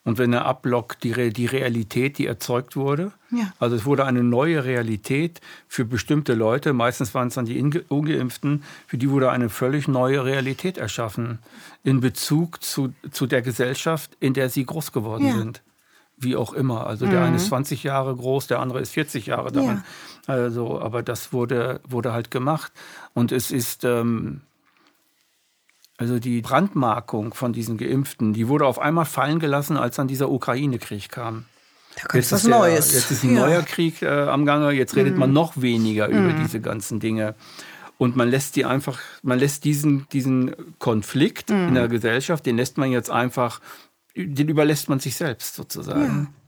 Und 0.02 0.16
wenn 0.16 0.32
er 0.32 0.46
abblockt, 0.46 1.04
die, 1.04 1.12
Re 1.12 1.28
die 1.30 1.44
Realität, 1.44 2.16
die 2.16 2.26
erzeugt 2.26 2.74
wurde, 2.74 3.12
Ja. 3.30 3.52
also 3.58 3.76
es 3.76 3.84
wurde 3.84 4.06
eine 4.06 4.22
neue 4.24 4.64
Realität 4.64 5.40
für 5.68 5.84
bestimmte 5.84 6.32
Leute, 6.34 6.72
meistens 6.72 7.14
waren 7.14 7.28
es 7.28 7.34
dann 7.34 7.44
die 7.44 7.58
Inge- 7.62 7.84
Ungeimpften, 7.88 8.62
für 8.86 8.96
die 8.96 9.10
wurde 9.10 9.30
eine 9.30 9.50
völlig 9.50 9.88
neue 9.88 10.24
Realität 10.24 10.78
erschaffen 10.78 11.38
in 11.84 12.00
Bezug 12.00 12.62
zu, 12.62 12.94
zu 13.10 13.26
der 13.26 13.42
Gesellschaft, 13.42 14.16
in 14.20 14.32
der 14.32 14.48
sie 14.48 14.64
groß 14.64 14.92
geworden 14.92 15.26
Ja. 15.26 15.36
sind. 15.36 15.62
wie 16.22 16.36
auch 16.36 16.52
immer. 16.52 16.86
Also 16.86 17.06
der 17.06 17.24
eine 17.24 17.36
ist 17.36 17.46
20 17.46 17.82
Jahre 17.82 18.14
groß, 18.14 18.46
der 18.46 18.58
andere 18.60 18.80
ist 18.80 18.90
40 18.92 19.24
Jahre 19.24 19.50
daran. 19.52 19.84
Ja. 20.28 20.34
Also, 20.34 20.78
aber 20.78 21.02
das 21.02 21.32
wurde, 21.32 21.80
wurde 21.88 22.12
halt 22.12 22.30
gemacht. 22.30 22.72
Und 23.14 23.32
es 23.32 23.50
ist, 23.50 23.84
ähm, 23.84 24.42
also 26.00 26.18
die 26.18 26.40
Brandmarkung 26.40 27.34
von 27.34 27.52
diesen 27.52 27.76
Geimpften, 27.76 28.32
die 28.32 28.48
wurde 28.48 28.64
auf 28.64 28.78
einmal 28.78 29.04
fallen 29.04 29.38
gelassen, 29.38 29.76
als 29.76 29.96
dann 29.96 30.08
dieser 30.08 30.30
Ukraine-Krieg 30.30 31.10
kam. 31.10 31.44
Da 31.94 32.16
jetzt 32.16 32.32
was 32.32 32.44
Neues. 32.44 32.94
jetzt 32.94 33.10
ist 33.10 33.22
ein 33.22 33.34
ja. 33.34 33.42
neuer 33.42 33.62
Krieg 33.62 34.00
äh, 34.00 34.08
am 34.08 34.46
Gange, 34.46 34.70
jetzt 34.70 34.96
redet 34.96 35.12
mhm. 35.12 35.20
man 35.20 35.32
noch 35.34 35.60
weniger 35.60 36.08
mhm. 36.08 36.30
über 36.30 36.32
diese 36.42 36.58
ganzen 36.58 37.00
Dinge. 37.00 37.34
Und 37.98 38.16
man 38.16 38.30
lässt 38.30 38.56
die 38.56 38.64
einfach, 38.64 38.98
man 39.22 39.38
lässt 39.38 39.64
diesen, 39.64 40.08
diesen 40.10 40.54
Konflikt 40.78 41.50
mhm. 41.50 41.68
in 41.68 41.74
der 41.74 41.88
Gesellschaft, 41.88 42.46
den 42.46 42.56
lässt 42.56 42.78
man 42.78 42.90
jetzt 42.90 43.10
einfach, 43.10 43.60
den 44.16 44.48
überlässt 44.48 44.88
man 44.88 45.00
sich 45.00 45.16
selbst 45.16 45.54
sozusagen. 45.54 46.30
Ja. 46.32 46.39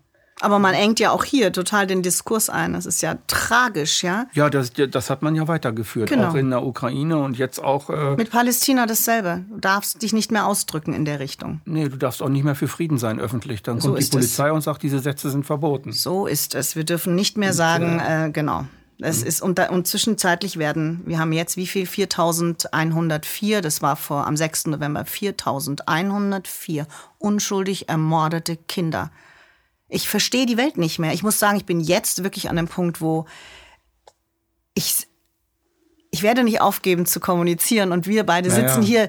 Aber 0.43 0.59
man 0.59 0.75
engt 0.75 0.99
ja 0.99 1.13
auch 1.13 1.23
hier 1.23 1.53
total 1.53 1.87
den 1.87 2.03
Diskurs 2.03 2.51
ein. 2.51 2.73
Das 2.73 2.85
ist 2.85 3.01
ja 3.01 3.17
tragisch, 3.29 4.03
ja? 4.03 4.27
Ja, 4.35 4.51
das, 4.51 4.73
das 4.73 5.09
hat 5.09 5.23
man 5.23 5.37
ja 5.37 5.47
weitergeführt, 5.47 6.09
genau. 6.09 6.31
auch 6.31 6.35
in 6.35 6.51
der 6.51 6.65
Ukraine 6.65 7.19
und 7.19 7.39
jetzt 7.39 7.63
auch. 7.63 7.91
Äh 7.91 8.17
Mit 8.17 8.31
Palästina 8.31 8.87
dasselbe. 8.87 9.45
Du 9.49 9.61
darfst 9.61 10.03
dich 10.03 10.13
nicht 10.13 10.33
mehr 10.33 10.47
ausdrücken 10.47 10.95
in 10.95 11.05
der 11.05 11.21
Richtung. 11.21 11.61
Nee, 11.65 11.89
du 11.89 11.97
darfst 11.97 12.21
auch 12.23 12.29
nicht 12.29 12.43
mehr 12.43 12.57
für 12.57 12.67
Frieden 12.67 12.99
sein 12.99 13.21
öffentlich. 13.21 13.63
Dann 13.63 13.81
so 13.81 13.91
kommt 13.91 14.03
die 14.03 14.11
Polizei 14.11 14.49
es. 14.49 14.53
und 14.53 14.63
sagt, 14.63 14.83
diese 14.83 14.99
Sätze 14.99 15.31
sind 15.31 15.47
verboten. 15.47 15.93
So 15.93 16.27
ist 16.27 16.57
es. 16.57 16.75
Wir 16.75 16.85
dürfen 16.85 17.15
nicht 17.15 17.39
mehr 17.39 17.53
sagen, 17.53 18.01
äh, 18.01 18.31
genau. 18.33 18.65
Es 18.99 19.21
mhm. 19.21 19.27
ist 19.29 19.43
und, 19.43 19.59
da, 19.61 19.71
und 19.71 19.87
zwischenzeitlich 19.87 20.59
werden, 20.59 21.03
wir 21.07 21.21
haben 21.21 21.33
jetzt 21.33 21.57
wie 21.57 21.69
viel? 21.69 21.87
4104, 21.87 23.61
das 23.61 23.81
war 23.81 23.95
vor 23.95 24.27
am 24.27 24.37
6. 24.37 24.67
November 24.67 25.05
4104 25.05 26.87
unschuldig 27.19 27.89
ermordete 27.89 28.57
Kinder 28.57 29.13
ich 29.93 30.09
verstehe 30.09 30.47
die 30.47 30.57
Welt 30.57 30.79
nicht 30.79 30.99
mehr. 30.99 31.13
Ich 31.13 31.23
muss 31.23 31.39
sagen, 31.39 31.57
ich 31.57 31.67
bin 31.67 31.81
jetzt 31.81 32.25
wirklich 32.25 32.49
an 32.49 32.57
dem 32.57 32.67
Punkt, 32.67 33.01
wo 33.01 33.27
ich, 34.75 35.07
ich 36.11 36.23
werde 36.23 36.43
nicht 36.43 36.61
aufgeben 36.61 37.05
zu 37.05 37.21
kommunizieren 37.21 37.93
und 37.93 38.07
wir 38.07 38.25
beide 38.25 38.51
sitzen 38.51 38.83
ja. 38.83 38.89
hier, 38.89 39.09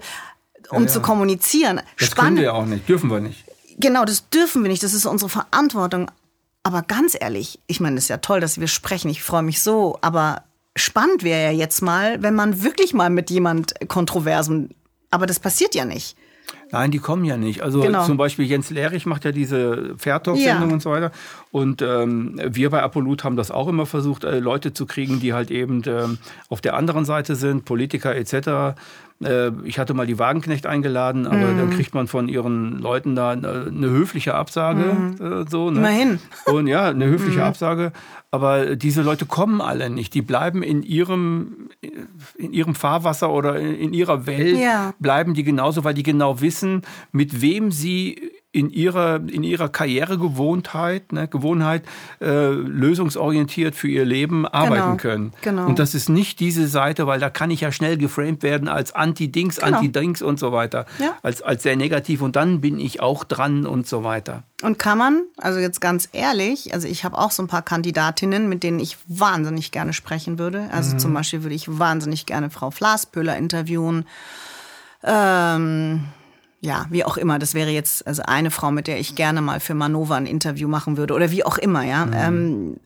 um 0.69 0.84
ja, 0.84 0.88
ja. 0.88 0.93
zu 0.93 1.02
kommunizieren. 1.02 1.82
Das 1.98 2.10
Spannend. 2.10 2.38
können 2.38 2.41
wir 2.41 2.54
auch 2.54 2.65
nicht, 2.65 2.88
dürfen 2.88 3.10
wir 3.10 3.22
nicht. 3.22 3.46
Genau, 3.78 4.04
das 4.04 4.30
dürfen 4.30 4.62
wir 4.62 4.69
nicht. 4.69 4.84
Das 4.84 4.93
ist 4.93 5.06
unsere 5.06 5.30
Verantwortung. 5.30 6.12
Aber 6.63 6.82
ganz 6.82 7.17
ehrlich, 7.19 7.60
ich 7.67 7.80
meine, 7.80 7.98
es 7.98 8.06
ist 8.06 8.10
ja 8.10 8.17
toll, 8.17 8.39
dass 8.39 8.60
wir 8.60 8.67
sprechen. 8.67 9.10
Ich 9.10 9.24
freue 9.24 9.41
mich 9.41 9.62
so. 9.62 9.98
Aber 10.02 10.43
spannend 10.76 11.24
wäre 11.24 11.52
ja 11.52 11.58
jetzt 11.58 11.82
mal, 11.82 12.22
wenn 12.22 12.36
man 12.36 12.62
wirklich 12.62 12.93
mal 12.93 13.10
mit 13.10 13.30
jemand 13.30 13.74
Kontroversen, 13.88 14.76
aber 15.12 15.26
das 15.26 15.39
passiert 15.39 15.76
ja 15.76 15.86
nicht. 15.86 16.17
Nein, 16.73 16.89
die 16.89 16.97
kommen 16.97 17.23
ja 17.23 17.38
nicht. 17.38 17.62
Also 17.62 17.81
genau. 17.81 18.03
zum 18.03 18.17
Beispiel 18.17 18.45
Jens 18.45 18.71
Lehrich 18.71 19.05
macht 19.05 19.25
ja 19.25 19.31
diese 19.31 19.93
Fairtalk-Sendung 19.95 20.69
ja. 20.69 20.73
und 20.73 20.81
so 20.81 20.89
weiter. 20.89 21.12
Und 21.51 21.83
ähm, 21.83 22.41
wir 22.43 22.71
bei 22.71 22.81
Apollut 22.81 23.23
haben 23.23 23.36
das 23.36 23.51
auch 23.51 23.67
immer 23.67 23.86
versucht, 23.86 24.23
äh, 24.23 24.39
Leute 24.39 24.73
zu 24.73 24.88
kriegen, 24.88 25.19
die 25.19 25.33
halt 25.33 25.51
eben 25.51 25.83
ähm, 25.86 26.17
auf 26.49 26.62
der 26.62 26.75
anderen 26.75 27.05
Seite 27.05 27.36
sind, 27.36 27.63
Politiker 27.63 28.15
etc. 28.15 28.75
Äh, 29.23 29.51
ich 29.65 29.77
hatte 29.77 29.93
mal 29.93 30.07
die 30.07 30.17
Wagenknecht 30.17 30.65
eingeladen, 30.65 31.27
aber 31.27 31.38
mhm. 31.38 31.57
dann 31.59 31.69
kriegt 31.69 31.93
man 31.93 32.07
von 32.07 32.27
ihren 32.27 32.79
Leuten 32.79 33.15
da 33.15 33.29
eine, 33.29 33.67
eine 33.67 33.89
höfliche 33.91 34.33
Absage. 34.33 34.81
Mhm. 34.83 35.43
Äh, 35.43 35.45
so, 35.47 35.69
ne? 35.69 35.77
Immerhin. 35.77 36.19
Und 36.45 36.65
ja, 36.65 36.89
eine 36.89 37.05
höfliche 37.05 37.39
mhm. 37.39 37.45
Absage. 37.45 37.91
Aber 38.34 38.76
diese 38.76 39.04
Leute 39.04 39.28
kommen 39.28 39.62
alle 39.62 39.91
nicht. 39.91 40.15
Die 40.15 40.24
bleiben 40.24 40.63
in 40.63 40.82
ihrem, 40.82 41.69
in 42.36 42.52
ihrem 42.52 42.74
Fahrwasser 42.74 43.32
oder 43.32 43.60
in 43.60 43.93
ihrer 43.93 44.26
Welt, 44.26 44.58
ja. 44.58 44.96
bleiben 44.98 45.36
die 45.36 45.43
genauso, 45.43 45.84
weil 45.84 45.93
die 45.93 46.02
genau 46.02 46.41
wissen, 46.41 46.82
mit 47.12 47.41
wem 47.41 47.69
sie 47.69 48.32
in 48.54 48.70
ihrer, 48.70 49.16
in 49.16 49.44
ihrer 49.44 49.68
Karrieregewohnheit, 49.68 51.12
ne, 51.12 51.28
Gewohnheit, 51.28 51.84
äh, 52.22 52.52
lösungsorientiert 52.52 53.74
für 53.74 53.88
ihr 53.88 54.06
Leben 54.06 54.48
arbeiten 54.48 54.84
genau, 54.84 54.98
können. 54.98 55.34
Genau. 55.42 55.66
Und 55.66 55.80
das 55.80 55.96
ist 55.96 56.08
nicht 56.08 56.39
diese 56.39 56.68
Seite, 56.68 57.08
weil 57.08 57.20
da 57.20 57.32
kann 57.32 57.50
ich 57.50 57.62
ja 57.62 57.72
schnell 57.72 57.98
geframed 57.98 58.44
werden 58.44 58.68
als 58.68 58.94
Anti-Dings, 58.94 59.58
genau. 59.58 59.78
Anti-Dings 59.78 60.22
und 60.22 60.39
so 60.39 60.52
weiter. 60.52 60.86
Ja. 61.00 61.18
Als, 61.24 61.42
als 61.42 61.63
sehr 61.63 61.76
negativ 61.76 62.22
und 62.22 62.36
dann 62.36 62.62
bin 62.62 62.80
ich 62.80 63.02
auch 63.02 63.24
dran 63.24 63.66
und 63.66 63.88
so 63.88 64.04
weiter. 64.04 64.44
Und 64.62 64.78
kann 64.78 65.00
man, 65.00 65.24
also 65.38 65.60
jetzt 65.60 65.82
ganz 65.82 66.08
ehrlich, 66.13 66.76
also 66.76 66.88
ich 66.88 67.04
habe 67.04 67.18
auch 67.18 67.32
so 67.32 67.42
ein 67.42 67.48
paar 67.48 67.63
Kandidatinnen, 67.63 68.48
mit 68.48 68.62
denen 68.62 68.80
ich 68.80 68.98
wahnsinnig 69.08 69.72
gerne 69.72 69.94
sprechen 69.94 70.38
würde. 70.38 70.70
Also 70.72 70.94
mhm. 70.94 71.00
zum 71.00 71.13
Beispiel 71.16 71.42
würde 71.42 71.56
ich 71.56 71.80
wahnsinnig 71.80 72.28
gerne 72.28 72.52
Frau 72.52 72.70
Flaspöhler 72.70 73.36
interviewen. 73.36 74.06
Ähm, 75.04 76.06
ja, 76.63 76.86
wie 76.89 77.04
auch 77.04 77.17
immer. 77.17 77.39
Das 77.39 77.54
wäre 77.54 77.71
jetzt 77.71 78.08
also 78.08 78.23
eine 78.23 78.49
Frau, 78.49 78.71
mit 78.71 78.88
der 78.88 78.97
ich 78.97 79.15
gerne 79.15 79.41
mal 79.41 79.60
für 79.60 79.73
Manova 79.73 80.15
ein 80.15 80.26
Interview 80.26 80.69
machen 80.69 80.95
würde 80.95 81.13
oder 81.13 81.30
wie 81.30 81.43
auch 81.43 81.58
immer, 81.58 81.84
ja. 81.84 82.06
Mhm. 82.06 82.13
Ähm, 82.13 82.80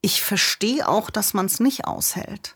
ich 0.00 0.22
verstehe 0.22 0.88
auch, 0.88 1.10
dass 1.10 1.34
man 1.34 1.46
es 1.46 1.58
nicht 1.58 1.86
aushält. 1.86 2.54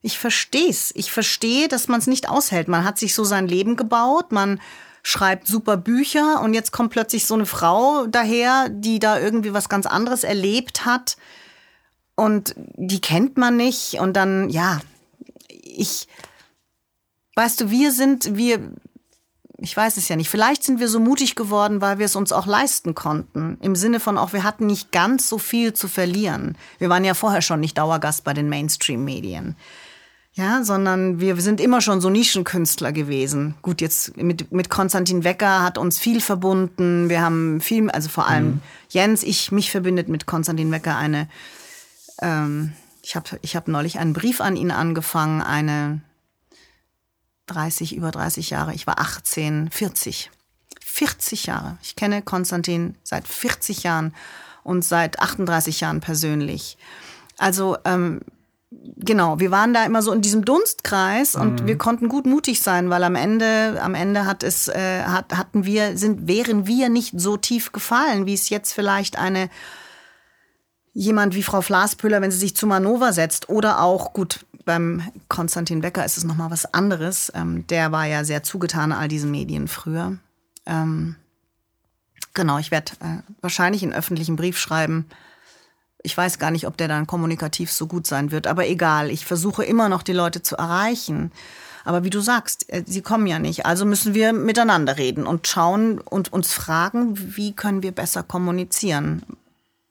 Ich 0.00 0.18
verstehe 0.18 0.70
es. 0.70 0.90
Ich 0.94 1.12
verstehe, 1.12 1.68
dass 1.68 1.86
man 1.86 2.00
es 2.00 2.06
nicht 2.06 2.30
aushält. 2.30 2.68
Man 2.68 2.84
hat 2.84 2.98
sich 2.98 3.14
so 3.14 3.24
sein 3.24 3.46
Leben 3.46 3.76
gebaut, 3.76 4.32
man 4.32 4.58
schreibt 5.02 5.46
super 5.46 5.76
Bücher 5.76 6.40
und 6.40 6.54
jetzt 6.54 6.72
kommt 6.72 6.90
plötzlich 6.90 7.26
so 7.26 7.34
eine 7.34 7.44
Frau 7.44 8.06
daher, 8.06 8.70
die 8.70 8.98
da 8.98 9.20
irgendwie 9.20 9.52
was 9.52 9.68
ganz 9.68 9.84
anderes 9.84 10.24
erlebt 10.24 10.86
hat 10.86 11.18
und 12.14 12.54
die 12.56 13.02
kennt 13.02 13.36
man 13.36 13.56
nicht 13.58 14.00
und 14.00 14.14
dann, 14.14 14.48
ja, 14.48 14.80
ich, 15.48 16.08
weißt 17.34 17.60
du, 17.60 17.70
wir 17.70 17.92
sind, 17.92 18.36
wir, 18.36 18.72
ich 19.58 19.76
weiß 19.76 19.96
es 19.96 20.08
ja 20.08 20.16
nicht. 20.16 20.28
Vielleicht 20.28 20.62
sind 20.62 20.80
wir 20.80 20.88
so 20.88 21.00
mutig 21.00 21.34
geworden, 21.34 21.80
weil 21.80 21.98
wir 21.98 22.06
es 22.06 22.16
uns 22.16 22.32
auch 22.32 22.46
leisten 22.46 22.94
konnten. 22.94 23.56
Im 23.62 23.74
Sinne 23.74 24.00
von 24.00 24.18
auch, 24.18 24.32
wir 24.32 24.44
hatten 24.44 24.66
nicht 24.66 24.92
ganz 24.92 25.28
so 25.28 25.38
viel 25.38 25.72
zu 25.72 25.88
verlieren. 25.88 26.58
Wir 26.78 26.90
waren 26.90 27.04
ja 27.04 27.14
vorher 27.14 27.42
schon 27.42 27.60
nicht 27.60 27.78
Dauergast 27.78 28.24
bei 28.24 28.34
den 28.34 28.48
Mainstream-Medien. 28.48 29.56
Ja, 30.34 30.62
sondern 30.62 31.18
wir 31.18 31.40
sind 31.40 31.62
immer 31.62 31.80
schon 31.80 32.02
so 32.02 32.10
Nischenkünstler 32.10 32.92
gewesen. 32.92 33.54
Gut, 33.62 33.80
jetzt 33.80 34.18
mit, 34.18 34.52
mit 34.52 34.68
Konstantin 34.68 35.24
Wecker 35.24 35.62
hat 35.62 35.78
uns 35.78 35.98
viel 35.98 36.20
verbunden. 36.20 37.08
Wir 37.08 37.22
haben 37.22 37.62
viel, 37.62 37.90
also 37.90 38.10
vor 38.10 38.26
allem 38.26 38.46
mhm. 38.46 38.60
Jens, 38.90 39.22
ich, 39.22 39.50
mich 39.50 39.70
verbindet 39.70 40.08
mit 40.08 40.26
Konstantin 40.26 40.70
Wecker 40.70 40.98
eine, 40.98 41.28
ähm, 42.20 42.74
ich 43.02 43.16
habe 43.16 43.38
ich 43.40 43.56
hab 43.56 43.66
neulich 43.66 43.98
einen 43.98 44.12
Brief 44.12 44.42
an 44.42 44.56
ihn 44.56 44.70
angefangen, 44.70 45.40
eine 45.40 46.02
30, 47.46 47.96
über 47.96 48.10
30 48.10 48.50
Jahre. 48.50 48.74
Ich 48.74 48.86
war 48.86 48.98
18, 48.98 49.70
40. 49.70 50.30
40 50.80 51.46
Jahre. 51.46 51.78
Ich 51.82 51.96
kenne 51.96 52.22
Konstantin 52.22 52.96
seit 53.02 53.28
40 53.28 53.82
Jahren 53.82 54.14
und 54.62 54.84
seit 54.84 55.20
38 55.20 55.80
Jahren 55.80 56.00
persönlich. 56.00 56.78
Also 57.38 57.76
ähm, 57.84 58.20
genau, 58.96 59.38
wir 59.38 59.50
waren 59.50 59.74
da 59.74 59.84
immer 59.84 60.02
so 60.02 60.12
in 60.12 60.22
diesem 60.22 60.44
Dunstkreis 60.44 61.34
und 61.34 61.62
mhm. 61.62 61.66
wir 61.66 61.78
konnten 61.78 62.08
gut 62.08 62.26
mutig 62.26 62.62
sein, 62.62 62.90
weil 62.90 63.04
am 63.04 63.14
Ende, 63.14 63.80
am 63.82 63.94
Ende 63.94 64.26
hat 64.26 64.42
es, 64.42 64.68
äh, 64.68 65.02
hat, 65.04 65.36
hatten 65.36 65.64
wir, 65.64 65.96
sind, 65.96 66.26
wären 66.28 66.66
wir 66.66 66.88
nicht 66.88 67.20
so 67.20 67.36
tief 67.36 67.72
gefallen, 67.72 68.26
wie 68.26 68.34
es 68.34 68.48
jetzt 68.48 68.72
vielleicht 68.72 69.18
eine 69.18 69.50
jemand 70.92 71.34
wie 71.34 71.42
Frau 71.42 71.60
Flaspöhler, 71.60 72.22
wenn 72.22 72.30
sie 72.30 72.38
sich 72.38 72.56
zu 72.56 72.66
Manova 72.66 73.12
setzt 73.12 73.50
oder 73.50 73.82
auch, 73.82 74.14
gut, 74.14 74.46
beim 74.66 75.02
Konstantin 75.28 75.80
Becker 75.80 76.04
ist 76.04 76.18
es 76.18 76.24
nochmal 76.24 76.50
was 76.50 76.74
anderes. 76.74 77.32
Ähm, 77.34 77.66
der 77.68 77.92
war 77.92 78.04
ja 78.04 78.24
sehr 78.24 78.42
zugetan 78.42 78.92
all 78.92 79.08
diesen 79.08 79.30
Medien 79.30 79.68
früher. 79.68 80.18
Ähm, 80.66 81.16
genau, 82.34 82.58
ich 82.58 82.70
werde 82.70 82.92
äh, 83.00 83.22
wahrscheinlich 83.40 83.82
einen 83.82 83.94
öffentlichen 83.94 84.36
Brief 84.36 84.58
schreiben. 84.58 85.06
Ich 86.02 86.16
weiß 86.16 86.38
gar 86.38 86.50
nicht, 86.50 86.66
ob 86.66 86.76
der 86.76 86.88
dann 86.88 87.06
kommunikativ 87.06 87.72
so 87.72 87.86
gut 87.86 88.06
sein 88.06 88.30
wird, 88.30 88.46
aber 88.46 88.68
egal. 88.68 89.10
Ich 89.10 89.24
versuche 89.24 89.64
immer 89.64 89.88
noch, 89.88 90.02
die 90.02 90.12
Leute 90.12 90.42
zu 90.42 90.56
erreichen. 90.56 91.32
Aber 91.84 92.02
wie 92.02 92.10
du 92.10 92.20
sagst, 92.20 92.70
äh, 92.70 92.82
sie 92.84 93.02
kommen 93.02 93.28
ja 93.28 93.38
nicht. 93.38 93.64
Also 93.64 93.86
müssen 93.86 94.14
wir 94.14 94.32
miteinander 94.32 94.98
reden 94.98 95.26
und 95.26 95.46
schauen 95.46 96.00
und 96.00 96.32
uns 96.32 96.52
fragen, 96.52 97.36
wie 97.36 97.54
können 97.54 97.82
wir 97.84 97.92
besser 97.92 98.24
kommunizieren. 98.24 99.22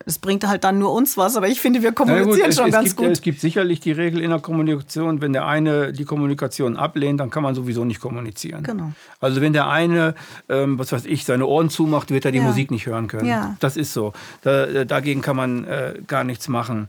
Es 0.07 0.19
bringt 0.19 0.47
halt 0.47 0.63
dann 0.63 0.77
nur 0.77 0.93
uns 0.93 1.17
was, 1.17 1.35
aber 1.35 1.47
ich 1.47 1.59
finde, 1.59 1.81
wir 1.81 1.91
kommunizieren 1.91 2.49
gut, 2.49 2.53
schon 2.53 2.67
es, 2.67 2.71
ganz 2.71 2.89
gibt, 2.89 2.97
gut. 2.97 3.07
Es 3.07 3.21
gibt 3.21 3.39
sicherlich 3.39 3.79
die 3.79 3.91
Regel 3.91 4.21
in 4.21 4.29
der 4.29 4.39
Kommunikation, 4.39 5.19
wenn 5.21 5.33
der 5.33 5.47
eine 5.47 5.93
die 5.93 6.05
Kommunikation 6.05 6.77
ablehnt, 6.77 7.19
dann 7.19 7.31
kann 7.31 7.41
man 7.41 7.55
sowieso 7.55 7.85
nicht 7.85 7.99
kommunizieren. 7.99 8.63
Genau. 8.63 8.91
Also 9.19 9.41
wenn 9.41 9.53
der 9.53 9.67
eine, 9.67 10.13
ähm, 10.47 10.77
was 10.77 10.91
weiß 10.91 11.05
ich, 11.05 11.25
seine 11.25 11.47
Ohren 11.47 11.69
zumacht, 11.69 12.11
wird 12.11 12.23
er 12.25 12.31
die 12.31 12.37
ja. 12.37 12.43
Musik 12.43 12.69
nicht 12.69 12.85
hören 12.85 13.07
können. 13.07 13.27
Ja. 13.27 13.57
Das 13.59 13.77
ist 13.77 13.93
so. 13.93 14.13
Da, 14.43 14.65
äh, 14.65 14.85
dagegen 14.85 15.21
kann 15.21 15.35
man 15.35 15.63
äh, 15.65 15.95
gar 16.05 16.23
nichts 16.23 16.47
machen. 16.47 16.87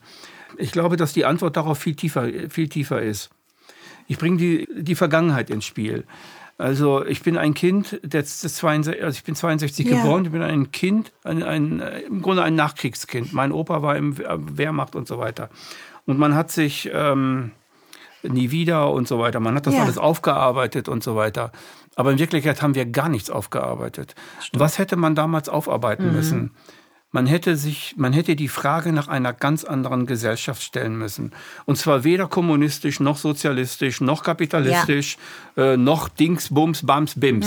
Ich 0.58 0.72
glaube, 0.72 0.96
dass 0.96 1.12
die 1.12 1.24
Antwort 1.24 1.56
darauf 1.56 1.78
viel 1.78 1.94
tiefer, 1.94 2.28
viel 2.50 2.68
tiefer 2.68 3.00
ist. 3.00 3.30
Ich 4.08 4.18
bringe 4.18 4.36
die, 4.36 4.68
die 4.76 4.94
Vergangenheit 4.94 5.50
ins 5.50 5.64
Spiel. 5.64 6.04
Also 6.58 7.04
ich 7.04 7.22
bin 7.22 7.36
ein 7.36 7.52
Kind, 7.52 8.00
das, 8.02 8.40
das 8.40 8.56
62, 8.56 9.02
also 9.02 9.16
ich 9.16 9.24
bin 9.24 9.34
62 9.34 9.86
ja. 9.86 9.96
geboren, 10.02 10.24
ich 10.24 10.30
bin 10.30 10.42
ein 10.42 10.72
Kind, 10.72 11.12
ein, 11.22 11.42
ein, 11.42 11.80
im 11.80 12.22
Grunde 12.22 12.42
ein 12.42 12.54
Nachkriegskind. 12.54 13.34
Mein 13.34 13.52
Opa 13.52 13.82
war 13.82 13.96
im 13.96 14.16
Wehrmacht 14.16 14.96
und 14.96 15.06
so 15.06 15.18
weiter. 15.18 15.50
Und 16.06 16.18
man 16.18 16.34
hat 16.34 16.50
sich 16.50 16.90
ähm, 16.94 17.50
nie 18.22 18.50
wieder 18.50 18.90
und 18.90 19.06
so 19.06 19.18
weiter. 19.18 19.38
Man 19.40 19.54
hat 19.54 19.66
das 19.66 19.74
Ja. 19.74 19.82
alles 19.82 19.98
aufgearbeitet 19.98 20.88
und 20.88 21.02
so 21.02 21.14
weiter. 21.14 21.52
Aber 21.94 22.10
in 22.12 22.18
Wirklichkeit 22.18 22.62
haben 22.62 22.74
wir 22.74 22.86
gar 22.86 23.08
nichts 23.08 23.28
aufgearbeitet. 23.30 24.14
Was 24.52 24.78
hätte 24.78 24.96
man 24.96 25.14
damals 25.14 25.48
aufarbeiten 25.48 26.12
müssen? 26.12 26.52
Man 27.16 27.24
hätte 27.26 27.56
sich, 27.56 27.94
man 27.96 28.12
hätte 28.12 28.36
die 28.36 28.48
Frage 28.48 28.92
nach 28.92 29.08
einer 29.08 29.32
ganz 29.32 29.64
anderen 29.64 30.04
Gesellschaft 30.04 30.62
stellen 30.62 30.98
müssen. 30.98 31.32
Und 31.64 31.76
zwar 31.78 32.04
weder 32.04 32.26
kommunistisch, 32.28 33.00
noch 33.00 33.16
sozialistisch, 33.16 34.02
noch 34.02 34.22
kapitalistisch, 34.22 35.16
äh, 35.56 35.78
noch 35.78 36.10
Dings, 36.10 36.52
Bums, 36.52 36.84
Bams, 36.84 37.18
Bims. 37.18 37.46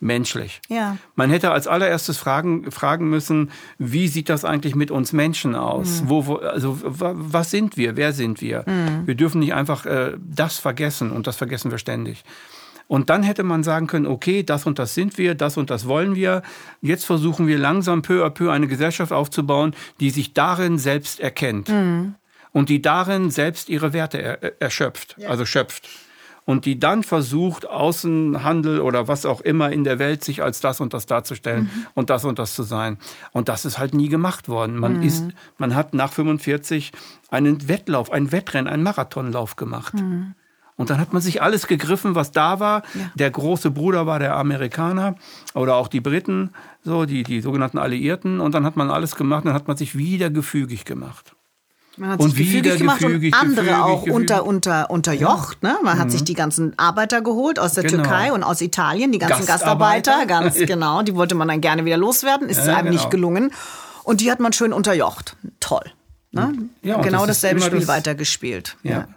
Menschlich. 0.00 0.60
Ja. 0.68 0.96
Man 1.16 1.30
hätte 1.30 1.50
als 1.50 1.66
allererstes 1.66 2.18
fragen, 2.18 2.70
fragen 2.70 3.08
müssen, 3.10 3.50
wie 3.78 4.08
sieht 4.08 4.28
das 4.28 4.44
eigentlich 4.44 4.74
mit 4.76 4.90
uns 4.90 5.12
Menschen 5.12 5.54
aus? 5.56 6.02
Wo, 6.06 6.26
wo, 6.26 6.36
also, 6.36 6.78
wa- 6.84 7.14
was 7.16 7.50
sind 7.50 7.76
wir? 7.78 7.96
Wer 7.96 8.12
sind 8.12 8.40
wir? 8.42 8.64
Wir 9.06 9.14
dürfen 9.16 9.40
nicht 9.40 9.54
einfach 9.54 9.86
äh, 9.86 10.12
das 10.20 10.58
vergessen 10.58 11.10
und 11.10 11.26
das 11.26 11.36
vergessen 11.36 11.70
wir 11.72 11.78
ständig. 11.78 12.22
Und 12.88 13.10
dann 13.10 13.22
hätte 13.22 13.44
man 13.44 13.62
sagen 13.62 13.86
können, 13.86 14.06
okay, 14.06 14.42
das 14.42 14.66
und 14.66 14.78
das 14.78 14.94
sind 14.94 15.18
wir, 15.18 15.34
das 15.34 15.56
und 15.56 15.70
das 15.70 15.86
wollen 15.86 16.16
wir. 16.16 16.42
Jetzt 16.80 17.04
versuchen 17.04 17.46
wir 17.46 17.58
langsam 17.58 18.02
peu 18.02 18.24
à 18.24 18.30
peu 18.30 18.50
eine 18.50 18.66
Gesellschaft 18.66 19.12
aufzubauen, 19.12 19.74
die 20.00 20.10
sich 20.10 20.32
darin 20.32 20.78
selbst 20.78 21.20
erkennt. 21.20 21.68
Und 22.52 22.70
die 22.70 22.80
darin 22.82 23.30
selbst 23.30 23.68
ihre 23.68 23.92
Werte 23.92 24.20
er, 24.20 24.60
erschöpft, 24.60 25.16
also 25.28 25.44
schöpft. 25.44 25.88
Und 26.46 26.64
die 26.64 26.80
dann 26.80 27.02
versucht, 27.02 27.68
Außenhandel 27.68 28.80
oder 28.80 29.06
was 29.06 29.26
auch 29.26 29.42
immer 29.42 29.70
in 29.70 29.84
der 29.84 29.98
Welt 29.98 30.24
sich 30.24 30.42
als 30.42 30.60
das 30.60 30.80
und 30.80 30.94
das 30.94 31.04
darzustellen 31.04 31.68
und 31.92 32.08
das 32.08 32.24
und 32.24 32.38
das 32.38 32.54
zu 32.54 32.62
sein. 32.62 32.96
Und 33.32 33.50
das 33.50 33.66
ist 33.66 33.78
halt 33.78 33.92
nie 33.92 34.08
gemacht 34.08 34.48
worden. 34.48 34.78
Man 34.78 35.02
ist, 35.02 35.24
man 35.58 35.74
hat 35.74 35.92
nach 35.92 36.10
45 36.10 36.92
einen 37.28 37.68
Wettlauf, 37.68 38.10
ein 38.10 38.32
Wettrennen, 38.32 38.66
einen 38.66 38.82
Marathonlauf 38.82 39.56
gemacht. 39.56 39.92
Und 40.78 40.88
dann 40.90 40.98
hat 41.00 41.12
man 41.12 41.20
sich 41.20 41.42
alles 41.42 41.66
gegriffen, 41.66 42.14
was 42.14 42.32
da 42.32 42.60
war. 42.60 42.82
Ja. 42.94 43.10
Der 43.16 43.30
große 43.30 43.70
Bruder 43.70 44.06
war 44.06 44.18
der 44.20 44.36
Amerikaner 44.36 45.16
oder 45.54 45.74
auch 45.76 45.88
die 45.88 46.00
Briten, 46.00 46.50
so 46.82 47.04
die, 47.04 47.24
die 47.24 47.40
sogenannten 47.42 47.76
Alliierten. 47.78 48.40
Und 48.40 48.54
dann 48.54 48.64
hat 48.64 48.76
man 48.76 48.90
alles 48.90 49.16
gemacht, 49.16 49.44
dann 49.44 49.52
hat 49.54 49.68
man 49.68 49.76
sich 49.76 49.98
wieder 49.98 50.30
gefügig 50.30 50.84
gemacht. 50.86 51.34
Man 51.96 52.10
hat 52.10 52.20
Und 52.20 52.30
sich 52.30 52.46
gefügig 52.46 52.78
gemacht 52.78 53.00
gefügig, 53.00 53.34
und 53.34 53.40
andere 53.40 53.64
gefügig, 53.66 53.82
auch 53.82 54.04
gefügig. 54.04 54.14
unter, 54.14 54.46
unter, 54.46 54.88
unterjocht. 54.90 55.64
Ne? 55.64 55.76
Man 55.82 55.98
hat 55.98 56.12
sich 56.12 56.22
die 56.22 56.34
ganzen 56.34 56.78
Arbeiter 56.78 57.22
geholt 57.22 57.58
aus 57.58 57.72
der 57.74 57.82
Genau. 57.82 58.04
Türkei 58.04 58.32
und 58.32 58.44
aus 58.44 58.60
Italien, 58.60 59.10
die 59.10 59.18
ganzen 59.18 59.46
Gastarbeiter. 59.46 60.12
Gastarbeiter, 60.12 60.26
ganz 60.26 60.54
genau. 60.66 61.02
Die 61.02 61.16
wollte 61.16 61.34
man 61.34 61.48
dann 61.48 61.60
gerne 61.60 61.84
wieder 61.84 61.96
loswerden, 61.96 62.48
ist 62.48 62.64
Ja, 62.64 62.76
einem 62.76 62.90
nicht 62.90 63.10
genau. 63.10 63.10
gelungen. 63.10 63.50
Und 64.04 64.20
die 64.20 64.30
hat 64.30 64.38
man 64.38 64.52
schön 64.52 64.72
unterjocht. 64.72 65.36
Toll. 65.58 65.82
Ne? 66.30 66.52
Ja, 66.82 67.00
genau 67.00 67.26
das 67.26 67.40
dasselbe 67.40 67.62
Spiel 67.62 67.80
das- 67.80 67.88
weitergespielt. 67.88 68.76
Ja. 68.84 69.08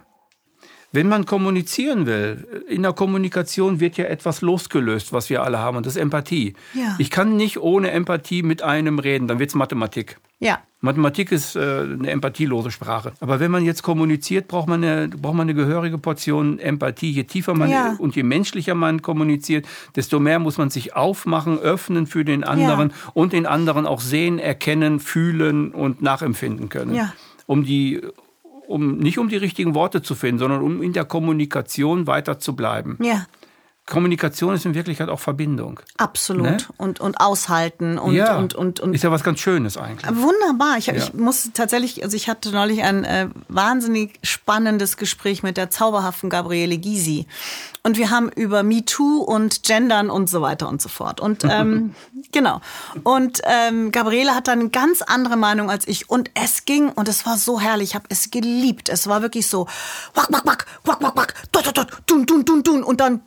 Wenn 0.92 1.08
man 1.08 1.24
kommunizieren 1.24 2.04
will, 2.06 2.46
in 2.68 2.82
der 2.82 2.92
Kommunikation 2.92 3.80
wird 3.80 3.96
ja 3.96 4.04
etwas 4.04 4.42
losgelöst, 4.42 5.12
was 5.12 5.30
wir 5.30 5.42
alle 5.42 5.58
haben, 5.58 5.78
und 5.78 5.86
das 5.86 5.96
ist 5.96 6.02
Empathie. 6.02 6.54
Ja. 6.74 6.96
Ich 6.98 7.10
kann 7.10 7.36
nicht 7.36 7.58
ohne 7.58 7.90
Empathie 7.90 8.42
mit 8.42 8.62
einem 8.62 8.98
reden, 8.98 9.26
dann 9.26 9.38
wird's 9.38 9.54
Mathematik. 9.54 10.18
Ja. 10.38 10.58
Mathematik 10.80 11.30
ist 11.30 11.54
äh, 11.54 11.60
eine 11.60 12.10
empathielose 12.10 12.72
Sprache. 12.72 13.12
Aber 13.20 13.38
wenn 13.38 13.52
man 13.52 13.64
jetzt 13.64 13.82
kommuniziert, 13.84 14.48
braucht 14.48 14.68
man 14.68 14.82
eine, 14.82 15.08
braucht 15.08 15.34
man 15.36 15.42
eine 15.48 15.54
gehörige 15.54 15.96
Portion 15.96 16.58
Empathie. 16.58 17.12
Je 17.12 17.22
tiefer 17.24 17.54
man 17.54 17.70
Ja. 17.70 17.94
und 17.98 18.16
je 18.16 18.24
menschlicher 18.24 18.74
man 18.74 19.00
kommuniziert, 19.00 19.64
desto 19.94 20.18
mehr 20.18 20.40
muss 20.40 20.58
man 20.58 20.70
sich 20.70 20.94
aufmachen, 20.96 21.58
öffnen 21.58 22.06
für 22.08 22.24
den 22.24 22.42
anderen 22.42 22.92
und 23.14 23.32
den 23.32 23.46
anderen 23.46 23.86
auch 23.86 24.00
sehen, 24.00 24.40
erkennen, 24.40 24.98
fühlen 24.98 25.70
und 25.70 26.02
nachempfinden 26.02 26.68
können. 26.68 26.94
Ja. 26.96 27.12
Um 27.46 27.64
die 27.64 28.00
um 28.72 28.98
nicht 28.98 29.18
um 29.18 29.28
die 29.28 29.36
richtigen 29.36 29.74
Worte 29.74 30.02
zu 30.02 30.14
finden, 30.14 30.38
sondern 30.38 30.62
um 30.62 30.82
in 30.82 30.92
der 30.92 31.04
Kommunikation 31.04 32.06
weiter 32.06 32.38
zu 32.38 32.56
bleiben. 32.56 32.98
Ja. 33.02 33.26
Kommunikation 33.84 34.54
ist 34.54 34.64
in 34.64 34.74
Wirklichkeit 34.74 35.08
auch 35.08 35.18
Verbindung. 35.18 35.80
Absolut. 35.96 36.44
Ne? 36.44 36.56
Und, 36.76 37.00
und 37.00 37.20
aushalten 37.20 37.98
und, 37.98 38.14
ja, 38.14 38.36
und, 38.38 38.54
und, 38.54 38.78
und 38.78 38.94
ist 38.94 39.02
ja 39.02 39.10
was 39.10 39.24
ganz 39.24 39.40
Schönes 39.40 39.76
eigentlich. 39.76 40.08
Wunderbar. 40.16 40.78
Ich, 40.78 40.86
Ja. 40.86 40.94
ich 40.94 41.14
muss 41.14 41.50
tatsächlich, 41.52 42.04
also 42.04 42.16
ich 42.16 42.28
hatte 42.28 42.52
neulich 42.52 42.84
ein 42.84 43.04
äh, 43.04 43.28
wahnsinnig 43.48 44.20
spannendes 44.22 44.96
Gespräch 44.96 45.42
mit 45.42 45.56
der 45.56 45.70
zauberhaften 45.70 46.30
Gabriele 46.30 46.78
Gysi. 46.78 47.26
Und 47.82 47.98
wir 47.98 48.10
haben 48.10 48.30
über 48.30 48.62
MeToo 48.62 49.18
und 49.18 49.64
Gendern 49.64 50.10
und 50.10 50.30
so 50.30 50.40
weiter 50.40 50.68
und 50.68 50.80
so 50.80 50.88
fort. 50.88 51.20
Und 51.20 51.42
ähm, 51.50 51.96
genau. 52.30 52.60
Und 53.02 53.42
ähm, 53.44 53.90
Gabriele 53.90 54.36
hat 54.36 54.46
dann 54.46 54.60
eine 54.60 54.70
ganz 54.70 55.02
andere 55.02 55.36
Meinung 55.36 55.70
als 55.70 55.88
ich. 55.88 56.08
Und 56.08 56.30
es 56.34 56.64
ging, 56.64 56.90
und 56.90 57.08
es 57.08 57.26
war 57.26 57.36
so 57.36 57.58
herrlich, 57.60 57.90
ich 57.90 57.94
habe 57.96 58.06
es 58.10 58.30
geliebt. 58.30 58.88
Es 58.88 59.08
war 59.08 59.22
wirklich 59.22 59.48
so, 59.48 59.66
wack, 60.14 60.28
wack, 60.30 60.46
wack, 60.46 60.66
wack, 60.84 61.02
wack, 61.02 61.16
wack, 61.16 61.34
dot, 61.50 61.66
dot, 61.66 61.76
dot, 61.76 62.06
tun, 62.06 62.26
tun, 62.28 62.46
tun, 62.46 62.62
tun. 62.62 62.82
Und 62.84 63.00
dann 63.00 63.22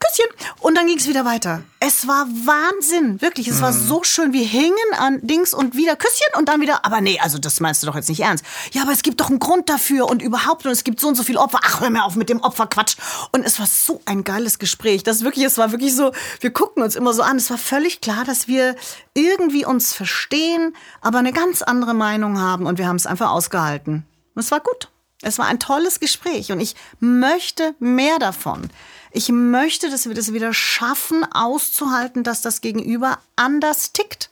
Küsschen. 0.00 0.26
Und 0.60 0.76
dann 0.76 0.86
ging 0.86 0.98
es 0.98 1.06
wieder 1.06 1.24
weiter. 1.24 1.62
Es 1.78 2.06
war 2.06 2.26
Wahnsinn, 2.26 3.20
wirklich. 3.20 3.48
Es 3.48 3.60
war 3.60 3.72
so 3.72 4.02
schön. 4.02 4.32
Wir 4.32 4.44
hingen 4.44 4.76
an 4.98 5.20
Dings 5.22 5.54
und 5.54 5.76
wieder 5.76 5.96
Küsschen 5.96 6.26
und 6.36 6.48
dann 6.48 6.60
wieder. 6.60 6.84
Aber 6.84 7.00
nee, 7.00 7.18
also 7.20 7.38
das 7.38 7.60
meinst 7.60 7.82
du 7.82 7.86
doch 7.86 7.94
jetzt 7.94 8.08
nicht 8.08 8.20
ernst. 8.20 8.44
Ja, 8.72 8.82
aber 8.82 8.92
es 8.92 9.02
gibt 9.02 9.20
doch 9.20 9.28
einen 9.28 9.38
Grund 9.38 9.68
dafür 9.68 10.08
und 10.08 10.22
überhaupt 10.22 10.64
und 10.64 10.72
es 10.72 10.84
gibt 10.84 11.00
so 11.00 11.08
und 11.08 11.14
so 11.14 11.22
viel 11.22 11.36
Opfer. 11.36 11.60
Ach, 11.62 11.80
hör 11.80 11.90
mir 11.90 12.04
auf 12.04 12.16
mit 12.16 12.28
dem 12.28 12.40
Opferquatsch. 12.40 12.96
Und 13.32 13.44
es 13.44 13.58
war 13.58 13.66
so 13.66 14.00
ein 14.06 14.24
geiles 14.24 14.58
Gespräch. 14.58 15.02
Das 15.02 15.22
wirklich, 15.22 15.44
es 15.44 15.58
war 15.58 15.70
wirklich 15.70 15.94
so. 15.94 16.12
Wir 16.40 16.50
guckten 16.50 16.82
uns 16.82 16.96
immer 16.96 17.12
so 17.12 17.22
an. 17.22 17.36
Es 17.36 17.50
war 17.50 17.58
völlig 17.58 18.00
klar, 18.00 18.24
dass 18.24 18.48
wir 18.48 18.76
irgendwie 19.14 19.64
uns 19.64 19.92
verstehen, 19.92 20.74
aber 21.00 21.18
eine 21.18 21.32
ganz 21.32 21.62
andere 21.62 21.94
Meinung 21.94 22.40
haben 22.40 22.66
und 22.66 22.78
wir 22.78 22.88
haben 22.88 22.96
es 22.96 23.06
einfach 23.06 23.30
ausgehalten. 23.30 24.06
Und 24.34 24.42
es 24.42 24.50
war 24.50 24.60
gut. 24.60 24.88
Es 25.22 25.38
war 25.38 25.46
ein 25.46 25.58
tolles 25.58 26.00
Gespräch 26.00 26.50
und 26.50 26.60
ich 26.60 26.74
möchte 26.98 27.74
mehr 27.78 28.18
davon. 28.18 28.70
Ich 29.12 29.28
möchte, 29.30 29.90
dass 29.90 30.06
wir 30.06 30.14
das 30.14 30.32
wieder 30.32 30.54
schaffen, 30.54 31.24
auszuhalten, 31.32 32.22
dass 32.22 32.42
das 32.42 32.60
Gegenüber 32.60 33.18
anders 33.36 33.92
tickt. 33.92 34.30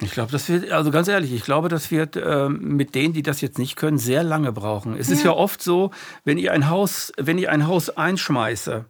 Ich 0.00 0.12
glaube, 0.12 0.30
das 0.30 0.48
wird, 0.48 0.70
also 0.70 0.92
ganz 0.92 1.08
ehrlich, 1.08 1.32
ich 1.32 1.42
glaube, 1.42 1.68
das 1.68 1.90
wird 1.90 2.16
ähm, 2.16 2.76
mit 2.76 2.94
denen, 2.94 3.14
die 3.14 3.22
das 3.22 3.40
jetzt 3.40 3.58
nicht 3.58 3.74
können, 3.74 3.98
sehr 3.98 4.22
lange 4.22 4.52
brauchen. 4.52 4.96
Es 4.96 5.10
ist 5.10 5.24
ja 5.24 5.32
oft 5.32 5.60
so, 5.60 5.90
wenn 6.24 6.38
ich 6.38 6.52
ein 6.52 6.70
Haus, 6.70 7.12
wenn 7.16 7.36
ich 7.36 7.48
ein 7.48 7.66
Haus 7.66 7.90
einschmeiße, 7.90 8.84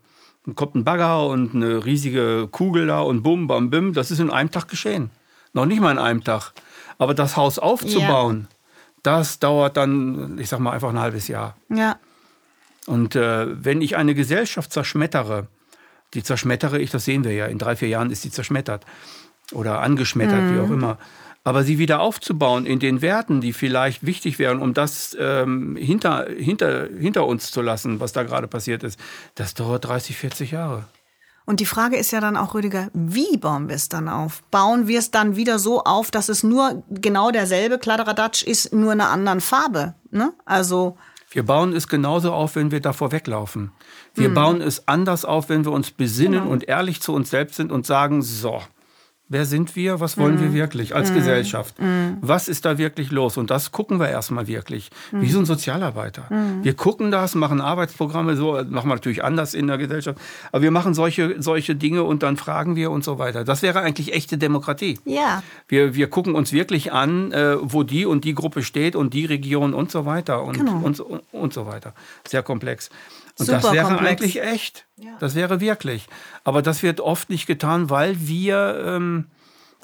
dann 0.44 0.54
kommt 0.54 0.74
ein 0.74 0.84
Bagger 0.84 1.26
und 1.26 1.54
eine 1.54 1.86
riesige 1.86 2.46
Kugel 2.50 2.88
da 2.88 3.00
und 3.00 3.22
bum, 3.22 3.46
bam, 3.46 3.70
bim, 3.70 3.94
das 3.94 4.10
ist 4.10 4.18
in 4.18 4.30
einem 4.30 4.50
Tag 4.50 4.68
geschehen. 4.68 5.10
Noch 5.54 5.64
nicht 5.64 5.80
mal 5.80 5.92
in 5.92 5.98
einem 5.98 6.24
Tag. 6.24 6.52
Aber 6.98 7.14
das 7.14 7.36
Haus 7.36 7.58
aufzubauen, 7.58 8.48
das 9.02 9.38
dauert 9.38 9.78
dann, 9.78 10.38
ich 10.38 10.50
sag 10.50 10.58
mal, 10.58 10.72
einfach 10.72 10.90
ein 10.90 11.00
halbes 11.00 11.26
Jahr. 11.28 11.56
Ja. 11.70 11.98
Und 12.88 13.16
äh, 13.16 13.46
wenn 13.62 13.82
ich 13.82 13.96
eine 13.96 14.14
Gesellschaft 14.14 14.72
zerschmettere, 14.72 15.46
die 16.14 16.22
zerschmettere 16.22 16.78
ich, 16.78 16.90
das 16.90 17.04
sehen 17.04 17.22
wir 17.22 17.32
ja, 17.32 17.44
in 17.44 17.58
drei, 17.58 17.76
vier 17.76 17.88
Jahren 17.88 18.10
ist 18.10 18.22
sie 18.22 18.30
zerschmettert 18.30 18.86
oder 19.52 19.82
angeschmettert, 19.82 20.54
wie 20.54 20.58
auch 20.58 20.70
immer. 20.70 20.96
Aber 21.44 21.64
sie 21.64 21.78
wieder 21.78 22.00
aufzubauen 22.00 22.64
in 22.64 22.78
den 22.78 23.02
Werten, 23.02 23.42
die 23.42 23.52
vielleicht 23.52 24.06
wichtig 24.06 24.38
wären, 24.38 24.60
um 24.60 24.72
das 24.72 25.14
ähm, 25.20 25.76
hinter, 25.76 26.28
hinter, 26.30 26.88
hinter 26.98 27.26
uns 27.26 27.50
zu 27.50 27.60
lassen, 27.60 28.00
was 28.00 28.14
da 28.14 28.22
gerade 28.22 28.48
passiert 28.48 28.82
ist, 28.82 28.98
das 29.34 29.52
dauert 29.52 29.84
30, 29.84 30.16
40 30.16 30.50
Jahre. 30.52 30.84
Und 31.44 31.60
die 31.60 31.66
Frage 31.66 31.96
ist 31.96 32.10
ja 32.10 32.20
dann 32.20 32.38
auch, 32.38 32.54
Rüdiger, 32.54 32.88
wie 32.94 33.36
bauen 33.36 33.68
wir 33.68 33.76
es 33.76 33.90
dann 33.90 34.08
auf? 34.08 34.42
Bauen 34.50 34.88
wir 34.88 34.98
es 34.98 35.10
dann 35.10 35.36
wieder 35.36 35.58
so 35.58 35.84
auf, 35.84 36.10
dass 36.10 36.30
es 36.30 36.42
nur 36.42 36.82
genau 36.88 37.30
derselbe 37.30 37.78
Kladderadatsch 37.78 38.42
ist, 38.42 38.72
nur 38.72 38.94
in 38.94 39.00
einer 39.02 39.10
anderen 39.10 39.42
Farbe? 39.42 39.94
Ne? 40.10 40.32
Also, 40.46 40.96
Wir 41.30 41.44
bauen 41.44 41.74
es 41.74 41.88
genauso 41.88 42.32
auf, 42.32 42.56
wenn 42.56 42.70
wir 42.70 42.80
davor 42.80 43.12
weglaufen. 43.12 43.70
Wir 44.14 44.32
bauen 44.32 44.62
es 44.62 44.88
anders 44.88 45.24
auf, 45.24 45.48
wenn 45.50 45.64
wir 45.64 45.72
uns 45.72 45.90
besinnen 45.90 46.46
und 46.46 46.64
ehrlich 46.64 47.02
zu 47.02 47.12
uns 47.12 47.30
selbst 47.30 47.56
sind 47.56 47.70
und 47.70 47.86
sagen, 47.86 48.22
so, 48.22 48.62
wer 49.28 49.44
sind 49.44 49.76
wir? 49.76 50.00
Was 50.00 50.16
wollen 50.18 50.40
wir 50.40 50.52
wirklich 50.52 50.94
als 50.94 51.12
Gesellschaft? 51.12 51.74
Was 52.20 52.48
ist 52.48 52.64
da 52.64 52.78
wirklich 52.78 53.10
los? 53.10 53.36
Und 53.36 53.50
das 53.50 53.72
gucken 53.72 53.98
wir 54.00 54.08
erstmal 54.08 54.46
wirklich. 54.46 54.90
Wie 55.12 55.30
so 55.30 55.38
ein 55.38 55.44
Sozialarbeiter. 55.46 56.28
Wir 56.62 56.74
gucken 56.74 57.10
das, 57.10 57.34
machen 57.34 57.60
Arbeitsprogramme, 57.60 58.36
so 58.36 58.52
machen 58.68 58.88
wir 58.88 58.94
natürlich 58.94 59.22
anders 59.24 59.54
in 59.54 59.66
der 59.66 59.78
Gesellschaft. 59.78 60.18
Aber 60.52 60.62
wir 60.62 60.70
machen 60.70 60.94
solche, 60.94 61.40
solche 61.42 61.74
Dinge 61.74 62.02
und 62.04 62.22
dann 62.22 62.36
fragen 62.36 62.76
wir 62.76 62.90
und 62.90 63.04
so 63.04 63.18
weiter. 63.18 63.44
Das 63.44 63.62
wäre 63.62 63.80
eigentlich 63.80 64.14
echte 64.14 64.38
Demokratie. 64.38 64.98
ja. 65.04 65.42
Wir, 65.68 65.94
wir 65.94 66.08
gucken 66.08 66.34
uns 66.34 66.52
wirklich 66.52 66.92
an, 66.92 67.30
äh, 67.32 67.56
wo 67.60 67.82
die 67.82 68.06
und 68.06 68.24
die 68.24 68.34
Gruppe 68.34 68.62
steht 68.62 68.96
und 68.96 69.12
die 69.12 69.26
Region 69.26 69.74
und 69.74 69.90
so 69.90 70.06
weiter 70.06 70.42
und, 70.42 70.56
Genau. 70.58 70.78
und, 70.78 70.98
und, 71.00 71.22
und 71.32 71.52
so 71.52 71.66
weiter. 71.66 71.92
Sehr 72.26 72.42
komplex. 72.42 72.88
Und 73.38 73.46
Super 73.46 73.58
das 73.60 73.72
wäre 73.72 73.86
komplex. 73.88 74.20
eigentlich 74.22 74.42
echt. 74.42 74.84
Ja. 74.96 75.10
Das 75.20 75.34
wäre 75.34 75.60
wirklich. 75.60 76.06
Aber 76.44 76.62
das 76.62 76.82
wird 76.82 77.00
oft 77.00 77.30
nicht 77.30 77.46
getan, 77.46 77.88
weil 77.90 78.16
wir, 78.26 78.82
ähm, 78.86 79.26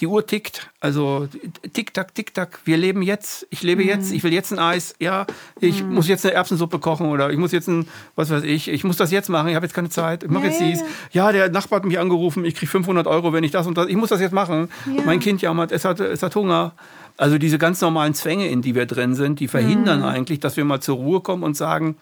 die 0.01 0.09
Uhr 0.09 0.27
tickt. 0.27 0.71
Also 0.81 1.29
tick, 1.73 1.95
tack, 1.95 2.17
tick, 2.17 2.35
tack. 2.35 2.59
Wir 2.65 2.77
leben 2.77 3.01
jetzt. 3.01 3.47
Ich 3.51 3.63
lebe 3.63 3.85
jetzt. 3.85 4.11
Ich 4.13 4.25
will 4.25 4.33
jetzt 4.33 4.53
ein 4.53 4.59
Eis. 4.59 4.97
Ja, 4.99 5.25
ich 5.61 5.85
Mhm. 5.85 5.95
muss 5.95 6.09
jetzt 6.09 6.27
eine 6.27 6.35
Erbsensuppe 6.35 6.81
kochen 6.81 7.07
oder 7.11 7.31
ich 7.31 7.39
muss 7.39 7.53
jetzt 7.53 7.69
ein, 7.69 7.87
was 8.17 8.29
weiß 8.31 8.43
ich, 8.43 8.67
ich 8.67 8.83
muss 8.83 8.97
das 8.97 9.13
jetzt 9.13 9.29
machen. 9.29 9.47
Ich 9.51 9.55
habe 9.55 9.65
jetzt 9.65 9.73
keine 9.75 9.91
Zeit. 9.91 10.25
Ich 10.25 10.31
mache 10.31 10.47
Ja, 10.47 10.51
jetzt 10.51 10.61
ja, 10.61 10.67
dies. 10.67 10.85
Ja, 11.13 11.31
der 11.31 11.49
Nachbar 11.49 11.77
hat 11.77 11.85
mich 11.87 12.01
angerufen. 12.01 12.45
Ich 12.45 12.57
kriege 12.57 12.69
500 12.69 13.07
Euro, 13.07 13.33
wenn 13.33 13.45
ich 13.45 13.53
das 13.53 13.69
und 13.69 13.79
das. 13.79 13.87
Ich 13.87 13.95
muss 13.95 14.09
das 14.09 14.21
jetzt 14.21 14.33
machen. 14.33 14.69
Ja. 14.93 15.03
Mein 15.07 15.21
Kind 15.21 15.43
jammert. 15.43 15.71
Es 15.71 15.85
hat, 15.85 16.01
es 16.01 16.25
hat 16.25 16.35
Hunger. 16.35 16.73
Also 17.17 17.39
diese 17.39 17.59
ganz 17.59 17.81
normalen 17.81 18.15
Zwänge, 18.15 18.49
in 18.49 18.63
die 18.63 18.75
wir 18.75 18.87
drin 18.87 19.15
sind, 19.15 19.39
die 19.39 19.47
verhindern 19.47 20.01
Mhm. 20.01 20.07
eigentlich, 20.07 20.41
dass 20.41 20.57
wir 20.57 20.65
mal 20.65 20.81
zur 20.81 20.97
Ruhe 20.97 21.21
kommen 21.21 21.45
und 21.45 21.57
sagen, 21.57 21.97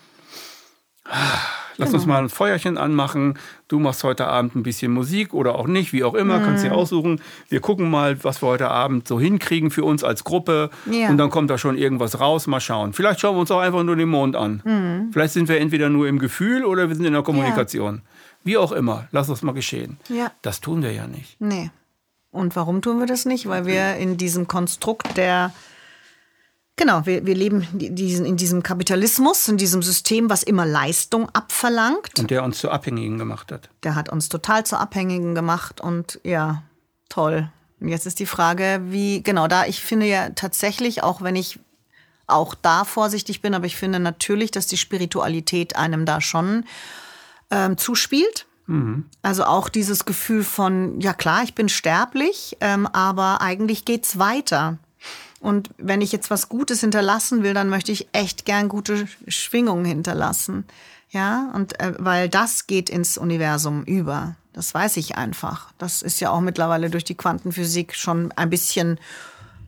Lass 1.05 1.88
Genau. 1.88 1.98
uns 1.98 2.07
mal 2.07 2.22
ein 2.22 2.28
Feuerchen 2.28 2.76
anmachen. 2.78 3.38
Du 3.68 3.78
machst 3.78 4.05
heute 4.05 4.26
Abend 4.26 4.55
ein 4.55 4.62
bisschen 4.62 4.92
Musik 4.92 5.32
oder 5.34 5.55
auch 5.57 5.66
nicht, 5.66 5.92
wie 5.92 6.05
auch 6.05 6.14
immer, 6.14 6.38
kannst 6.40 6.64
Mhm. 6.64 6.68
dir 6.68 6.74
aussuchen. 6.76 7.20
Wir 7.48 7.61
gucken 7.61 7.90
mal, 7.90 8.22
was 8.24 8.42
wir 8.42 8.46
heute 8.48 8.68
Abend 8.70 9.09
so 9.09 9.18
hinkriegen 9.18 9.70
für 9.70 9.82
uns 9.84 10.05
als 10.05 10.22
Gruppe. 10.22 10.70
Ja. 10.90 11.09
Und 11.09 11.16
dann 11.18 11.30
kommt 11.30 11.50
da 11.50 11.57
schon 11.59 11.76
irgendwas 11.78 12.20
raus. 12.20 12.46
Mal 12.46 12.61
schauen. 12.61 12.92
Vielleicht 12.92 13.20
schauen 13.20 13.36
wir 13.36 13.40
uns 13.40 13.50
auch 13.50 13.61
einfach 13.61 13.82
nur 13.82 13.96
den 13.96 14.09
Mond 14.11 14.36
an. 14.36 14.61
Mhm. 14.64 15.12
Vielleicht 15.12 15.32
sind 15.32 15.48
wir 15.48 15.59
entweder 15.61 15.88
nur 15.88 16.07
im 16.09 16.18
Gefühl 16.18 16.64
oder 16.64 16.88
wir 16.88 16.94
sind 16.94 17.07
in 17.07 17.14
der 17.14 17.22
Kommunikation. 17.22 18.03
Wie 18.44 18.59
auch 18.59 18.72
immer. 18.72 19.09
Lass 19.11 19.28
uns 19.30 19.42
mal 19.42 19.53
geschehen. 19.53 19.98
Ja. 20.09 20.30
Das 20.42 20.61
tun 20.61 20.82
wir 20.82 20.92
ja 20.92 21.07
nicht. 21.07 21.40
Nee. 21.40 21.70
Und 22.30 22.55
warum 22.55 22.82
tun 22.82 22.98
wir 22.98 23.07
das 23.07 23.24
nicht? 23.24 23.48
Weil 23.48 23.66
wir 23.66 23.96
in 23.96 24.16
diesem 24.18 24.46
Konstrukt 24.46 25.16
der 25.16 25.53
Genau, 26.83 27.07
wir, 27.07 27.24
wir 27.24 27.37
leben 27.37 27.64
die- 27.72 27.95
diesen, 27.95 28.26
in 28.26 28.37
diesem 28.37 28.64
Kapitalismus, 28.64 29.47
in 29.47 29.57
diesem 29.57 29.83
System, 29.83 30.28
was 30.28 30.43
immer 30.43 30.66
Leistung 30.66 31.28
abverlangt. 31.33 32.18
Und 32.18 32.33
der 32.33 32.43
uns 32.43 32.59
zu 32.59 32.70
Abhängigen 32.72 33.18
gemacht 33.18 33.53
hat. 33.53 33.68
Der 33.85 33.95
hat 33.95 34.09
uns 34.09 34.28
total 34.28 34.66
zu 34.66 34.76
Abhängigen 34.76 35.37
gemacht 35.37 35.80
und 35.80 36.18
ja, 36.24 36.64
toll. 37.09 37.49
Und 37.78 37.87
jetzt 37.87 38.07
ist 38.07 38.18
die 38.18 38.26
Frage, 38.26 38.80
wie, 38.87 39.22
genau, 39.22 39.47
da 39.47 39.64
ich 39.66 39.80
finde 39.80 40.07
ja 40.07 40.30
tatsächlich, 40.30 41.05
auch 41.05 41.22
wenn 41.22 41.37
ich 41.37 41.61
auch 42.26 42.57
da 42.61 42.83
vorsichtig 42.85 43.43
bin, 43.43 43.55
aber 43.55 43.66
ich 43.66 43.76
finde 43.76 44.01
natürlich, 44.01 44.51
dass 44.51 44.66
die 44.66 44.76
Spiritualität 44.76 45.76
einem 45.76 46.05
da 46.05 46.20
schon 46.20 46.64
ähm, 47.53 47.78
zuspielt. 47.78 48.47
Also 49.22 49.45
auch 49.45 49.68
dieses 49.68 50.05
Gefühl 50.05 50.43
von, 50.43 51.01
ja 51.01 51.12
klar, 51.12 51.43
ich 51.45 51.55
bin 51.55 51.68
sterblich, 51.68 52.57
ähm, 52.61 52.87
aber 52.87 53.41
eigentlich 53.41 53.85
geht's 53.85 54.18
weiter. 54.18 54.78
Und 55.43 55.70
wenn 55.76 56.01
ich 56.01 56.12
jetzt 56.12 56.30
was 56.30 56.49
Gutes 56.49 56.80
hinterlassen 56.80 57.43
will, 57.43 57.53
dann 57.53 57.68
möchte 57.68 57.90
ich 57.90 58.07
echt 58.12 58.45
gern 58.45 58.68
gute 58.68 59.09
Schwingungen 59.26 59.84
hinterlassen. 59.84 60.64
Ja, 61.11 61.51
und 61.53 61.78
äh, 61.80 61.95
weil 61.99 62.28
das 62.28 62.68
geht 62.68 62.88
ins 62.88 63.18
Universum 63.18 63.82
über. 63.82 64.36
Das 64.53 64.72
weiß 64.72 64.97
ich 64.99 65.16
einfach. 65.16 65.72
Das 65.78 66.01
ist 66.01 66.20
ja 66.20 66.30
auch 66.30 66.40
mittlerweile 66.40 66.90
durch 66.90 67.03
die 67.03 67.16
Quantenphysik 67.16 67.95
schon 67.97 68.30
ein 68.32 68.51
bisschen 68.51 69.01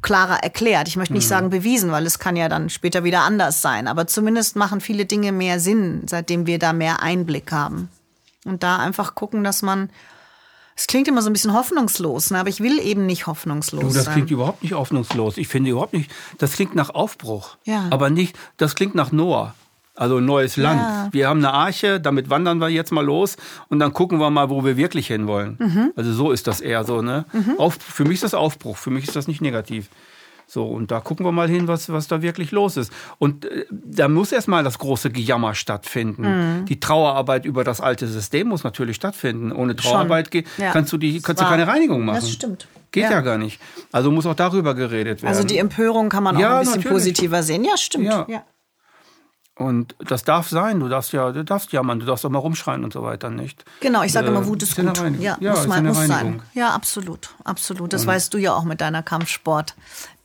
klarer 0.01 0.45
erklärt. 0.45 0.87
Ich 0.87 0.97
möchte 0.97 1.15
nicht 1.15 1.27
sagen 1.27 1.51
bewiesen, 1.51 1.91
weil 1.91 2.07
es 2.07 2.21
kann 2.21 2.37
ja 2.37 2.49
dann 2.49 2.71
später 2.71 3.03
wieder 3.03 3.23
anders 3.23 3.61
sein. 3.61 3.89
Aber 3.89 4.07
zumindest 4.07 4.55
machen 4.55 4.81
viele 4.81 5.07
Dinge 5.07 5.33
mehr 5.33 5.59
Sinn, 5.59 6.03
seitdem 6.07 6.47
wir 6.47 6.61
da 6.61 6.73
mehr 6.73 7.03
Einblick 7.03 7.51
haben. 7.51 7.89
Und 8.45 8.63
da 8.63 8.79
einfach 8.79 9.17
gucken, 9.17 9.43
dass 9.43 9.63
man. 9.63 9.91
Es 10.77 10.87
klingt 10.87 11.07
immer 11.07 11.23
so 11.23 11.31
ein 11.31 11.33
bisschen 11.33 11.53
hoffnungslos, 11.53 12.31
ne? 12.31 12.39
aber 12.41 12.49
ich 12.49 12.61
will 12.61 12.79
eben 12.81 13.07
nicht 13.07 13.27
hoffnungslos 13.27 13.81
Du, 13.83 13.89
das 13.95 14.05
sein. 14.05 14.15
klingt 14.15 14.31
überhaupt 14.31 14.63
nicht 14.63 14.73
hoffnungslos. 14.75 15.37
Ich 15.37 15.49
finde 15.49 15.71
überhaupt 15.71 15.93
nicht, 15.93 16.11
das 16.39 16.53
klingt 16.53 16.75
nach 16.75 16.91
Aufbruch. 16.91 17.57
Ja. 17.65 17.87
Aber 17.91 18.11
nicht, 18.11 18.37
das 18.57 18.75
klingt 18.75 18.95
nach 18.95 19.13
Noah. 19.13 19.55
Also 19.97 20.17
ein 20.17 20.25
neues 20.25 20.57
Land. 20.57 20.81
Ja. 20.81 21.09
Wir 21.13 21.29
haben 21.29 21.39
eine 21.39 21.53
Arche, 21.53 22.01
damit 22.01 22.29
wandern 22.29 22.59
wir 22.59 22.69
jetzt 22.69 22.91
mal 22.91 23.05
los 23.05 23.37
und 23.69 23.79
dann 23.79 23.93
gucken 23.93 24.19
wir 24.19 24.29
mal, 24.31 24.51
wo 24.51 24.65
wir 24.65 24.77
wirklich 24.77 25.07
hinwollen. 25.07 25.57
Mhm. 25.61 25.93
Also 25.95 26.13
so 26.13 26.33
ist 26.33 26.49
das 26.49 26.61
eher 26.61 26.83
so. 26.83 27.01
Ne? 27.01 27.25
Auf, 27.59 27.75
für 27.81 28.03
mich 28.05 28.15
ist 28.15 28.25
das 28.25 28.35
Aufbruch, 28.35 28.77
für 28.77 28.91
mich 28.91 29.05
ist 29.07 29.15
das 29.15 29.29
nicht 29.29 29.41
negativ. 29.41 29.89
So, 30.47 30.67
und 30.67 30.91
da 30.91 31.01
gucken 31.01 31.25
wir 31.27 31.33
mal 31.33 31.49
hin, 31.49 31.69
was, 31.69 31.91
was 31.91 32.07
da 32.07 32.23
wirklich 32.23 32.51
los 32.51 32.77
ist. 32.77 32.93
Und 33.19 33.45
äh, 33.47 33.65
da 33.71 34.09
muss 34.09 34.31
erstmal 34.33 34.63
das 34.63 34.79
große 34.79 35.11
Gejammer 35.11 35.55
stattfinden. 35.55 36.61
Mhm. 36.61 36.65
Die 36.67 36.79
Trauerarbeit 36.81 37.45
über 37.45 37.65
das 37.65 37.81
alte 37.81 38.07
System 38.07 38.49
muss 38.49 38.63
natürlich 38.65 38.97
stattfinden. 38.97 39.53
Ohne 39.53 39.75
Trauerarbeit 39.75 40.31
Ja. 40.59 40.71
kannst 40.73 40.93
du 40.93 40.99
die, 40.99 41.21
kannst 41.21 41.41
du 41.43 41.47
keine 41.47 41.67
Reinigung 41.67 42.05
machen. 42.05 42.17
Das 42.21 42.31
stimmt. 42.31 42.69
Geht 42.93 43.05
ja. 43.05 43.11
Ja. 43.11 43.21
gar 43.23 43.39
nicht. 43.39 43.61
Also 43.91 44.11
muss 44.13 44.25
auch 44.27 44.37
darüber 44.37 44.75
geredet 44.75 45.23
werden. 45.23 45.35
Also 45.35 45.45
die 45.47 45.59
Empörung 45.59 46.09
kann 46.11 46.23
man 46.23 46.37
auch 46.37 46.41
Ja, 46.41 46.55
ein 46.55 46.61
bisschen 46.61 46.77
natürlich. 46.77 46.93
positiver 46.93 47.43
sehen. 47.43 47.65
Ja, 47.65 47.77
stimmt. 47.77 48.05
Ja. 48.07 48.45
Und 49.57 49.95
das 50.01 50.25
darf 50.25 50.49
sein. 50.49 50.81
Du 50.81 50.89
darfst 50.89 51.13
ja, 51.13 51.31
du 51.31 51.45
darfst 51.45 51.71
jammern, 51.71 52.01
du 52.01 52.07
darfst 52.07 52.27
auch 52.27 52.31
mal 52.31 52.41
rumschreien 52.41 52.83
und 52.83 52.93
so 52.93 53.05
weiter, 53.05 53.31
nicht? 53.31 53.65
Genau, 53.81 54.03
ich 54.03 54.11
sage 54.13 54.27
Äh, 54.27 54.31
immer, 54.31 54.47
Wut 54.47 54.65
ist 54.65 54.75
gut. 54.75 54.99
Ja, 55.21 55.37
Ja, 55.41 55.53
muss, 55.53 55.71
eine 55.71 55.89
muss 55.91 56.07
sein. 56.09 56.43
Ja, 56.55 56.71
absolut, 56.71 57.31
absolut. 57.45 57.93
Das 57.93 58.05
weißt 58.05 58.35
du 58.35 58.39
ja 58.39 58.53
auch 58.53 58.65
mit 58.65 58.81
deiner 58.81 59.05
Kampfsport, 59.05 59.77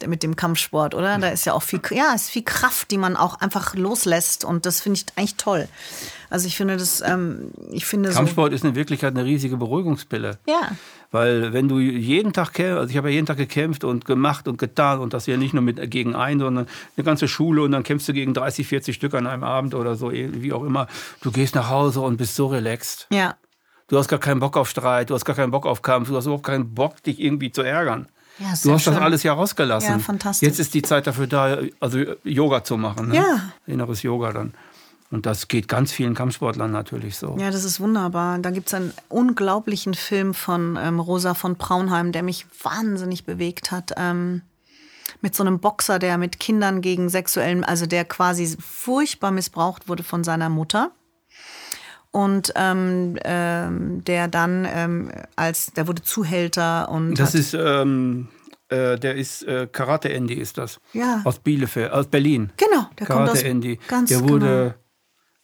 mit 0.08 0.24
dem 0.24 0.36
Kampfsport, 0.36 0.96
oder? 0.96 1.20
Da 1.20 1.28
ist 1.28 1.46
ja 1.46 1.54
auch 1.54 1.62
viel, 1.62 1.80
ja, 1.92 2.14
ist 2.16 2.32
viel 2.32 2.44
Kraft, 2.44 2.90
die 2.90 2.98
man 2.98 3.16
auch 3.16 3.40
einfach 3.40 3.76
loslässt 3.76 4.44
und 4.44 4.66
das 4.66 4.82
finde 4.82 5.00
ich 5.00 5.06
eigentlich 5.16 5.36
toll. 5.36 5.68
Also 6.32 6.48
ich 6.48 6.58
finde 6.58 6.78
das, 6.78 7.02
ähm, 7.02 7.52
ich 7.72 7.86
finde 7.86 8.10
so, 8.12 8.16
Kampfsport 8.18 8.52
ist 8.52 8.64
in 8.64 8.74
Wirklichkeit 8.74 9.16
eine 9.16 9.26
riesige 9.26 9.58
Beruhigungspille. 9.58 10.40
ja, 10.48 10.72
Weil 11.12 11.54
wenn 11.54 11.68
du 11.68 11.80
jeden 11.80 12.34
Tag 12.34 12.54
kämpfst, 12.54 12.78
also 12.80 12.92
ich 12.92 12.98
habe 12.98 13.10
ja 13.10 13.16
jeden 13.16 13.26
Tag 13.26 13.38
gekämpft 13.38 13.84
und 13.84 14.06
gemacht 14.06 14.48
und 14.48 14.58
getan 14.60 15.00
und 15.00 15.14
das 15.14 15.26
ja 15.26 15.38
nicht 15.38 15.54
nur 15.56 15.64
mit 15.64 15.90
gegen 15.90 16.16
einen, 16.16 16.40
sondern 16.40 16.68
eine 16.96 17.04
ganze 17.04 17.28
Schule 17.28 17.64
und 17.64 17.72
dann 17.72 17.82
kämpfst 17.84 18.08
du 18.10 18.14
gegen 18.14 18.34
30, 18.36 18.68
40 18.68 18.96
Stück 18.96 19.16
an 19.16 19.26
einem 19.26 19.44
Abend 19.44 19.74
oder 19.74 19.96
so, 19.96 20.12
eh, 20.12 20.30
wie 20.34 20.54
auch 20.54 20.64
immer. 20.64 20.88
Du 21.22 21.32
gehst 21.32 21.56
nach 21.56 21.70
Hause 21.70 22.02
und 22.02 22.18
bist 22.18 22.36
so 22.36 22.48
relaxed. 22.48 23.08
ja, 23.12 23.36
Du 23.88 23.98
hast 23.98 24.08
gar 24.08 24.20
keinen 24.20 24.40
Bock 24.40 24.56
auf 24.56 24.70
Streit, 24.70 25.10
du 25.10 25.16
hast 25.16 25.26
gar 25.26 25.36
keinen 25.36 25.50
Bock 25.50 25.66
auf 25.66 25.82
Kampf, 25.82 26.10
du 26.10 26.16
hast 26.16 26.26
überhaupt 26.26 26.46
keinen 26.46 26.76
Bock, 26.76 27.02
dich 27.02 27.20
irgendwie 27.20 27.52
zu 27.52 27.64
ärgern. 27.64 28.08
Ja, 28.38 28.46
du 28.64 28.72
hast 28.72 28.86
das 28.86 28.94
schön. 28.94 29.04
alles 29.04 29.24
ja 29.24 29.34
rausgelassen. 29.34 29.90
Ja, 29.94 29.98
fantastisch. 29.98 30.48
Jetzt 30.48 30.60
ist 30.60 30.76
die 30.76 30.84
Zeit 30.84 31.08
dafür 31.08 31.26
da, 31.26 31.58
also 31.80 32.00
Yoga 32.24 32.64
zu 32.64 32.78
machen. 32.78 33.10
Ne? 33.10 33.16
Ja. 33.16 33.52
Inneres 33.66 34.04
Yoga 34.04 34.32
dann. 34.32 34.54
Und 35.12 35.26
das 35.26 35.48
geht 35.48 35.68
ganz 35.68 35.92
vielen 35.92 36.14
Kampfsportlern 36.14 36.72
natürlich 36.72 37.18
so. 37.18 37.36
Ja, 37.40 37.50
das 37.50 37.64
ist 37.64 37.80
wunderbar. 37.80 38.38
Da 38.40 38.52
gibt's 38.52 38.74
einen 38.76 38.94
unglaublichen 39.08 39.96
Film 39.96 40.34
von 40.36 40.78
ähm, 40.80 41.00
Rosa 41.00 41.34
von 41.34 41.56
Braunheim, 41.56 42.12
der 42.12 42.22
mich 42.22 42.46
wahnsinnig 42.64 43.26
bewegt 43.26 43.72
hat. 43.72 43.94
Ähm, 43.98 44.44
mit 45.22 45.36
so 45.36 45.44
einem 45.44 45.60
Boxer, 45.60 45.98
der 45.98 46.18
mit 46.20 46.40
Kindern 46.40 46.82
gegen 46.82 47.10
sexuellen, 47.10 47.64
also 47.64 47.88
der 47.88 48.06
quasi 48.06 48.56
furchtbar 48.60 49.32
missbraucht 49.32 49.90
wurde 49.90 50.04
von 50.04 50.24
seiner 50.24 50.50
Mutter. 50.50 50.92
Und 52.12 52.54
ähm, 52.56 53.18
ähm, 53.24 54.04
der 54.04 54.28
dann 54.28 54.68
ähm, 54.72 55.12
als, 55.36 55.68
der 55.74 55.88
wurde 55.88 56.02
Zuhälter 56.02 56.90
und 56.90 57.16
Das 57.20 57.36
ist, 57.36 57.54
ähm, 57.54 58.28
äh, 58.70 58.98
der 58.98 59.16
ist 59.16 59.44
äh, 59.44 59.68
Karate 59.72 60.10
Andy 60.12 60.34
ist 60.34 60.58
das. 60.58 60.80
Ja. 60.94 61.22
Aus 61.24 61.38
Bielefeld, 61.40 61.92
aus 61.92 62.08
Berlin. 62.08 62.52
Genau, 62.58 62.88
der 62.98 63.06
kommt 63.08 63.20
Karate 63.20 63.32
aus- 63.34 63.44
Andy. 63.44 63.80
ganz 63.88 64.10
der 64.10 64.28
wurde, 64.28 64.76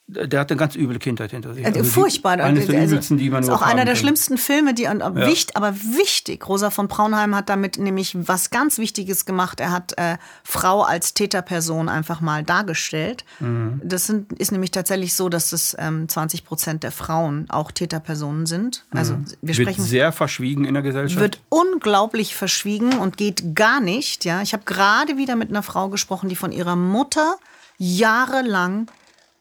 der 0.08 0.38
hatte 0.40 0.54
eine 0.54 0.58
ganz 0.60 0.76
üble 0.76 0.98
Kindheit 1.00 1.32
hinter 1.32 1.52
sich. 1.52 1.64
Äh, 1.64 1.68
Also 1.68 1.82
die- 1.82 1.88
furchtbar. 1.88 2.32
Eines 2.38 2.66
der 2.66 2.78
Also, 2.80 2.92
übelsten, 2.94 3.18
die 3.18 3.28
man 3.28 3.42
ist 3.42 3.50
auch 3.50 3.60
einer 3.62 3.84
der 3.84 3.94
kann. 3.94 3.96
schlimmsten 3.96 4.38
Filme, 4.38 4.72
die 4.72 4.86
und, 4.86 5.00
wichtig, 5.16 5.56
aber 5.56 5.74
wichtig. 5.74 6.48
Rosa 6.48 6.70
von 6.70 6.86
Braunheim 6.86 7.34
hat 7.34 7.48
damit 7.48 7.76
nämlich 7.78 8.16
was 8.16 8.50
ganz 8.50 8.78
Wichtiges 8.78 9.24
gemacht. 9.26 9.58
Er 9.58 9.72
hat 9.72 9.94
äh, 9.98 10.16
Frau 10.44 10.82
als 10.82 11.12
Täterperson 11.14 11.88
einfach 11.88 12.20
mal 12.20 12.44
dargestellt. 12.44 13.24
Mhm. 13.40 13.80
Das 13.82 14.06
sind, 14.06 14.32
ist 14.34 14.52
nämlich 14.52 14.70
tatsächlich 14.70 15.14
so, 15.14 15.28
dass 15.28 15.52
es 15.52 15.74
ähm, 15.78 16.08
20 16.08 16.44
Prozent 16.44 16.84
der 16.84 16.92
Frauen 16.92 17.46
auch 17.50 17.72
Täterpersonen 17.72 18.46
sind. 18.46 18.84
Also 18.92 19.14
wir 19.14 19.18
Mhm. 19.18 19.26
Wird 19.42 19.56
sprechen 19.56 19.82
sehr 19.84 20.12
verschwiegen 20.12 20.64
in 20.66 20.74
der 20.74 20.84
Gesellschaft. 20.84 21.20
wird 21.20 21.40
unglaublich 21.48 22.36
verschwiegen 22.36 22.98
und 22.98 23.16
geht 23.16 23.56
gar 23.56 23.80
nicht. 23.80 24.24
Ja, 24.24 24.40
ich 24.42 24.52
habe 24.52 24.62
gerade 24.66 25.16
wieder 25.16 25.34
mit 25.34 25.48
einer 25.50 25.64
Frau 25.64 25.88
gesprochen, 25.88 26.28
die 26.28 26.36
von 26.36 26.52
ihrer 26.52 26.76
Mutter 26.76 27.36
jahrelang 27.78 28.86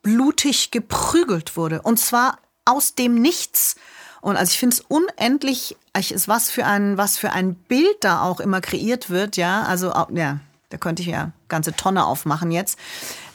blutig 0.05 0.69
geprügelt 0.69 1.57
wurde 1.57 1.81
und 1.81 1.99
zwar 1.99 2.37
aus 2.63 2.93
dem 2.93 3.15
Nichts. 3.15 3.75
Und 4.21 4.37
also 4.37 4.51
ich 4.51 4.59
finde 4.59 4.75
es 4.75 4.79
unendlich, 4.87 5.75
was 6.27 6.51
für 6.51 6.65
ein 6.65 6.97
was 6.97 7.17
für 7.17 7.31
ein 7.31 7.55
Bild 7.55 7.97
da 8.01 8.21
auch 8.21 8.39
immer 8.39 8.61
kreiert 8.61 9.09
wird. 9.09 9.35
Ja, 9.35 9.63
also 9.63 9.91
ja, 10.13 10.39
da 10.69 10.77
könnte 10.77 11.01
ich 11.01 11.07
ja 11.07 11.31
ganze 11.47 11.73
Tonne 11.73 12.05
aufmachen 12.05 12.51
jetzt. 12.51 12.77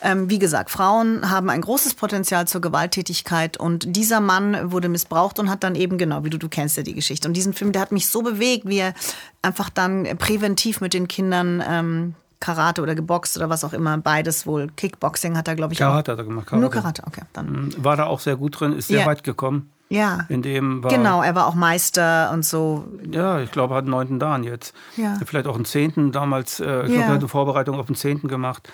Ähm, 0.01 0.31
wie 0.31 0.39
gesagt, 0.39 0.71
Frauen 0.71 1.29
haben 1.29 1.51
ein 1.51 1.61
großes 1.61 1.95
Potenzial 1.95 2.47
zur 2.47 2.61
Gewalttätigkeit 2.61 3.57
und 3.57 3.97
dieser 3.97 4.21
Mann 4.21 4.71
wurde 4.71 4.89
missbraucht 4.89 5.41
und 5.41 5.51
hat 5.51 5.65
dann 5.65 5.75
eben, 5.75 5.99
genau, 5.99 6.25
wie 6.25 6.31
du, 6.31 6.39
du 6.39 6.49
kennst 6.49 6.77
ja 6.77 6.83
die 6.85 6.95
Geschichte. 6.95 7.27
Und 7.27 7.35
diesen 7.35 7.53
Film, 7.53 7.73
der 7.73 7.83
hat 7.83 7.93
mich 7.93 8.09
so 8.09 8.23
bewegt, 8.23 8.69
wie 8.69 8.79
er 8.79 8.95
einfach 9.43 9.71
dann 9.71 10.05
präventiv 10.19 10.81
mit 10.81 10.95
den 10.95 11.09
Kindern 11.09 11.63
ähm, 11.67 12.15
Karate 12.41 12.83
oder 12.83 12.95
geboxt 12.95 13.37
oder 13.37 13.49
was 13.51 13.65
auch 13.65 13.73
immer, 13.73 13.97
beides 13.99 14.47
wohl. 14.47 14.69
Kickboxing 14.77 15.37
hat 15.37 15.47
er, 15.47 15.55
glaube 15.57 15.73
ich, 15.75 15.79
Karate 15.79 16.13
auch. 16.13 16.15
hat 16.15 16.19
er 16.21 16.25
gemacht. 16.25 16.51
Nur 16.53 16.71
Karate, 16.71 17.03
okay. 17.07 17.23
Dann. 17.35 17.53
Mhm. 17.53 17.85
War 17.85 17.97
da 17.97 18.07
auch 18.07 18.21
sehr 18.21 18.37
gut 18.37 18.59
drin, 18.59 18.73
ist 18.73 18.89
sehr 18.89 19.01
Ja. 19.01 19.07
weit 19.07 19.23
gekommen. 19.25 19.71
Ja. 19.91 20.21
In 20.29 20.41
dem 20.43 20.83
war, 20.85 20.91
Genau, 20.91 21.21
er 21.23 21.35
war 21.35 21.47
auch 21.49 21.55
Meister 21.55 22.31
und 22.33 22.45
so. 22.45 22.87
Ja, 23.11 23.41
ich 23.41 23.51
glaube, 23.51 23.75
er 23.75 23.79
hat 23.79 23.83
einen 23.85 23.91
neunten 23.91 24.19
Dan 24.21 24.45
jetzt. 24.45 24.73
Ja. 24.97 25.19
Vielleicht 25.25 25.47
auch 25.49 25.57
einen 25.57 25.65
zehnten 25.65 26.13
damals. 26.13 26.61
Äh, 26.61 26.65
ich 26.65 26.69
Ja. 26.69 26.83
glaube, 26.85 27.01
er 27.01 27.09
hat 27.09 27.19
eine 27.19 27.29
Vorbereitung 27.29 27.79
auf 27.79 27.87
den 27.87 27.97
zehnten 27.97 28.29
gemacht. 28.29 28.71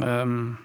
Ähm, 0.00 0.58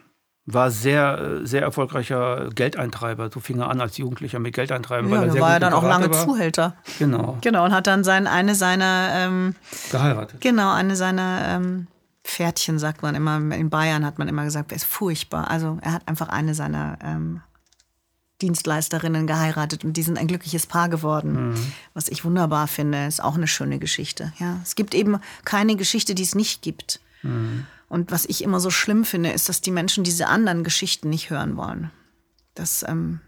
war 0.45 0.70
sehr, 0.70 1.39
sehr 1.43 1.64
erfolgreicher 1.64 2.49
Geldeintreiber. 2.53 3.32
So 3.34 3.39
fing 3.39 3.60
er 3.60 3.70
an 3.72 3.82
als 3.82 3.97
Jugendlicher 3.97 4.38
mit 4.38 4.53
Geldeintreiben. 4.53 5.10
Ja, 5.10 5.18
weil 5.18 5.28
er 5.28 5.32
sehr 5.32 5.41
war 5.41 5.53
er 5.53 5.60
dann 5.60 5.74
auch 5.74 5.82
lange 5.82 6.06
Karate 6.08 6.20
war. 6.20 6.26
Zuhälter. 6.36 6.76
Genau. 6.99 7.38
Genau, 7.41 7.66
und 7.66 7.74
hat 7.74 7.88
dann 7.88 8.03
sein, 8.03 8.28
eine 8.28 8.53
seiner, 8.53 9.10
ähm, 9.16 9.56
Geheiratet. 9.91 10.39
genau, 10.41 10.72
eine 10.72 10.95
seiner 10.95 11.39
ähm, 11.47 11.88
Pferdchen, 12.26 12.80
sagt 12.80 13.04
man 13.04 13.16
immer, 13.16 13.38
in 13.38 13.70
Bayern 13.70 14.04
hat 14.04 14.18
man 14.18 14.28
immer 14.28 14.44
gesagt, 14.44 14.72
er 14.72 14.78
ist 14.78 14.86
furchtbar. 14.86 15.50
Also 15.50 15.78
er 15.82 15.94
hat 15.94 16.08
einfach 16.08 16.28
eine 16.30 16.56
seiner 16.56 16.98
ähm, 17.04 17.42
Dienstleisterinnen 18.42 19.28
geheiratet 19.28 19.86
und 19.86 19.94
die 19.96 20.02
sind 20.02 20.18
ein 20.18 20.28
glückliches 20.28 20.66
Paar 20.66 20.90
geworden. 20.90 21.50
Mhm. 21.50 21.74
Was 21.94 22.10
ich 22.10 22.26
wunderbar 22.26 22.68
finde, 22.68 23.06
ist 23.06 23.24
auch 23.24 23.36
eine 23.36 23.48
schöne 23.48 23.80
Geschichte. 23.80 24.34
Ja, 24.40 24.60
es 24.64 24.76
gibt 24.76 24.96
eben 24.96 25.20
keine 25.46 25.76
Geschichte, 25.76 26.16
die 26.16 26.24
es 26.24 26.36
nicht 26.36 26.62
gibt. 26.62 27.00
Mhm. 27.22 27.68
Und 27.88 28.12
was 28.12 28.26
ich 28.26 28.44
immer 28.44 28.60
so 28.60 28.72
schlimm 28.72 29.06
finde, 29.06 29.30
ist, 29.30 29.48
dass 29.48 29.62
die 29.62 29.72
Menschen 29.72 30.04
diese 30.04 30.28
anderen 30.28 30.64
Geschichten 30.64 31.10
nicht 31.10 31.30
hören 31.30 31.56
wollen. 31.56 31.92
Das, 32.56 32.84
ähm, 32.88 33.22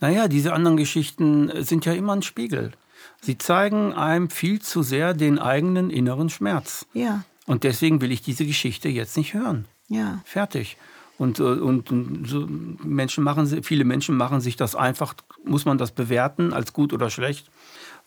Naja, 0.00 0.28
diese 0.28 0.54
anderen 0.54 0.78
Geschichten 0.78 1.62
sind 1.62 1.84
ja 1.84 1.92
immer 1.92 2.14
ein 2.14 2.22
Spiegel. 2.22 2.72
Sie 3.20 3.36
zeigen 3.36 3.92
einem 3.92 4.30
viel 4.30 4.62
zu 4.62 4.82
sehr 4.82 5.12
den 5.12 5.38
eigenen 5.38 5.90
inneren 5.90 6.30
Schmerz. 6.30 6.86
ja, 6.94 7.24
Und 7.46 7.64
deswegen 7.64 8.00
will 8.00 8.12
ich 8.12 8.22
diese 8.22 8.46
Geschichte 8.46 8.88
jetzt 8.88 9.16
nicht 9.16 9.34
hören. 9.34 9.66
ja. 9.88 10.20
Fertig. 10.24 10.76
Und, 11.18 11.38
äh, 11.38 11.42
und, 11.42 11.90
und 11.92 12.26
so 12.26 12.48
Menschen 12.82 13.22
machen, 13.22 13.46
viele 13.62 13.84
Menschen 13.84 14.16
machen 14.16 14.40
sich 14.40 14.56
das 14.56 14.74
einfach, 14.74 15.14
muss 15.44 15.64
man 15.66 15.78
das 15.78 15.92
bewerten 15.92 16.52
als 16.52 16.72
gut 16.72 16.92
oder 16.92 17.10
schlecht? 17.10 17.48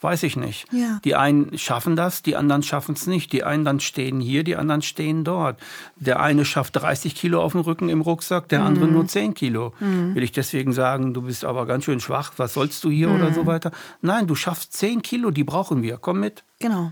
Weiß 0.02 0.24
ich 0.24 0.36
nicht. 0.36 0.66
Ja. 0.74 1.00
Die 1.06 1.16
einen 1.16 1.58
schaffen 1.58 1.96
das, 1.96 2.24
die 2.24 2.36
anderen 2.36 2.64
schaffen 2.64 2.96
es 2.96 3.08
nicht. 3.08 3.32
Die 3.32 3.46
einen 3.46 3.64
dann 3.64 3.80
stehen 3.80 4.20
hier, 4.20 4.44
die 4.44 4.58
anderen 4.58 4.82
stehen 4.82 5.24
dort. 5.24 5.62
Der 5.96 6.20
eine 6.20 6.44
schafft 6.44 6.76
30 6.76 7.16
Kilo 7.16 7.42
auf 7.42 7.54
dem 7.54 7.62
Rücken 7.62 7.88
im 7.88 8.02
Rucksack, 8.02 8.50
der 8.50 8.60
Mhm. 8.62 8.66
andere 8.68 8.88
nur 8.88 9.08
10 9.08 9.34
Kilo. 9.34 9.74
Will 9.80 10.24
ich 10.24 10.34
deswegen 10.34 10.74
sagen, 10.74 11.14
du 11.14 11.22
bist 11.22 11.46
aber 11.46 11.66
ganz 11.66 11.86
schön 11.86 12.02
schwach, 12.02 12.34
was 12.38 12.54
sollst 12.56 12.84
du 12.84 12.90
hier 12.90 13.10
oder 13.10 13.30
Mhm. 13.30 13.34
so 13.36 13.46
weiter? 13.46 13.72
Nein, 14.02 14.28
du 14.28 14.36
schaffst 14.36 14.74
10 14.74 15.02
Kilo, 15.02 15.32
die 15.32 15.46
brauchen 15.46 15.82
wir. 15.84 15.98
Komm 15.98 16.20
mit. 16.20 16.44
Genau. 16.60 16.92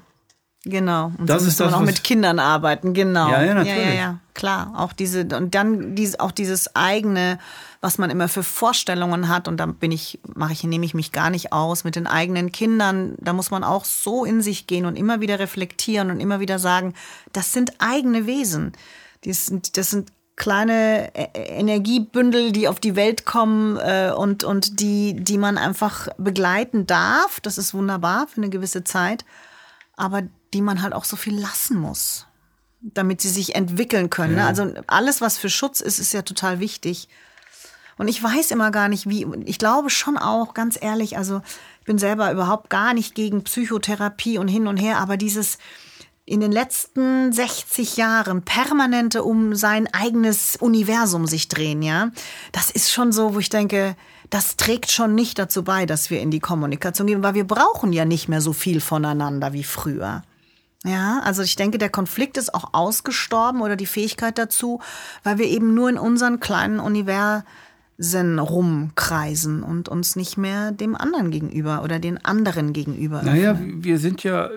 Genau. 0.65 1.11
Und 1.17 1.29
Das 1.29 1.41
so 1.43 1.47
ist 1.49 1.53
muss 1.55 1.59
man 1.59 1.69
das, 1.71 1.79
auch 1.79 1.85
mit 1.85 2.03
Kindern 2.05 2.39
arbeiten, 2.39 2.93
genau. 2.93 3.29
Ja, 3.29 3.41
ja, 3.41 3.47
Ja, 3.47 3.53
natürlich. 3.55 3.85
ja, 3.85 3.93
ja, 3.93 4.19
klar. 4.33 4.73
Auch 4.77 4.93
diese, 4.93 5.21
und 5.35 5.53
dann 5.53 5.93
dies, 5.95 6.17
auch 6.19 6.31
dieses 6.31 6.73
eigene, 6.73 7.37
was 7.81 7.97
man 7.97 8.09
immer 8.09 8.29
für 8.29 8.43
Vorstellungen 8.43 9.27
hat, 9.27 9.49
und 9.49 9.57
da 9.57 9.65
bin 9.65 9.91
ich, 9.91 10.19
mache 10.35 10.53
ich, 10.53 10.63
nehme 10.63 10.85
ich 10.85 10.93
mich 10.93 11.11
gar 11.11 11.29
nicht 11.29 11.51
aus, 11.51 11.83
mit 11.83 11.97
den 11.97 12.07
eigenen 12.07 12.53
Kindern, 12.53 13.15
da 13.19 13.33
muss 13.33 13.51
man 13.51 13.65
auch 13.65 13.83
so 13.83 14.23
in 14.23 14.41
sich 14.41 14.65
gehen 14.65 14.85
und 14.85 14.95
immer 14.95 15.19
wieder 15.19 15.37
reflektieren 15.37 16.09
und 16.09 16.21
immer 16.21 16.39
wieder 16.39 16.59
sagen, 16.59 16.93
das 17.33 17.51
sind 17.51 17.73
eigene 17.79 18.25
Wesen. 18.25 18.71
Das 19.25 19.47
sind, 19.47 19.75
das 19.75 19.89
sind 19.89 20.13
kleine 20.37 21.11
Ä- 21.13 21.35
Energiebündel, 21.35 22.53
die 22.53 22.69
auf 22.69 22.79
die 22.79 22.95
Welt 22.95 23.25
kommen 23.25 23.77
äh, 23.77 24.11
und, 24.15 24.45
und 24.45 24.79
die, 24.79 25.13
die 25.13 25.37
man 25.37 25.57
einfach 25.57 26.07
begleiten 26.17 26.87
darf. 26.87 27.41
Das 27.41 27.57
ist 27.57 27.73
wunderbar 27.73 28.27
für 28.27 28.37
eine 28.37 28.49
gewisse 28.49 28.85
Zeit 28.85 29.25
aber 29.95 30.23
die 30.53 30.61
man 30.61 30.81
halt 30.81 30.93
auch 30.93 31.05
so 31.05 31.15
viel 31.15 31.39
lassen 31.39 31.77
muss, 31.77 32.27
damit 32.81 33.21
sie 33.21 33.29
sich 33.29 33.55
entwickeln 33.55 34.09
können. 34.09 34.35
Ne? 34.35 34.45
Also 34.45 34.73
alles, 34.87 35.21
was 35.21 35.37
für 35.37 35.49
Schutz 35.49 35.81
ist, 35.81 35.99
ist 35.99 36.13
ja 36.13 36.21
total 36.21 36.59
wichtig. 36.59 37.09
Und 37.97 38.07
ich 38.07 38.21
weiß 38.21 38.51
immer 38.51 38.71
gar 38.71 38.87
nicht, 38.87 39.07
wie. 39.07 39.27
Ich 39.45 39.59
glaube 39.59 39.89
schon 39.89 40.17
auch, 40.17 40.53
ganz 40.53 40.77
ehrlich, 40.81 41.17
also 41.17 41.41
ich 41.79 41.85
bin 41.85 41.97
selber 41.97 42.31
überhaupt 42.31 42.69
gar 42.69 42.93
nicht 42.93 43.15
gegen 43.15 43.43
Psychotherapie 43.43 44.37
und 44.37 44.47
hin 44.47 44.67
und 44.67 44.77
her, 44.77 44.97
aber 44.97 45.17
dieses 45.17 45.57
in 46.25 46.39
den 46.39 46.53
letzten 46.53 47.33
60 47.33 47.97
Jahren 47.97 48.43
permanente 48.43 49.23
um 49.23 49.55
sein 49.55 49.93
eigenes 49.93 50.55
Universum 50.55 51.27
sich 51.27 51.49
drehen, 51.49 51.81
ja, 51.81 52.11
das 52.53 52.71
ist 52.71 52.91
schon 52.91 53.11
so, 53.11 53.35
wo 53.35 53.39
ich 53.39 53.49
denke, 53.49 53.97
das 54.29 54.55
trägt 54.55 54.91
schon 54.91 55.15
nicht 55.15 55.37
dazu 55.37 55.63
bei, 55.63 55.85
dass 55.85 56.09
wir 56.09 56.21
in 56.21 56.31
die 56.31 56.39
Kommunikation 56.39 57.07
gehen, 57.07 57.23
weil 57.23 57.33
wir 57.33 57.45
brauchen 57.45 57.91
ja 57.91 58.05
nicht 58.05 58.29
mehr 58.29 58.41
so 58.41 58.53
viel 58.53 58.79
voneinander 58.79 59.53
wie 59.53 59.63
früher. 59.63 60.23
Ja, 60.83 61.21
also 61.23 61.43
ich 61.43 61.55
denke, 61.55 61.77
der 61.77 61.89
Konflikt 61.89 62.37
ist 62.37 62.53
auch 62.53 62.73
ausgestorben 62.73 63.61
oder 63.61 63.75
die 63.75 63.85
Fähigkeit 63.85 64.37
dazu, 64.37 64.81
weil 65.23 65.37
wir 65.37 65.45
eben 65.45 65.73
nur 65.73 65.89
in 65.89 65.97
unseren 65.97 66.41
kleinen 66.41 66.79
Universen 66.79 68.39
rumkreisen 68.39 69.63
und 69.63 69.87
uns 69.87 70.17
nicht 70.17 70.37
mehr 70.37 70.71
dem 70.71 70.95
anderen 70.95 71.31
gegenüber 71.31 71.83
oder 71.83 71.99
den 71.99 72.23
anderen 72.23 72.73
gegenüber. 72.73 73.21
Naja, 73.23 73.51
öffnen. 73.51 73.83
wir 73.83 73.97
sind 73.97 74.23
ja, 74.23 74.49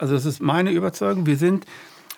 also 0.00 0.14
das 0.14 0.24
ist 0.24 0.42
meine 0.42 0.72
Überzeugung, 0.72 1.26
wir 1.26 1.36
sind 1.36 1.66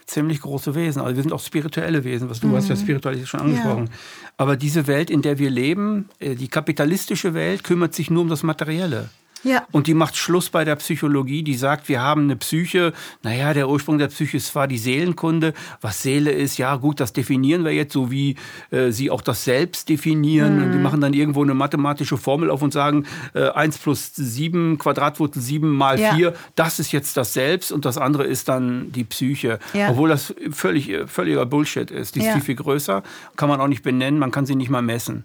ziemlich 0.08 0.40
große 0.40 0.74
Wesen. 0.74 1.02
Also 1.02 1.16
wir 1.16 1.22
sind 1.22 1.32
auch 1.32 1.40
spirituelle 1.40 2.02
Wesen, 2.02 2.30
was 2.30 2.40
du 2.40 2.56
hast 2.56 2.68
ja 2.68 2.76
Spiritualität 2.76 3.28
schon 3.28 3.40
angesprochen. 3.40 3.90
Aber 4.38 4.56
diese 4.56 4.86
Welt, 4.86 5.10
in 5.10 5.22
der 5.22 5.38
wir 5.38 5.50
leben, 5.50 6.08
äh, 6.18 6.34
die 6.34 6.48
kapitalistische 6.48 7.34
Welt, 7.34 7.62
kümmert 7.62 7.94
sich 7.94 8.10
nur 8.10 8.22
um 8.22 8.28
das 8.28 8.42
Materielle. 8.42 9.10
Ja. 9.44 9.64
Und 9.72 9.86
die 9.86 9.94
macht 9.94 10.16
Schluss 10.16 10.50
bei 10.50 10.64
der 10.64 10.76
Psychologie, 10.76 11.42
die 11.42 11.54
sagt, 11.54 11.88
wir 11.88 12.00
haben 12.02 12.22
eine 12.24 12.36
Psyche. 12.36 12.92
Naja, 13.22 13.54
der 13.54 13.68
Ursprung 13.68 13.98
der 13.98 14.08
Psyche 14.08 14.36
ist 14.38 14.48
zwar 14.48 14.66
die 14.66 14.78
Seelenkunde. 14.78 15.54
Was 15.80 16.02
Seele 16.02 16.30
ist, 16.32 16.58
ja 16.58 16.74
gut, 16.76 17.00
das 17.00 17.12
definieren 17.12 17.64
wir 17.64 17.72
jetzt, 17.72 17.92
so 17.92 18.10
wie 18.10 18.36
äh, 18.70 18.90
sie 18.90 19.10
auch 19.10 19.20
das 19.22 19.44
Selbst 19.44 19.88
definieren. 19.88 20.62
Und 20.62 20.72
die 20.72 20.78
machen 20.78 21.00
dann 21.00 21.12
irgendwo 21.14 21.42
eine 21.42 21.54
mathematische 21.54 22.16
Formel 22.16 22.50
auf 22.50 22.62
und 22.62 22.72
sagen, 22.72 23.06
äh, 23.34 23.48
1 23.50 23.78
plus 23.78 24.12
7, 24.14 24.78
Quadratwurzel 24.78 25.40
7 25.40 25.68
mal 25.70 25.98
Ja. 26.00 26.14
4, 26.14 26.34
das 26.56 26.78
ist 26.80 26.92
jetzt 26.92 27.16
das 27.16 27.32
Selbst 27.32 27.70
und 27.72 27.84
das 27.84 27.96
andere 27.98 28.24
ist 28.24 28.48
dann 28.48 28.90
die 28.92 29.04
Psyche. 29.04 29.58
Ja. 29.72 29.90
Obwohl 29.90 30.08
das 30.08 30.34
völlig, 30.50 30.90
völliger 31.06 31.46
Bullshit 31.46 31.90
ist. 31.90 32.14
Die 32.14 32.20
ist 32.20 32.26
Ja. 32.26 32.32
viel, 32.32 32.42
viel 32.42 32.54
größer, 32.56 33.02
kann 33.36 33.48
man 33.48 33.60
auch 33.60 33.68
nicht 33.68 33.82
benennen, 33.82 34.18
man 34.18 34.30
kann 34.30 34.46
sie 34.46 34.54
nicht 34.56 34.70
mal 34.70 34.82
messen. 34.82 35.24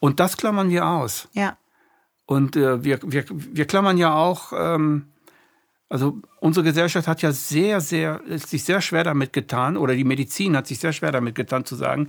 Und 0.00 0.18
das 0.18 0.36
klammern 0.36 0.68
wir 0.70 0.84
aus. 0.86 1.28
Ja. 1.32 1.56
Und 2.26 2.56
äh, 2.56 2.82
wir, 2.84 3.00
wir, 3.02 3.24
wir 3.28 3.64
klammern 3.66 3.98
ja 3.98 4.14
auch, 4.14 4.52
ähm, 4.56 5.06
also 5.88 6.20
unsere 6.40 6.64
Gesellschaft 6.64 7.06
hat 7.06 7.20
ja 7.20 7.32
sehr, 7.32 7.80
sehr, 7.80 8.20
sich 8.26 8.64
sehr 8.64 8.80
schwer 8.80 9.04
damit 9.04 9.32
getan, 9.32 9.76
oder 9.76 9.94
die 9.94 10.04
Medizin 10.04 10.56
hat 10.56 10.66
sich 10.66 10.78
sehr 10.78 10.92
schwer 10.92 11.12
damit 11.12 11.34
getan 11.34 11.64
zu 11.64 11.76
sagen, 11.76 12.08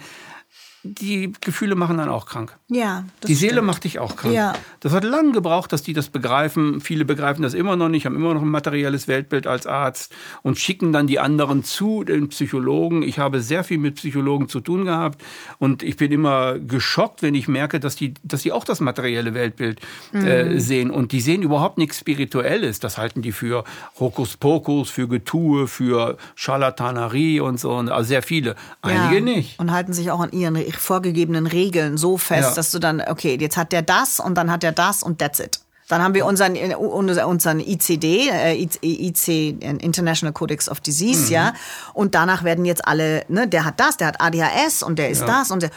die 0.84 1.32
Gefühle 1.42 1.76
machen 1.76 1.98
dann 1.98 2.10
auch 2.10 2.26
krank. 2.26 2.58
Ja. 2.68 3.06
das 3.22 3.28
Die 3.30 3.36
Seele 3.36 3.54
stimmt. 3.54 3.68
macht 3.68 3.84
dich 3.86 4.00
auch 4.00 4.16
krank. 4.18 4.34
Ja. 4.34 4.54
Das 4.82 4.92
hat 4.92 5.04
lange 5.06 5.32
gebraucht, 5.32 5.72
dass 5.72 5.82
die 5.82 5.94
das 5.94 6.10
begreifen. 6.10 6.82
Viele 6.82 7.06
begreifen 7.06 7.42
das 7.42 7.54
immer 7.54 7.76
noch 7.76 7.88
nicht, 7.90 8.06
haben 8.06 8.16
immer 8.16 8.34
noch 8.34 8.42
ein 8.42 8.50
materielles 8.50 9.08
Weltbild 9.08 9.48
als 9.48 9.66
Arzt 9.66 10.14
und 10.42 10.58
schicken 10.58 10.92
dann 10.92 11.08
die 11.08 11.20
anderen 11.20 11.64
zu 11.64 12.04
den 12.04 12.28
Psychologen. 12.30 13.02
Ich 13.02 13.18
habe 13.20 13.40
sehr 13.42 13.64
viel 13.64 13.78
mit 13.78 13.96
Psychologen 13.96 14.50
zu 14.50 14.60
tun 14.60 14.86
gehabt 14.86 15.22
und 15.58 15.84
ich 15.84 15.96
bin 15.98 16.12
immer 16.12 16.60
geschockt, 16.60 17.22
wenn 17.22 17.34
ich 17.36 17.48
merke, 17.48 17.80
dass 17.80 17.96
die, 17.96 18.14
dass 18.24 18.42
die 18.42 18.52
auch 18.52 18.66
das 18.66 18.80
materielle 18.82 19.34
Weltbild 19.34 19.80
Mhm. 20.12 20.26
äh, 20.26 20.60
sehen. 20.60 20.92
Und 20.92 21.12
die 21.12 21.22
sehen 21.22 21.42
überhaupt 21.44 21.78
nichts 21.78 21.98
Spirituelles. 22.00 22.80
Das 22.80 22.98
halten 22.98 23.22
die 23.22 23.32
für 23.32 23.64
Hokuspokus, 24.00 24.90
für 24.90 25.08
Getue, 25.08 25.68
für 25.68 26.18
Scharlatanerie 26.36 27.40
und 27.40 27.60
so. 27.60 27.72
Also 27.74 28.04
sehr 28.04 28.22
viele. 28.22 28.56
Einige 28.82 29.16
ja. 29.16 29.22
nicht. 29.22 29.60
Und 29.60 29.72
halten 29.72 29.94
sich 29.94 30.12
auch 30.12 30.20
an 30.20 30.32
ihren 30.32 30.56
re- 30.56 30.73
vorgegebenen 30.76 31.48
Regeln 31.48 31.98
so 31.98 32.18
fest, 32.18 32.50
Ja. 32.50 32.56
dass 32.56 32.72
du 32.72 32.80
dann, 32.80 33.02
okay, 33.02 33.38
jetzt 33.40 33.58
hat 33.58 33.72
der 33.72 33.82
das 33.82 34.20
und 34.20 34.36
dann 34.36 34.52
hat 34.52 34.64
der 34.64 34.72
das 34.72 35.04
und 35.04 35.20
that's 35.20 35.40
it. 35.40 35.60
Dann 35.90 36.02
haben 36.02 36.14
wir 36.14 36.26
unseren, 36.26 36.56
äh, 36.56 36.76
unser- 36.76 37.28
unseren 37.28 37.60
ICD, 37.60 38.30
äh, 38.30 38.68
IC, 38.82 39.58
International 39.82 40.32
Codex 40.34 40.70
of 40.70 40.80
Disease, 40.80 41.26
Mhm. 41.26 41.32
ja. 41.32 41.54
Und 41.94 42.16
danach 42.16 42.44
werden 42.44 42.64
jetzt 42.66 42.88
alle, 42.88 43.26
ne, 43.28 43.48
der 43.48 43.66
hat 43.66 43.80
das, 43.80 43.98
der 43.98 44.08
hat 44.08 44.22
ADHS 44.22 44.82
und 44.82 44.98
der 44.98 45.10
ist 45.10 45.22
Ja. 45.22 45.28
das 45.28 45.52
und 45.52 45.62
der. 45.64 45.72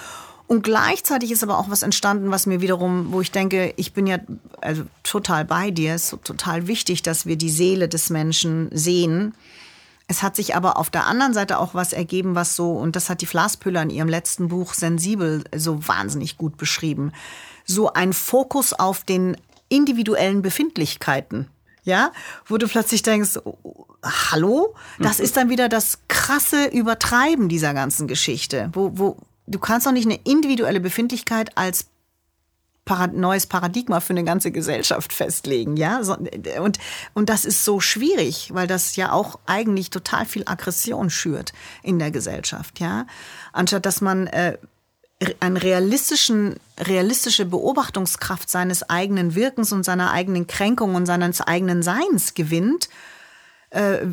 Und 0.48 0.62
gleichzeitig 0.62 1.32
ist 1.32 1.42
aber 1.42 1.58
auch 1.58 1.70
was 1.70 1.82
entstanden, 1.82 2.30
was 2.30 2.46
mir 2.46 2.60
wiederum, 2.60 3.08
wo 3.10 3.20
ich 3.20 3.32
denke, 3.32 3.74
ich 3.76 3.92
bin 3.94 4.06
ja 4.06 4.18
also 4.60 4.82
total 5.02 5.44
bei 5.44 5.72
dir, 5.72 5.94
es 5.94 6.12
ist 6.12 6.22
total 6.24 6.68
wichtig, 6.68 7.02
dass 7.02 7.26
wir 7.26 7.34
die 7.36 7.50
Seele 7.50 7.88
des 7.88 8.08
Menschen 8.10 8.68
sehen. 8.72 9.34
Es 10.08 10.22
hat 10.22 10.36
sich 10.36 10.54
aber 10.54 10.76
auf 10.76 10.88
der 10.88 11.06
anderen 11.06 11.34
Seite 11.34 11.58
auch 11.58 11.74
was 11.74 11.92
ergeben, 11.92 12.34
was 12.36 12.54
so, 12.54 12.72
und 12.72 12.94
das 12.94 13.10
hat 13.10 13.22
die 13.22 13.26
Flaspüller 13.26 13.82
in 13.82 13.90
ihrem 13.90 14.08
letzten 14.08 14.48
Buch 14.48 14.74
Sensibel 14.74 15.42
so 15.54 15.86
wahnsinnig 15.88 16.38
gut 16.38 16.56
beschrieben, 16.56 17.12
so 17.64 17.92
ein 17.92 18.12
Fokus 18.12 18.72
auf 18.72 19.02
den 19.02 19.36
individuellen 19.68 20.42
Befindlichkeiten. 20.42 21.48
Ja, 21.82 22.10
wo 22.46 22.58
du 22.58 22.66
plötzlich 22.66 23.02
denkst, 23.02 23.38
oh, 23.44 23.86
hallo, 24.02 24.74
das 24.98 25.20
ist 25.20 25.36
dann 25.36 25.50
wieder 25.50 25.68
das 25.68 26.00
krasse 26.08 26.66
Übertreiben 26.66 27.48
dieser 27.48 27.74
ganzen 27.74 28.08
Geschichte, 28.08 28.70
wo, 28.72 28.90
wo 28.94 29.16
du 29.46 29.60
kannst 29.60 29.86
doch 29.86 29.92
nicht 29.92 30.06
eine 30.06 30.18
individuelle 30.24 30.80
Befindlichkeit 30.80 31.56
als 31.56 31.86
Parad 32.86 33.14
neues 33.14 33.46
Paradigma 33.46 34.00
für 34.00 34.14
eine 34.14 34.24
ganze 34.24 34.52
Gesellschaft 34.52 35.12
festlegen, 35.12 35.76
ja. 35.76 36.02
So, 36.04 36.16
und, 36.62 36.78
und 37.12 37.28
das 37.28 37.44
ist 37.44 37.64
so 37.64 37.80
schwierig, 37.80 38.54
weil 38.54 38.66
das 38.66 38.96
ja 38.96 39.12
auch 39.12 39.40
eigentlich 39.44 39.90
total 39.90 40.24
viel 40.24 40.44
Aggression 40.46 41.10
schürt 41.10 41.52
in 41.82 41.98
der 41.98 42.12
Gesellschaft, 42.12 42.80
ja. 42.80 43.06
Anstatt 43.52 43.84
dass 43.84 44.00
man 44.00 44.28
äh, 44.28 44.56
eine 45.40 45.62
realistischen, 45.62 46.60
realistische 46.78 47.44
Beobachtungskraft 47.44 48.48
seines 48.48 48.88
eigenen 48.88 49.34
Wirkens 49.34 49.72
und 49.72 49.84
seiner 49.84 50.12
eigenen 50.12 50.46
Kränkung 50.46 50.94
und 50.94 51.06
seines 51.06 51.40
eigenen 51.40 51.82
Seins 51.82 52.34
gewinnt, 52.34 52.88
äh, 53.70 54.06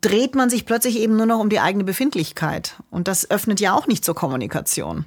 dreht 0.00 0.36
man 0.36 0.48
sich 0.48 0.64
plötzlich 0.64 0.96
eben 0.98 1.16
nur 1.16 1.26
noch 1.26 1.40
um 1.40 1.48
die 1.48 1.60
eigene 1.60 1.84
Befindlichkeit. 1.84 2.76
Und 2.90 3.08
das 3.08 3.28
öffnet 3.30 3.60
ja 3.60 3.74
auch 3.74 3.88
nicht 3.88 4.04
zur 4.04 4.14
Kommunikation. 4.14 5.06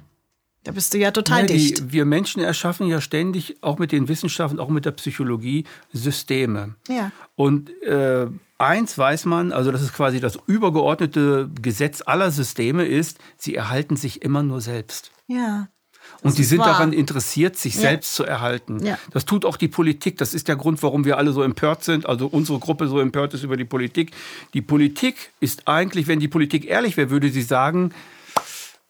Da 0.66 0.72
bist 0.72 0.92
du 0.92 0.98
ja 0.98 1.12
total 1.12 1.42
Ja, 1.42 1.46
dicht. 1.46 1.78
die, 1.78 1.92
wir 1.92 2.04
Menschen 2.04 2.42
erschaffen 2.42 2.88
ja 2.88 3.00
ständig, 3.00 3.56
auch 3.60 3.78
mit 3.78 3.92
den 3.92 4.08
Wissenschaften, 4.08 4.58
auch 4.58 4.68
mit 4.68 4.84
der 4.84 4.90
Psychologie, 4.90 5.64
Systeme. 5.92 6.74
Ja. 6.88 7.12
Und 7.36 7.70
äh, 7.84 8.26
eins 8.58 8.98
weiß 8.98 9.26
man, 9.26 9.52
also 9.52 9.70
das 9.70 9.80
ist 9.82 9.92
quasi 9.94 10.18
das 10.18 10.36
übergeordnete 10.48 11.48
Gesetz 11.62 12.02
aller 12.04 12.32
Systeme 12.32 12.84
ist, 12.84 13.18
sie 13.36 13.54
erhalten 13.54 13.94
sich 13.96 14.22
immer 14.22 14.42
nur 14.42 14.60
selbst. 14.60 15.12
Ja. 15.28 15.68
Und 16.22 16.36
die 16.38 16.44
sind 16.44 16.58
wahr. 16.58 16.68
daran 16.68 16.92
interessiert, 16.92 17.56
sich 17.56 17.76
selbst 17.76 18.14
zu 18.14 18.24
erhalten. 18.24 18.84
Ja. 18.84 18.98
Das 19.12 19.24
tut 19.24 19.44
auch 19.44 19.56
die 19.56 19.68
Politik. 19.68 20.18
Das 20.18 20.34
ist 20.34 20.48
der 20.48 20.56
Grund, 20.56 20.82
warum 20.82 21.04
wir 21.04 21.18
alle 21.18 21.32
so 21.32 21.42
empört 21.42 21.84
sind. 21.84 22.06
Also 22.06 22.26
unsere 22.26 22.58
Gruppe 22.58 22.88
so 22.88 22.98
empört 22.98 23.34
ist 23.34 23.42
über 23.44 23.56
die 23.56 23.64
Politik. 23.64 24.12
Die 24.54 24.62
Politik 24.62 25.30
ist 25.40 25.68
eigentlich, 25.68 26.06
wenn 26.08 26.18
die 26.18 26.28
Politik 26.28 26.64
ehrlich 26.66 26.96
wäre, 26.96 27.10
würde 27.10 27.30
sie 27.30 27.42
sagen, 27.42 27.92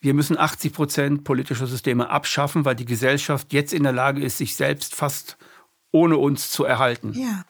wir 0.00 0.14
müssen 0.14 0.38
80 0.38 0.72
Prozent 0.72 1.24
politischer 1.24 1.66
Systeme 1.66 2.10
abschaffen, 2.10 2.64
weil 2.64 2.76
die 2.76 2.84
Gesellschaft 2.84 3.52
jetzt 3.52 3.72
in 3.72 3.82
der 3.82 3.92
Lage 3.92 4.22
ist, 4.22 4.38
sich 4.38 4.54
selbst 4.54 4.94
fast 4.94 5.36
ohne 5.90 6.16
uns 6.18 6.50
zu 6.50 6.64
erhalten. 6.64 7.12
Ja. 7.14 7.44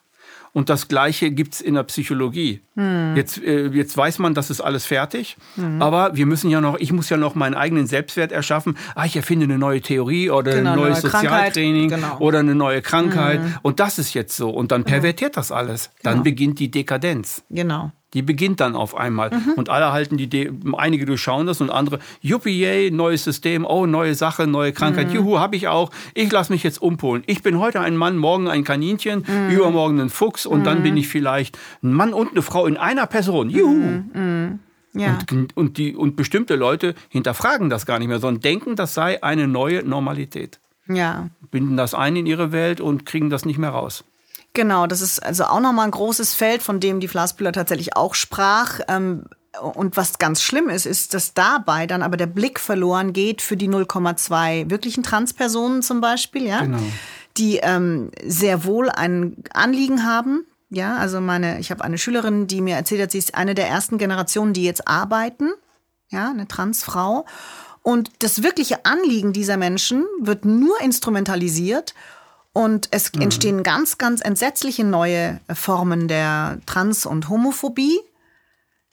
Und 0.52 0.70
das 0.70 0.88
Gleiche 0.88 1.30
gibt's 1.32 1.60
in 1.60 1.74
der 1.74 1.82
Psychologie. 1.82 2.62
Hm. 2.76 3.14
Jetzt, 3.14 3.36
äh, 3.42 3.66
jetzt 3.66 3.94
weiß 3.94 4.18
man, 4.20 4.32
das 4.32 4.48
ist 4.48 4.62
alles 4.62 4.86
fertig. 4.86 5.36
Aber 5.80 6.16
wir 6.16 6.24
müssen 6.24 6.48
ja 6.48 6.62
noch, 6.62 6.78
ich 6.78 6.92
muss 6.92 7.10
ja 7.10 7.18
noch 7.18 7.34
meinen 7.34 7.54
eigenen 7.54 7.86
Selbstwert 7.86 8.32
erschaffen. 8.32 8.78
Ah, 8.94 9.04
ich 9.04 9.16
erfinde 9.16 9.44
eine 9.44 9.58
neue 9.58 9.82
Theorie 9.82 10.30
oder 10.30 10.52
Genau, 10.54 10.70
ein 10.70 10.76
neues 10.76 11.02
neue. 11.02 11.12
Sozialtraining 11.12 11.90
Genau. 11.90 12.18
oder 12.20 12.38
eine 12.38 12.54
neue 12.54 12.80
Krankheit. 12.80 13.40
Und 13.60 13.80
das 13.80 13.98
ist 13.98 14.14
jetzt 14.14 14.34
so. 14.34 14.48
Und 14.48 14.72
dann 14.72 14.84
pervertiert 14.84 15.36
das 15.36 15.52
alles. 15.52 15.90
Dann 16.02 16.14
Genau. 16.14 16.24
beginnt 16.24 16.58
die 16.58 16.70
Dekadenz. 16.70 17.42
Genau. 17.50 17.92
Die 18.14 18.22
beginnt 18.22 18.60
dann 18.60 18.76
auf 18.76 18.96
einmal. 18.96 19.30
Mhm. 19.30 19.52
Und 19.56 19.68
alle 19.68 19.92
halten 19.92 20.16
die, 20.16 20.28
De 20.28 20.50
einige 20.76 21.04
durchschauen 21.06 21.46
das 21.46 21.60
und 21.60 21.70
andere, 21.70 21.98
yuppie, 22.22 22.58
yay, 22.58 22.90
neues 22.90 23.24
System, 23.24 23.64
oh, 23.64 23.84
neue 23.86 24.14
Sache, 24.14 24.46
neue 24.46 24.72
Krankheit, 24.72 25.08
Mhm. 25.08 25.14
juhu, 25.16 25.38
habe 25.38 25.56
ich 25.56 25.66
auch. 25.68 25.90
Ich 26.14 26.30
lasse 26.30 26.52
mich 26.52 26.62
jetzt 26.62 26.80
umpolen. 26.80 27.24
Ich 27.26 27.42
bin 27.42 27.58
heute 27.58 27.80
ein 27.80 27.96
Mann, 27.96 28.16
morgen 28.16 28.48
ein 28.48 28.62
Kaninchen, 28.64 29.24
Mhm. 29.26 29.50
übermorgen 29.50 30.00
ein 30.00 30.08
Fuchs 30.08 30.46
und 30.46 30.64
dann 30.64 30.82
bin 30.82 30.96
ich 30.96 31.08
vielleicht 31.08 31.58
ein 31.82 31.92
Mann 31.92 32.14
und 32.14 32.30
eine 32.30 32.42
Frau 32.42 32.66
in 32.66 32.76
einer 32.76 33.06
Person. 33.06 33.50
Juhu. 33.50 34.02
Mhm. 34.14 34.60
Ja. 34.94 35.18
Und, 35.30 35.56
und, 35.56 35.76
die, 35.76 35.94
und 35.94 36.16
bestimmte 36.16 36.54
Leute 36.56 36.94
hinterfragen 37.10 37.68
das 37.68 37.84
gar 37.84 37.98
nicht 37.98 38.08
mehr, 38.08 38.18
sondern 38.18 38.40
denken, 38.40 38.76
das 38.76 38.94
sei 38.94 39.22
eine 39.22 39.46
neue 39.46 39.82
Normalität. 39.82 40.58
ja. 40.88 41.28
Binden 41.50 41.76
das 41.76 41.94
ein 41.94 42.16
in 42.16 42.26
ihre 42.26 42.50
Welt 42.50 42.80
und 42.80 43.06
kriegen 43.06 43.30
das 43.30 43.44
nicht 43.44 43.56
mehr 43.58 43.70
raus. 43.70 44.04
Genau, 44.56 44.86
das 44.86 45.02
ist 45.02 45.22
also 45.22 45.44
auch 45.44 45.60
nochmal 45.60 45.84
ein 45.84 45.90
großes 45.90 46.32
Feld, 46.32 46.62
von 46.62 46.80
dem 46.80 46.98
die 46.98 47.08
Flassbühler 47.08 47.52
tatsächlich 47.52 47.94
auch 47.94 48.14
sprach. 48.14 48.80
Ähm, 48.88 49.24
Und 49.74 49.98
was 49.98 50.18
ganz 50.18 50.40
schlimm 50.42 50.70
ist, 50.70 50.86
ist, 50.86 51.12
dass 51.12 51.34
dabei 51.34 51.86
dann 51.86 52.02
aber 52.02 52.16
der 52.16 52.26
Blick 52.26 52.58
verloren 52.58 53.12
geht 53.12 53.42
für 53.42 53.56
die 53.58 53.68
0,2 53.68 54.70
wirklichen 54.70 55.02
Transpersonen 55.02 55.82
zum 55.82 56.00
Beispiel, 56.00 56.46
ja, 56.46 56.60
Genau. 56.62 56.78
die 57.36 57.58
ähm, 57.62 58.10
sehr 58.24 58.64
wohl 58.64 58.88
ein 58.88 59.36
Anliegen 59.52 60.04
haben. 60.04 60.46
Ja, 60.70 60.96
also 60.96 61.20
meine, 61.20 61.60
ich 61.60 61.70
habe 61.70 61.84
eine 61.84 61.98
Schülerin, 61.98 62.46
die 62.46 62.62
mir 62.62 62.76
erzählt 62.76 63.02
hat, 63.02 63.10
sie 63.10 63.18
ist 63.18 63.34
eine 63.34 63.54
der 63.54 63.68
ersten 63.68 63.98
Generationen, 63.98 64.54
die 64.54 64.64
jetzt 64.64 64.88
arbeiten, 64.88 65.50
ja, 66.10 66.30
eine 66.30 66.48
Transfrau. 66.48 67.26
Und 67.82 68.10
das 68.20 68.42
wirkliche 68.42 68.84
Anliegen 68.86 69.32
dieser 69.32 69.58
Menschen 69.58 70.04
wird 70.20 70.44
nur 70.46 70.80
instrumentalisiert 70.80 71.94
und 72.56 72.88
es 72.90 73.10
entstehen 73.10 73.62
ganz, 73.62 73.98
ganz 73.98 74.22
entsetzliche 74.22 74.82
neue 74.82 75.40
Formen 75.52 76.08
der 76.08 76.58
Trans- 76.64 77.04
und 77.04 77.28
Homophobie, 77.28 78.00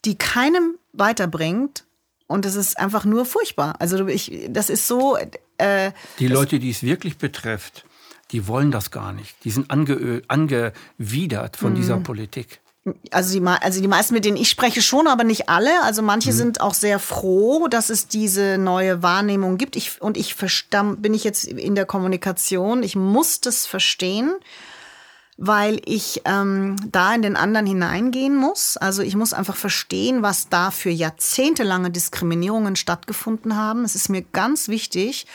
die 0.03 0.17
keinem 0.17 0.75
weiterbringt. 0.91 1.85
Und 2.27 2.45
es 2.45 2.55
ist 2.55 2.77
einfach 2.77 3.05
nur 3.05 3.25
furchtbar. 3.25 3.75
Also 3.79 4.05
ich, 4.07 4.47
das 4.49 4.69
ist 4.69 4.85
so, 4.85 5.15
äh, 5.59 5.91
Die 6.19 6.27
Leute, 6.27 6.59
die 6.59 6.71
es 6.71 6.83
wirklich 6.83 7.17
betrifft, 7.17 7.85
die 8.31 8.49
wollen 8.49 8.69
das 8.69 8.91
gar 8.91 9.13
nicht. 9.13 9.33
Die 9.45 9.51
sind 9.51 9.71
ange 9.71 10.23
angewidert 10.27 11.55
von 11.55 11.73
dieser 11.73 11.95
Mhm. 11.97 12.03
Politik. 12.03 12.59
Also 13.11 13.39
die, 13.39 13.45
also 13.45 13.81
die 13.81 13.87
meisten, 13.87 14.13
mit 14.13 14.25
denen 14.25 14.37
ich 14.37 14.49
spreche, 14.49 14.81
schon, 14.81 15.07
aber 15.07 15.23
nicht 15.23 15.47
alle. 15.47 15.83
Also 15.83 16.01
manche 16.01 16.33
sind 16.33 16.59
auch 16.59 16.73
sehr 16.73 16.99
froh, 16.99 17.67
dass 17.67 17.89
es 17.89 18.07
diese 18.07 18.57
neue 18.57 19.01
Wahrnehmung 19.01 19.57
gibt. 19.57 19.75
Ich, 19.75 20.01
und 20.01 20.17
ich 20.17 20.35
verstamm, 20.35 20.97
bin 20.97 21.13
ich 21.13 21.23
jetzt 21.23 21.45
in 21.45 21.75
der 21.75 21.85
Kommunikation. 21.85 22.83
Ich 22.83 22.95
muss 22.95 23.39
das 23.39 23.65
verstehen, 23.65 24.33
weil 25.37 25.81
ich 25.85 26.21
ähm, 26.25 26.75
da 26.91 27.13
in 27.15 27.21
den 27.21 27.35
anderen 27.35 27.65
hineingehen 27.65 28.35
muss. 28.35 28.77
Also 28.77 29.01
ich 29.01 29.15
muss 29.15 29.33
einfach 29.33 29.55
verstehen, 29.55 30.21
was 30.21 30.49
da 30.49 30.71
für 30.71 30.89
jahrzehntelange 30.89 31.89
Diskriminierungen 31.89 32.75
stattgefunden 32.75 33.55
haben. 33.55 33.83
Es 33.83 33.95
ist 33.95 34.09
mir 34.09 34.21
ganz 34.21 34.67
wichtig, 34.67 35.25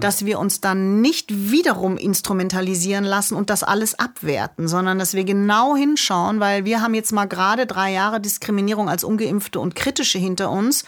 dass 0.00 0.24
wir 0.24 0.38
uns 0.38 0.60
dann 0.60 1.00
nicht 1.00 1.50
wiederum 1.50 1.96
instrumentalisieren 1.96 3.04
lassen 3.04 3.34
und 3.34 3.50
das 3.50 3.62
alles 3.62 3.98
abwerten, 3.98 4.68
sondern 4.68 4.98
dass 4.98 5.14
wir 5.14 5.24
genau 5.24 5.76
hinschauen, 5.76 6.40
weil 6.40 6.64
wir 6.64 6.80
haben 6.80 6.94
jetzt 6.94 7.12
mal 7.12 7.26
gerade 7.26 7.66
drei 7.66 7.92
Jahre 7.92 8.20
Diskriminierung 8.20 8.88
als 8.88 9.04
ungeimpfte 9.04 9.60
und 9.60 9.74
kritische 9.74 10.18
hinter 10.18 10.50
uns. 10.50 10.84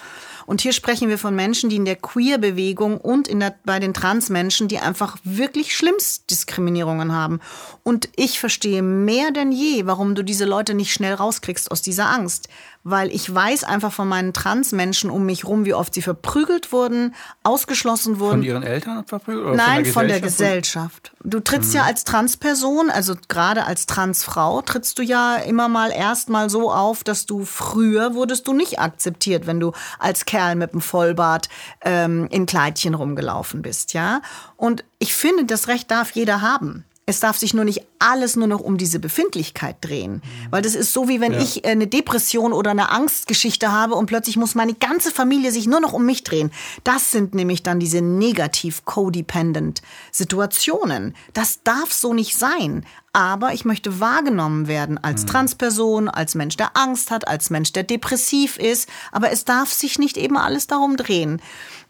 Und 0.47 0.61
hier 0.61 0.73
sprechen 0.73 1.09
wir 1.09 1.19
von 1.19 1.35
Menschen, 1.35 1.71
die 1.71 1.77
in 1.77 1.85
der 1.85 1.97
Queer-Bewegung 1.97 2.99
und 2.99 3.29
in 3.29 3.41
der, 3.41 3.55
bei 3.65 3.79
den 3.79 3.95
Transmenschen, 3.95 4.69
die 4.69 4.79
einfach 4.79 5.17
wirklich 5.25 5.77
schlimmst 5.77 6.31
Diskriminierungen 6.31 7.13
haben. 7.13 7.41
Und 7.83 8.09
ich 8.17 8.41
verstehe 8.41 8.83
mehr 8.83 9.31
denn 9.31 9.53
je, 9.53 9.87
warum 9.87 10.15
du 10.15 10.23
diese 10.23 10.45
Leute 10.45 10.75
nicht 10.75 10.93
schnell 10.93 11.15
rauskriegst 11.15 11.71
aus 11.71 11.83
dieser 11.83 12.07
Angst. 12.07 12.49
Weil 12.83 13.11
ich 13.11 13.33
weiß 13.33 13.65
einfach 13.65 13.93
von 13.93 14.09
meinen 14.09 14.33
Transmenschen 14.33 15.11
um 15.11 15.27
mich 15.27 15.45
rum, 15.45 15.65
wie 15.65 15.75
oft 15.75 15.93
sie 15.93 16.03
verprügelt 16.03 16.73
wurden, 16.73 17.15
ausgeschlossen 17.43 18.19
wurden. 18.19 18.39
Von 18.39 18.43
ihren 18.43 18.63
Eltern 18.63 19.05
verprügelt? 19.07 19.47
Oder 19.47 19.57
Nein, 19.57 19.85
von 19.85 19.93
von 19.93 20.09
der 20.09 20.19
der 20.19 20.29
Gesellschaft? 20.29 20.61
Gesellschaft. 20.61 21.13
Du 21.23 21.41
trittst 21.41 21.75
ja 21.75 21.85
als 21.85 22.05
Transperson, 22.05 22.91
also 22.91 23.15
gerade 23.29 23.65
als 23.65 23.87
Transfrau, 23.87 24.63
trittst 24.63 24.99
du 24.99 25.03
ja 25.03 25.37
immer 25.37 25.69
mal 25.69 25.91
erstmal 25.91 26.49
so 26.49 26.73
auf, 26.73 27.05
dass 27.05 27.27
du 27.27 27.45
früher 27.45 28.15
wurdest 28.15 28.47
du 28.49 28.53
nicht 28.53 28.79
akzeptiert, 28.79 29.47
wenn 29.47 29.61
du 29.61 29.73
als 29.99 30.25
Kerl 30.25 30.57
mit 30.57 30.73
dem 30.73 30.81
Vollbart 30.81 31.49
ähm, 31.83 32.29
in 32.31 32.47
Kleidchen 32.47 32.95
rumgelaufen 32.95 33.63
bist, 33.63 33.93
ja. 33.93 34.23
Und 34.57 34.85
ich 34.99 35.15
finde, 35.15 35.45
das 35.45 35.69
Recht 35.69 35.91
darf 35.91 36.13
jeder 36.13 36.41
haben. 36.41 36.85
Es 37.11 37.19
darf 37.19 37.37
sich 37.37 37.55
nur 37.55 37.65
nicht 37.65 37.83
alles 37.99 38.37
nur 38.37 38.47
noch 38.47 38.61
um 38.61 38.77
diese 38.79 39.01
Befindlichkeit 39.01 39.79
drehen. 39.81 40.23
Weil 40.51 40.63
das 40.63 40.77
ist 40.77 40.93
so, 40.93 41.09
wie 41.09 41.21
wenn 41.21 41.33
Ja. 41.33 41.41
ich 41.41 41.65
äh, 41.65 41.71
eine 41.71 41.89
Depression 41.89 42.53
oder 42.53 42.71
eine 42.71 42.91
Angstgeschichte 42.91 43.73
habe 43.73 43.97
und 43.97 44.07
plötzlich 44.07 44.37
muss 44.37 44.55
meine 44.55 44.75
ganze 44.75 45.11
Familie 45.11 45.51
sich 45.51 45.67
nur 45.67 45.81
noch 45.81 45.93
um 45.93 46.07
mich 46.07 46.23
drehen. 46.23 46.53
Das 46.85 47.11
sind 47.11 47.35
nämlich 47.35 47.65
dann 47.65 47.81
diese 47.81 48.01
negativ 48.01 48.85
codependent 48.85 49.83
Situationen. 50.13 51.17
Das 51.33 51.65
darf 51.65 51.93
so 51.93 52.15
nicht 52.15 52.39
sein. 52.39 52.87
Aber 53.13 53.55
ich 53.55 53.65
möchte 53.65 53.99
wahrgenommen 53.99 54.69
werden 54.69 54.97
als 54.97 55.27
Transperson, 55.27 56.09
als 56.09 56.37
Mensch, 56.37 56.57
der 56.57 56.77
Angst 56.77 57.11
hat, 57.11 57.27
als 57.27 57.51
Mensch, 57.51 57.73
der 57.73 57.83
depressiv 57.83 58.57
ist. 58.57 58.89
Aber 59.11 59.33
es 59.33 59.45
darf 59.45 59.73
sich 59.73 59.99
nicht 59.99 60.17
eben 60.17 60.37
alles 60.37 60.69
darum 60.69 60.97
drehen. 60.97 61.43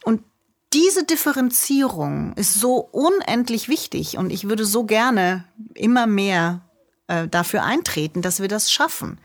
Und 0.02 0.22
diese 0.72 1.04
Differenzierung 1.04 2.32
ist 2.34 2.54
so 2.54 2.76
unendlich 2.76 3.68
wichtig 3.68 4.18
und 4.18 4.30
ich 4.30 4.48
würde 4.48 4.64
so 4.64 4.84
gerne 4.84 5.44
immer 5.74 6.06
mehr 6.06 6.60
äh, 7.08 7.26
dafür 7.28 7.64
eintreten, 7.64 8.22
dass 8.22 8.40
wir 8.40 8.48
das 8.48 8.70
schaffen. 8.70 9.18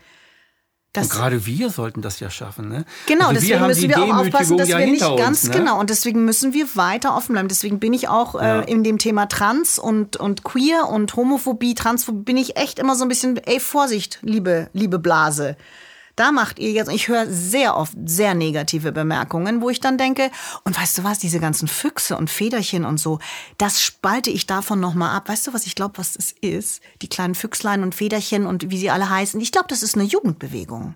Und 0.96 1.02
Das, 1.02 1.10
gerade 1.10 1.44
wir 1.44 1.68
sollten 1.68 2.00
das 2.00 2.20
ja 2.20 2.30
schaffen. 2.30 2.68
Ne? 2.70 2.84
genau, 3.06 3.28
also 3.28 3.34
deswegen 3.40 3.60
haben 3.60 3.66
müssen 3.68 3.88
wir 3.90 4.02
auch 4.02 4.16
aufpassen, 4.16 4.56
dass 4.56 4.68
ja 4.70 4.78
wir 4.78 4.86
nicht 4.86 5.02
hinter 5.04 5.16
ganz 5.22 5.44
uns, 5.44 5.52
ne? 5.52 5.58
genau 5.58 5.78
und 5.78 5.90
deswegen 5.90 6.24
müssen 6.24 6.54
wir 6.54 6.74
weiter 6.74 7.14
offen 7.14 7.34
bleiben. 7.34 7.48
Deswegen 7.48 7.78
bin 7.80 7.92
ich 7.92 8.08
auch 8.08 8.34
Ja. 8.34 8.62
äh, 8.62 8.70
in 8.72 8.82
dem 8.82 8.96
Thema 8.98 9.26
Trans 9.26 9.78
und 9.78 10.16
und 10.16 10.42
Queer 10.42 10.88
und 10.88 11.14
Homophobie, 11.14 11.74
Transphobie 11.74 12.24
bin 12.24 12.36
ich 12.38 12.56
echt 12.56 12.78
immer 12.78 12.96
so 12.96 13.04
ein 13.04 13.08
bisschen, 13.08 13.36
ey 13.36 13.60
Vorsicht, 13.60 14.18
liebe 14.22 14.68
liebe 14.72 14.98
Blase. 14.98 15.56
Da 16.16 16.32
macht 16.32 16.58
ihr 16.58 16.72
jetzt, 16.72 16.90
ich 16.90 17.08
höre 17.08 17.26
sehr 17.26 17.76
oft 17.76 17.92
sehr 18.06 18.34
negative 18.34 18.90
Bemerkungen, 18.90 19.60
wo 19.60 19.68
ich 19.68 19.80
dann 19.80 19.98
denke, 19.98 20.30
und 20.64 20.78
weißt 20.78 20.96
du 20.98 21.04
was, 21.04 21.18
diese 21.18 21.40
ganzen 21.40 21.68
Füchse 21.68 22.16
und 22.16 22.30
Federchen 22.30 22.86
und 22.86 22.98
so, 22.98 23.18
das 23.58 23.82
spalte 23.82 24.30
ich 24.30 24.46
davon 24.46 24.80
nochmal 24.80 25.14
ab. 25.14 25.28
Weißt 25.28 25.46
du, 25.46 25.52
was 25.52 25.66
ich 25.66 25.74
glaube, 25.74 25.98
was 25.98 26.16
es 26.16 26.32
ist? 26.32 26.80
Die 27.02 27.08
kleinen 27.08 27.34
Füchslein 27.34 27.82
und 27.82 27.94
Federchen 27.94 28.46
und 28.46 28.70
wie 28.70 28.78
sie 28.78 28.90
alle 28.90 29.10
heißen. 29.10 29.38
Ich 29.42 29.52
glaube, 29.52 29.68
das 29.68 29.82
ist 29.82 29.94
eine 29.94 30.04
Jugendbewegung. 30.04 30.94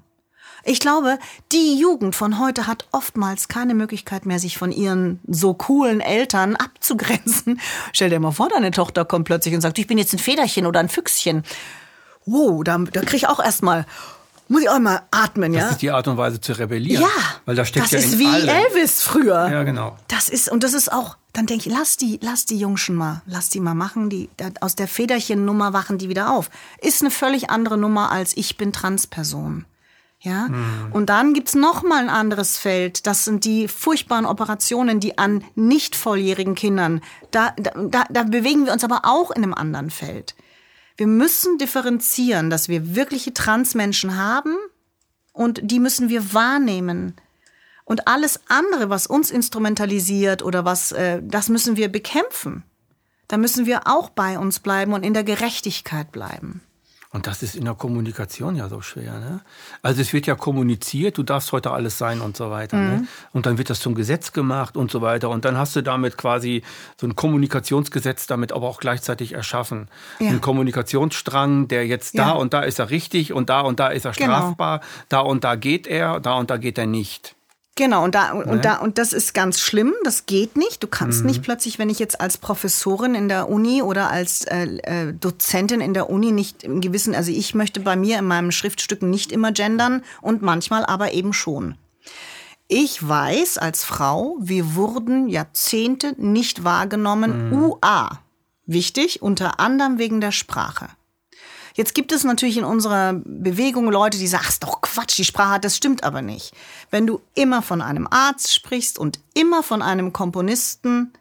Ich 0.65 0.81
glaube, 0.81 1.19
die 1.53 1.79
Jugend 1.79 2.15
von 2.15 2.39
heute 2.39 2.67
hat 2.67 2.87
oftmals 2.93 3.49
keine 3.49 3.75
Möglichkeit 3.75 4.25
mehr, 4.25 4.39
sich 4.39 4.57
von 4.57 4.73
ihren 4.73 5.21
so 5.27 5.53
coolen 5.53 6.01
Eltern 6.01 6.57
abzugrenzen. 6.57 7.61
Stell 7.93 8.09
dir 8.09 8.21
mal 8.21 8.33
vor, 8.33 8.49
deine 8.49 8.71
Tochter 8.71 9.05
kommt 9.05 9.27
plötzlich 9.27 9.55
und 9.55 9.61
sagt, 9.61 9.79
ich 9.79 9.87
bin 9.87 9.99
jetzt 9.99 10.15
ein 10.15 10.19
Federchen 10.19 10.67
oder 10.67 10.81
ein 10.81 10.89
Füchschen. 10.89 11.45
Wow, 12.25 12.63
da, 12.65 12.79
da 12.79 13.01
krieg 13.01 13.15
ich 13.15 13.29
auch 13.29 13.41
erstmal, 13.41 13.87
muss 14.51 14.63
ich 14.63 14.69
auch 14.69 14.81
mal 14.81 15.03
atmen, 15.13 15.53
Das 15.53 15.63
ja? 15.63 15.69
ist 15.71 15.83
die 15.83 15.91
Art 15.93 16.09
und 16.09 16.17
Weise 16.17 16.41
zu 16.41 16.53
rebellieren. 16.59 17.03
Ja, 17.03 17.09
Weil 17.45 17.55
da 17.55 17.65
steckt 17.65 17.85
das 17.85 17.93
ja 17.93 17.99
ist 18.01 18.19
wie 18.19 18.27
allem. 18.27 18.49
Elvis 18.49 19.01
früher. 19.01 19.49
Ja, 19.49 19.63
genau. 19.63 19.97
Das 20.09 20.29
ist, 20.29 20.51
und 20.51 20.65
das 20.65 20.75
ist 20.75 20.93
auch, 20.93 21.17
dann 21.33 21.47
denke 21.47 21.69
ich, 21.69 21.75
lass 21.75 21.97
die, 21.97 22.19
lass 22.21 22.47
die 22.47 22.59
Jungschen 22.59 22.97
mal, 22.97 23.23
lass 23.27 23.49
die 23.49 23.61
mal 23.61 23.75
machen, 23.75 24.11
die, 24.11 24.29
aus 24.61 24.75
der 24.75 24.89
Federchen-Nummer 24.89 25.73
wachen 25.73 25.99
die 25.99 26.09
wieder 26.09 26.33
auf. 26.33 26.51
Ist 26.81 27.01
eine 27.01 27.13
völlig 27.13 27.49
andere 27.49 27.79
Nummer 27.79 28.11
als 28.11 28.37
ich 28.37 28.57
bin 28.57 28.73
Transperson. 28.73 29.67
Ja? 30.19 30.49
Mhm. 30.49 30.91
Und 30.91 31.07
dann 31.11 31.33
gibt's 31.33 31.55
noch 31.55 31.85
mal 31.85 32.01
ein 32.01 32.11
anderes 32.11 32.59
Feld. 32.59 33.07
Das 33.07 33.25
sind 33.25 33.45
die 33.45 33.69
furchtbaren 33.69 34.27
Operationen, 34.27 34.99
die 34.99 35.17
an 35.17 35.45
nicht 35.55 35.95
volljährigen 35.95 36.57
Kindern. 36.57 37.03
Da, 37.31 37.55
da, 37.57 38.05
da 38.11 38.23
bewegen 38.25 38.67
wir 38.67 38.73
uns 38.73 38.83
aber 38.83 39.03
auch 39.05 39.31
in 39.31 39.45
einem 39.45 39.55
anderen 39.55 39.91
Feld. 39.91 40.35
Wir 41.01 41.07
müssen 41.07 41.57
differenzieren, 41.57 42.51
dass 42.51 42.69
wir 42.69 42.95
wirkliche 42.95 43.33
Transmenschen 43.33 44.19
haben 44.19 44.55
und 45.33 45.59
die 45.63 45.81
müssen 45.81 46.11
wir 46.11 46.35
wahrnehmen. 46.35 47.15
Und 47.87 48.07
alles 48.07 48.39
andere, 48.49 48.91
was 48.91 49.07
uns 49.07 49.31
instrumentalisiert 49.31 50.43
oder 50.43 50.67
was, 50.67 50.93
äh, 50.93 51.23
das 51.25 51.49
müssen 51.49 51.79
wir 51.79 51.91
bekämpfen. 51.91 52.65
Da 53.29 53.39
müssen 53.39 53.65
wir 53.65 53.87
auch 53.87 54.11
bei 54.11 54.39
uns 54.39 54.61
bleiben 54.61 54.93
und 54.93 55.03
in 55.03 55.15
der 55.15 55.25
Gerechtigkeit 55.25 56.13
bleiben. 56.13 56.61
Und 57.13 57.27
das 57.27 57.43
ist 57.43 57.57
in 57.57 57.65
der 57.65 57.75
Kommunikation 57.75 58.55
ja 58.55 58.69
so 58.69 58.83
schwer. 58.83 59.19
Ne? 59.19 59.41
Also 59.83 60.01
es 60.01 60.13
wird 60.13 60.27
ja 60.27 60.37
kommuniziert, 60.37 61.19
du 61.19 61.25
darfst 61.25 61.51
heute 61.51 61.73
alles 61.73 61.99
sein 61.99 62.21
und 62.21 62.37
so 62.37 62.51
weiter. 62.51 62.77
Ne? 62.77 62.83
Mhm. 62.83 63.01
Ne? 63.01 63.09
Und 63.33 63.47
dann 63.47 63.59
wird 63.59 63.69
das 63.69 63.81
zum 63.81 63.97
Gesetz 63.97 64.33
gemacht 64.33 64.77
und 64.77 64.93
so 64.93 65.03
weiter. 65.03 65.29
Und 65.29 65.45
dann 65.45 65.59
hast 65.59 65.75
du 65.75 65.83
damit 65.83 66.17
quasi 66.17 66.63
so 67.01 67.09
ein 67.09 67.17
Kommunikationsgesetz 67.17 68.29
damit 68.29 68.53
aber 68.53 68.69
auch 68.69 68.79
gleichzeitig 68.79 69.33
erschaffen. 69.33 69.89
Ja. 70.21 70.29
Ein 70.29 70.41
Kommunikationsstrang, 70.41 71.67
der 71.67 71.85
jetzt 71.85 72.15
ja. 72.15 72.27
da 72.27 72.31
und 72.33 72.55
da 72.55 72.61
ist 72.61 72.79
er 72.79 72.91
richtig 72.91 73.33
und 73.33 73.51
da 73.51 73.63
und 73.63 73.81
da 73.81 73.89
ist 73.89 74.05
er 74.05 74.13
genau. 74.13 74.37
strafbar, 74.37 74.79
genau. 74.79 74.91
da 75.09 75.21
und 75.21 75.43
da 75.43 75.57
geht 75.57 75.89
er, 75.89 76.21
da 76.21 76.35
und 76.35 76.51
da 76.51 76.59
geht 76.59 76.79
er 76.79 76.87
nicht. 76.87 77.35
Genau, 77.77 78.05
und 78.05 78.15
da, 78.15 78.33
und 78.33 78.65
da, 78.65 78.77
und 78.77 78.99
das 78.99 79.13
ist 79.13 79.33
ganz 79.33 79.59
schlimm, 79.59 79.95
das 80.05 80.27
geht 80.27 80.57
nicht. 80.57 80.83
Du 80.83 80.87
kannst 80.87 81.21
mhm. 81.21 81.27
nicht 81.29 81.43
plötzlich, 81.43 81.79
wenn 81.79 81.89
ich 81.89 81.99
jetzt 81.99 82.21
als 82.21 82.37
Professorin 82.37 83.15
in 83.15 83.29
der 83.29 83.49
Uni 83.49 83.81
oder 83.81 84.11
als 84.11 84.45
äh, 84.45 84.67
äh, 84.83 85.15
Dozentin 85.15 85.81
in 85.81 85.95
der 85.95 86.11
Uni 86.11 86.33
nicht 86.33 86.63
im 86.63 86.81
Gewissen, 86.81 87.15
also 87.15 87.31
ich 87.31 87.55
möchte 87.55 87.81
bei 87.81 87.97
mir 87.97 88.19
in 88.19 88.27
meinen 88.27 88.53
Schriftstücken 88.53 89.09
nicht 89.09 89.33
immer 89.33 89.53
gendern 89.53 90.03
und 90.21 90.43
manchmal 90.43 90.85
aber 90.85 91.15
eben 91.15 91.33
schon. 91.33 91.77
Ich 92.69 93.07
weiß 93.07 93.59
als 93.59 93.83
Frau, 93.83 94.37
wir 94.41 94.75
wurden 94.75 95.29
Jahrzehnte 95.29 96.15
nicht 96.19 96.65
wahrgenommen, 96.65 97.49
mhm. 97.49 97.63
UA. 97.63 98.21
Wichtig, 98.67 99.23
unter 99.23 99.59
anderem 99.59 99.99
wegen 99.99 100.21
der 100.21 100.33
Sprache. 100.33 100.89
Jetzt 101.75 101.95
gibt 101.95 102.13
es 102.13 102.25
natürlich 102.25 102.59
in 102.59 102.65
unserer 102.65 103.15
Bewegung 103.25 103.91
Leute, 103.91 104.19
die 104.19 104.27
sagen, 104.27 104.47
ist 104.49 104.63
doch 104.63 104.81
Quatsch, 104.81 105.19
die 105.19 105.25
Sprache 105.25 105.55
hat, 105.55 105.65
das 105.65 105.77
stimmt 105.77 106.05
aber 106.05 106.23
nicht. 106.23 106.53
Wenn 106.91 107.07
du 107.07 107.21
immer 107.35 107.63
von 107.63 107.81
einem 107.83 108.09
Arzt 108.11 108.53
sprichst 108.55 108.99
und 108.99 109.21
immer 109.35 109.63
von 109.63 109.83
einem 109.83 110.13
Komponisten, 110.13 111.13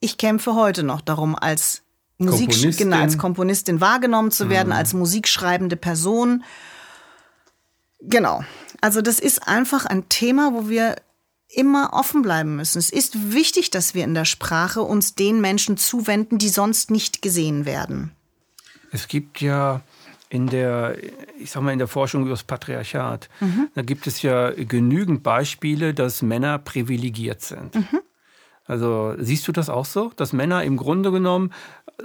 ich 0.00 0.16
kämpfe 0.16 0.54
heute 0.54 0.82
noch 0.82 1.00
darum, 1.00 1.34
als 1.34 1.82
Musik, 2.18 2.50
Komponistin. 2.50 2.90
Genau, 2.90 3.02
als 3.02 3.18
Komponistin 3.18 3.80
wahrgenommen 3.80 4.30
zu 4.30 4.48
werden, 4.50 4.68
mhm. 4.68 4.74
als 4.74 4.92
musikschreibende 4.92 5.76
Person. 5.76 6.44
Genau. 8.00 8.42
Also 8.80 9.02
das 9.02 9.20
ist 9.20 9.46
einfach 9.46 9.86
ein 9.86 10.08
Thema, 10.08 10.52
wo 10.52 10.68
wir 10.68 10.96
immer 11.48 11.90
offen 11.92 12.22
bleiben 12.22 12.56
müssen. 12.56 12.78
Es 12.78 12.90
ist 12.90 13.32
wichtig, 13.32 13.70
dass 13.70 13.94
wir 13.94 14.04
in 14.04 14.14
der 14.14 14.24
Sprache 14.24 14.82
uns 14.82 15.14
den 15.14 15.40
Menschen 15.40 15.76
zuwenden, 15.76 16.38
die 16.38 16.48
sonst 16.48 16.90
nicht 16.90 17.22
gesehen 17.22 17.64
werden. 17.64 18.12
Es 18.90 19.08
gibt 19.08 19.40
ja 19.40 19.80
in 20.30 20.46
der, 20.46 20.96
ich 21.38 21.50
sag 21.50 21.62
mal, 21.62 21.72
in 21.72 21.78
der 21.78 21.88
Forschung 21.88 22.22
über 22.22 22.30
das 22.30 22.44
Patriarchat, 22.44 23.28
mhm. 23.40 23.68
da 23.74 23.82
gibt 23.82 24.06
es 24.06 24.22
ja 24.22 24.50
genügend 24.50 25.22
Beispiele, 25.22 25.94
dass 25.94 26.22
Männer 26.22 26.58
privilegiert 26.58 27.40
sind. 27.40 27.74
Mhm. 27.74 28.00
Also 28.66 29.14
siehst 29.18 29.48
du 29.48 29.52
das 29.52 29.70
auch 29.70 29.86
so, 29.86 30.12
dass 30.16 30.32
Männer 30.34 30.62
im 30.64 30.76
Grunde 30.76 31.10
genommen 31.10 31.52
äh, 31.98 32.02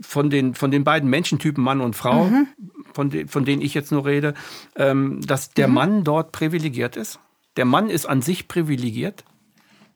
von 0.00 0.30
den, 0.30 0.54
von 0.54 0.70
den 0.70 0.84
beiden 0.84 1.10
Menschentypen 1.10 1.62
Mann 1.62 1.80
und 1.80 1.96
Frau, 1.96 2.26
mhm. 2.26 2.46
von, 2.92 3.10
de, 3.10 3.26
von 3.26 3.44
denen 3.44 3.60
ich 3.60 3.74
jetzt 3.74 3.90
nur 3.90 4.06
rede, 4.06 4.34
ähm, 4.76 5.20
dass 5.26 5.50
der 5.50 5.66
mhm. 5.66 5.74
Mann 5.74 6.04
dort 6.04 6.30
privilegiert 6.30 6.96
ist? 6.96 7.18
Der 7.56 7.64
Mann 7.64 7.90
ist 7.90 8.06
an 8.06 8.22
sich 8.22 8.46
privilegiert? 8.46 9.24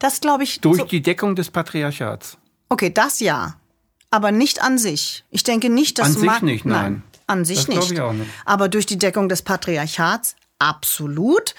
Das 0.00 0.20
glaube 0.20 0.42
ich. 0.42 0.60
Durch 0.60 0.78
so 0.78 0.84
die 0.84 1.00
Deckung 1.00 1.36
des 1.36 1.52
Patriarchats. 1.52 2.36
Okay, 2.68 2.90
das 2.92 3.20
ja. 3.20 3.54
Aber 4.10 4.32
nicht 4.32 4.60
an 4.60 4.78
sich. 4.78 5.24
Ich 5.30 5.44
denke 5.44 5.70
nicht, 5.70 6.00
dass 6.00 6.16
An 6.16 6.20
sich 6.20 6.42
nicht, 6.42 6.64
nein. 6.64 6.92
nein 6.92 7.02
an 7.26 7.44
sich 7.44 7.66
das 7.66 7.68
nicht. 7.68 7.92
Ich 7.92 8.00
auch 8.00 8.12
nicht. 8.12 8.30
Aber 8.44 8.68
durch 8.68 8.86
die 8.86 8.98
Deckung 8.98 9.28
des 9.28 9.42
Patriarchats 9.42 10.36
absolut. 10.58 11.54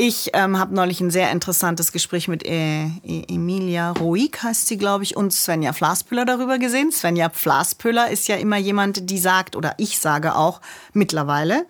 Ich 0.00 0.30
ähm, 0.32 0.56
habe 0.56 0.74
neulich 0.76 1.00
ein 1.00 1.10
sehr 1.10 1.32
interessantes 1.32 1.90
Gespräch 1.90 2.28
mit 2.28 2.46
äh, 2.46 2.84
Emilia 3.02 3.90
Roig, 3.90 4.40
heißt 4.40 4.68
sie, 4.68 4.76
glaube 4.76 5.02
ich, 5.02 5.16
und 5.16 5.32
Svenja 5.32 5.72
Flaspöller 5.72 6.24
darüber 6.24 6.58
gesehen. 6.58 6.92
Svenja 6.92 7.30
Flaspöller 7.30 8.08
ist 8.08 8.28
ja 8.28 8.36
immer 8.36 8.58
jemand, 8.58 9.10
die 9.10 9.18
sagt, 9.18 9.56
oder 9.56 9.74
ich 9.76 9.98
sage 9.98 10.36
auch 10.36 10.60
mittlerweile, 10.92 11.66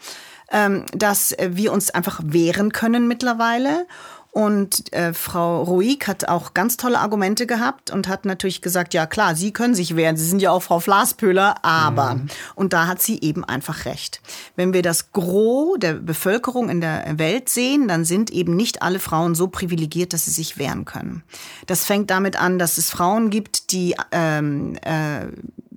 ähm, 0.50 0.84
dass 0.92 1.34
wir 1.40 1.72
uns 1.72 1.88
einfach 1.88 2.20
wehren 2.22 2.70
können 2.72 3.08
mittlerweile 3.08 3.86
und 4.30 4.92
äh, 4.92 5.14
Frau 5.14 5.62
Ruig 5.62 6.06
hat 6.06 6.28
auch 6.28 6.54
ganz 6.54 6.76
tolle 6.76 7.00
Argumente 7.00 7.46
gehabt 7.46 7.90
und 7.90 8.08
hat 8.08 8.24
natürlich 8.24 8.62
gesagt, 8.62 8.94
ja 8.94 9.06
klar, 9.06 9.34
Sie 9.34 9.52
können 9.52 9.74
sich 9.74 9.96
wehren, 9.96 10.16
Sie 10.16 10.26
sind 10.26 10.40
ja 10.40 10.50
auch 10.50 10.62
Frau 10.62 10.80
Flaspöhler, 10.80 11.64
aber. 11.64 12.14
Mhm. 12.14 12.26
Und 12.54 12.72
da 12.72 12.86
hat 12.86 13.00
sie 13.02 13.20
eben 13.20 13.44
einfach 13.44 13.84
recht. 13.84 14.20
Wenn 14.54 14.72
wir 14.72 14.82
das 14.82 15.12
Gros 15.12 15.78
der 15.78 15.94
Bevölkerung 15.94 16.68
in 16.68 16.80
der 16.80 17.18
Welt 17.18 17.48
sehen, 17.48 17.88
dann 17.88 18.04
sind 18.04 18.30
eben 18.30 18.54
nicht 18.54 18.82
alle 18.82 18.98
Frauen 18.98 19.34
so 19.34 19.48
privilegiert, 19.48 20.12
dass 20.12 20.26
sie 20.26 20.30
sich 20.30 20.58
wehren 20.58 20.84
können. 20.84 21.22
Das 21.66 21.84
fängt 21.84 22.10
damit 22.10 22.38
an, 22.38 22.58
dass 22.58 22.78
es 22.78 22.90
Frauen 22.90 23.30
gibt, 23.30 23.72
die 23.72 23.94
ähm, 24.12 24.76
äh, 24.82 25.26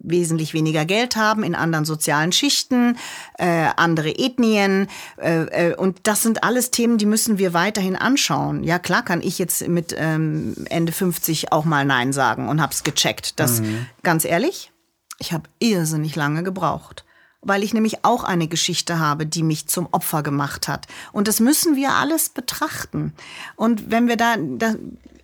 wesentlich 0.04 0.54
weniger 0.54 0.86
Geld 0.86 1.16
haben, 1.16 1.44
in 1.44 1.56
anderen 1.56 1.86
sozialen 1.86 2.32
Schichten, 2.32 2.98
äh, 3.38 3.68
andere 3.76 4.18
Ethnien. 4.18 4.88
Äh, 5.18 5.70
äh, 5.70 5.76
und 5.76 6.00
das 6.04 6.24
sind 6.24 6.44
alles 6.44 6.72
Themen, 6.72 6.98
die 6.98 7.06
müssen 7.06 7.38
wir 7.38 7.54
weiterhin 7.54 7.96
anschauen. 7.96 8.41
Ja, 8.62 8.80
klar 8.80 9.04
kann 9.04 9.22
ich 9.22 9.40
jetzt 9.40 9.68
mit 9.68 9.96
ähm, 9.98 10.56
Ende 10.70 10.92
50 10.92 11.52
auch 11.52 11.66
mal 11.66 11.86
Nein 11.86 12.14
sagen 12.14 12.50
und 12.50 12.62
hab's 12.62 12.84
gecheckt. 12.84 13.40
Das, 13.40 13.62
mhm. 13.62 13.86
ganz 14.04 14.26
ehrlich, 14.26 14.72
ich 15.20 15.34
habe 15.34 15.50
irrsinnig 15.60 16.16
lange 16.16 16.44
gebraucht 16.44 17.06
weil 17.44 17.64
ich 17.64 17.74
nämlich 17.74 18.06
auch 18.06 18.24
eine 18.24 18.48
Geschichte 18.48 19.00
habe, 19.00 19.26
die 19.26 19.44
mich 19.44 19.68
zum 19.68 19.88
Opfer 19.92 20.22
gemacht 20.22 20.68
hat. 20.68 20.88
Und 21.12 21.28
das 21.28 21.40
müssen 21.40 21.76
wir 21.76 21.94
alles 21.94 22.30
betrachten. 22.30 23.14
Und 23.56 23.90
wenn 23.90 24.08
wir 24.08 24.16
da, 24.16 24.36
da 24.38 24.76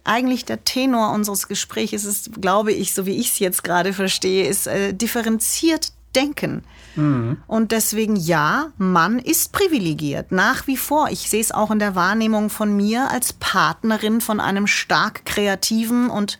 eigentlich 0.03 0.45
der 0.45 0.63
Tenor 0.63 1.11
unseres 1.11 1.47
Gesprächs 1.47 2.03
ist, 2.03 2.41
glaube 2.41 2.71
ich, 2.71 2.93
so 2.93 3.05
wie 3.05 3.17
ich 3.17 3.31
es 3.31 3.39
jetzt 3.39 3.63
gerade 3.63 3.93
verstehe, 3.93 4.47
ist 4.47 4.67
äh, 4.67 4.93
differenziert 4.93 5.91
denken. 6.15 6.63
Mhm. 6.95 7.37
Und 7.47 7.71
deswegen 7.71 8.15
ja, 8.15 8.71
Mann 8.77 9.19
ist 9.19 9.51
privilegiert, 9.51 10.31
nach 10.31 10.67
wie 10.67 10.77
vor. 10.77 11.09
Ich 11.09 11.29
sehe 11.29 11.41
es 11.41 11.51
auch 11.51 11.71
in 11.71 11.79
der 11.79 11.95
Wahrnehmung 11.95 12.49
von 12.49 12.75
mir 12.75 13.09
als 13.11 13.33
Partnerin 13.33 14.21
von 14.21 14.39
einem 14.39 14.67
stark 14.67 15.25
kreativen 15.25 16.09
und 16.09 16.39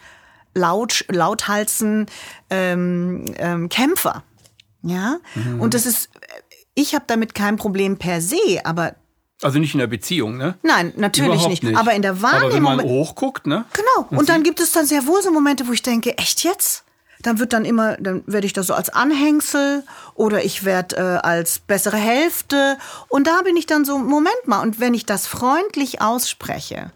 laut, 0.53 1.05
lauthalsen 1.09 2.07
ähm, 2.49 3.25
ähm, 3.37 3.69
Kämpfer. 3.69 4.23
Ja, 4.81 5.17
mhm. 5.35 5.59
und 5.59 5.73
das 5.73 5.85
ist, 5.85 6.09
ich 6.73 6.95
habe 6.95 7.05
damit 7.07 7.33
kein 7.33 7.57
Problem 7.57 7.97
per 7.97 8.21
se, 8.21 8.61
aber 8.63 8.95
also 9.43 9.59
nicht 9.59 9.75
in 9.75 9.79
der 9.79 9.87
Beziehung, 9.87 10.37
ne? 10.37 10.55
Nein, 10.63 10.93
natürlich 10.95 11.47
nicht. 11.47 11.61
nicht. 11.61 11.77
Aber 11.77 11.93
in 11.93 12.01
der 12.01 12.23
Wahrnehmung. 12.23 12.45
Aber 12.45 12.53
wenn 12.55 12.63
man 12.63 12.81
hochguckt, 12.81 13.45
ne? 13.45 13.65
Genau. 13.73 14.07
Und, 14.09 14.17
und 14.17 14.29
dann 14.29 14.41
gibt 14.41 14.59
es 14.59 14.71
dann 14.71 14.87
sehr 14.87 15.05
wohl 15.05 15.21
so 15.21 15.31
Momente, 15.31 15.67
wo 15.67 15.73
ich 15.73 15.83
denke, 15.83 16.17
echt 16.17 16.43
jetzt? 16.43 16.83
Dann 17.21 17.39
wird 17.39 17.53
dann 17.53 17.65
immer, 17.65 17.97
dann 17.97 18.23
werde 18.27 18.45
ich 18.45 18.53
da 18.53 18.63
so 18.63 18.73
als 18.73 18.89
Anhängsel 18.89 19.83
oder 20.13 20.43
ich 20.43 20.65
werde 20.65 20.95
äh, 20.97 21.27
als 21.27 21.59
bessere 21.59 21.97
Hälfte. 21.97 22.77
Und 23.09 23.27
da 23.27 23.41
bin 23.41 23.57
ich 23.57 23.65
dann 23.65 23.85
so, 23.85 23.97
Moment 23.97 24.47
mal. 24.47 24.61
Und 24.61 24.79
wenn 24.79 24.93
ich 24.93 25.05
das 25.05 25.27
freundlich 25.27 26.01
ausspreche, 26.01 26.91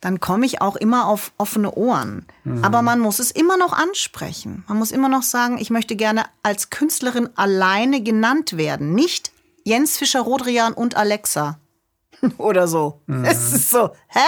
dann 0.00 0.20
komme 0.20 0.46
ich 0.46 0.60
auch 0.60 0.76
immer 0.76 1.06
auf 1.06 1.32
offene 1.38 1.72
Ohren. 1.72 2.26
Mhm. 2.44 2.64
Aber 2.64 2.82
man 2.82 3.00
muss 3.00 3.18
es 3.18 3.30
immer 3.30 3.56
noch 3.56 3.72
ansprechen. 3.72 4.64
Man 4.68 4.78
muss 4.78 4.92
immer 4.92 5.08
noch 5.08 5.22
sagen, 5.22 5.58
ich 5.58 5.70
möchte 5.70 5.96
gerne 5.96 6.24
als 6.42 6.70
Künstlerin 6.70 7.28
alleine 7.34 8.02
genannt 8.02 8.56
werden. 8.56 8.94
Nicht 8.94 9.32
Jens 9.64 9.96
Fischer-Rodrian 9.96 10.74
und 10.74 10.96
Alexa. 10.96 11.58
oder 12.38 12.68
so. 12.68 13.00
Mhm. 13.06 13.24
Es 13.24 13.52
ist 13.52 13.70
so, 13.70 13.90
hä? 14.08 14.20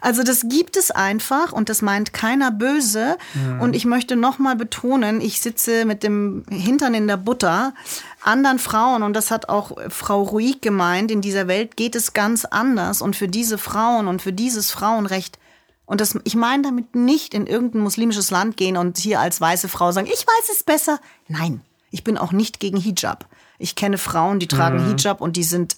Also 0.00 0.22
das 0.22 0.48
gibt 0.48 0.76
es 0.76 0.90
einfach 0.90 1.52
und 1.52 1.68
das 1.68 1.82
meint 1.82 2.12
keiner 2.12 2.50
böse. 2.50 3.16
Mhm. 3.34 3.60
Und 3.60 3.76
ich 3.76 3.84
möchte 3.84 4.16
nochmal 4.16 4.56
betonen, 4.56 5.20
ich 5.20 5.40
sitze 5.40 5.84
mit 5.84 6.02
dem 6.02 6.44
Hintern 6.50 6.94
in 6.94 7.06
der 7.06 7.16
Butter 7.16 7.74
anderen 8.22 8.58
Frauen 8.58 9.02
und 9.02 9.14
das 9.14 9.30
hat 9.30 9.48
auch 9.48 9.76
Frau 9.88 10.22
Ruig 10.22 10.60
gemeint, 10.60 11.10
in 11.10 11.20
dieser 11.20 11.46
Welt 11.46 11.76
geht 11.76 11.94
es 11.94 12.12
ganz 12.12 12.44
anders 12.44 13.02
und 13.02 13.16
für 13.16 13.28
diese 13.28 13.58
Frauen 13.58 14.08
und 14.08 14.22
für 14.22 14.32
dieses 14.32 14.70
Frauenrecht 14.70 15.38
und 15.86 16.00
das, 16.00 16.18
ich 16.24 16.34
meine 16.34 16.62
damit 16.62 16.94
nicht 16.94 17.34
in 17.34 17.46
irgendein 17.46 17.82
muslimisches 17.82 18.30
Land 18.30 18.56
gehen 18.56 18.76
und 18.76 18.98
hier 18.98 19.20
als 19.20 19.40
weiße 19.40 19.68
Frau 19.68 19.92
sagen, 19.92 20.06
ich 20.06 20.26
weiß 20.26 20.48
es 20.52 20.62
besser. 20.62 20.98
Nein, 21.28 21.60
ich 21.90 22.04
bin 22.04 22.16
auch 22.16 22.32
nicht 22.32 22.58
gegen 22.58 22.78
Hijab. 22.78 23.28
Ich 23.58 23.76
kenne 23.76 23.98
Frauen, 23.98 24.38
die 24.38 24.48
tragen 24.48 24.82
mhm. 24.82 24.96
Hijab 24.96 25.20
und 25.20 25.36
die 25.36 25.44
sind 25.44 25.76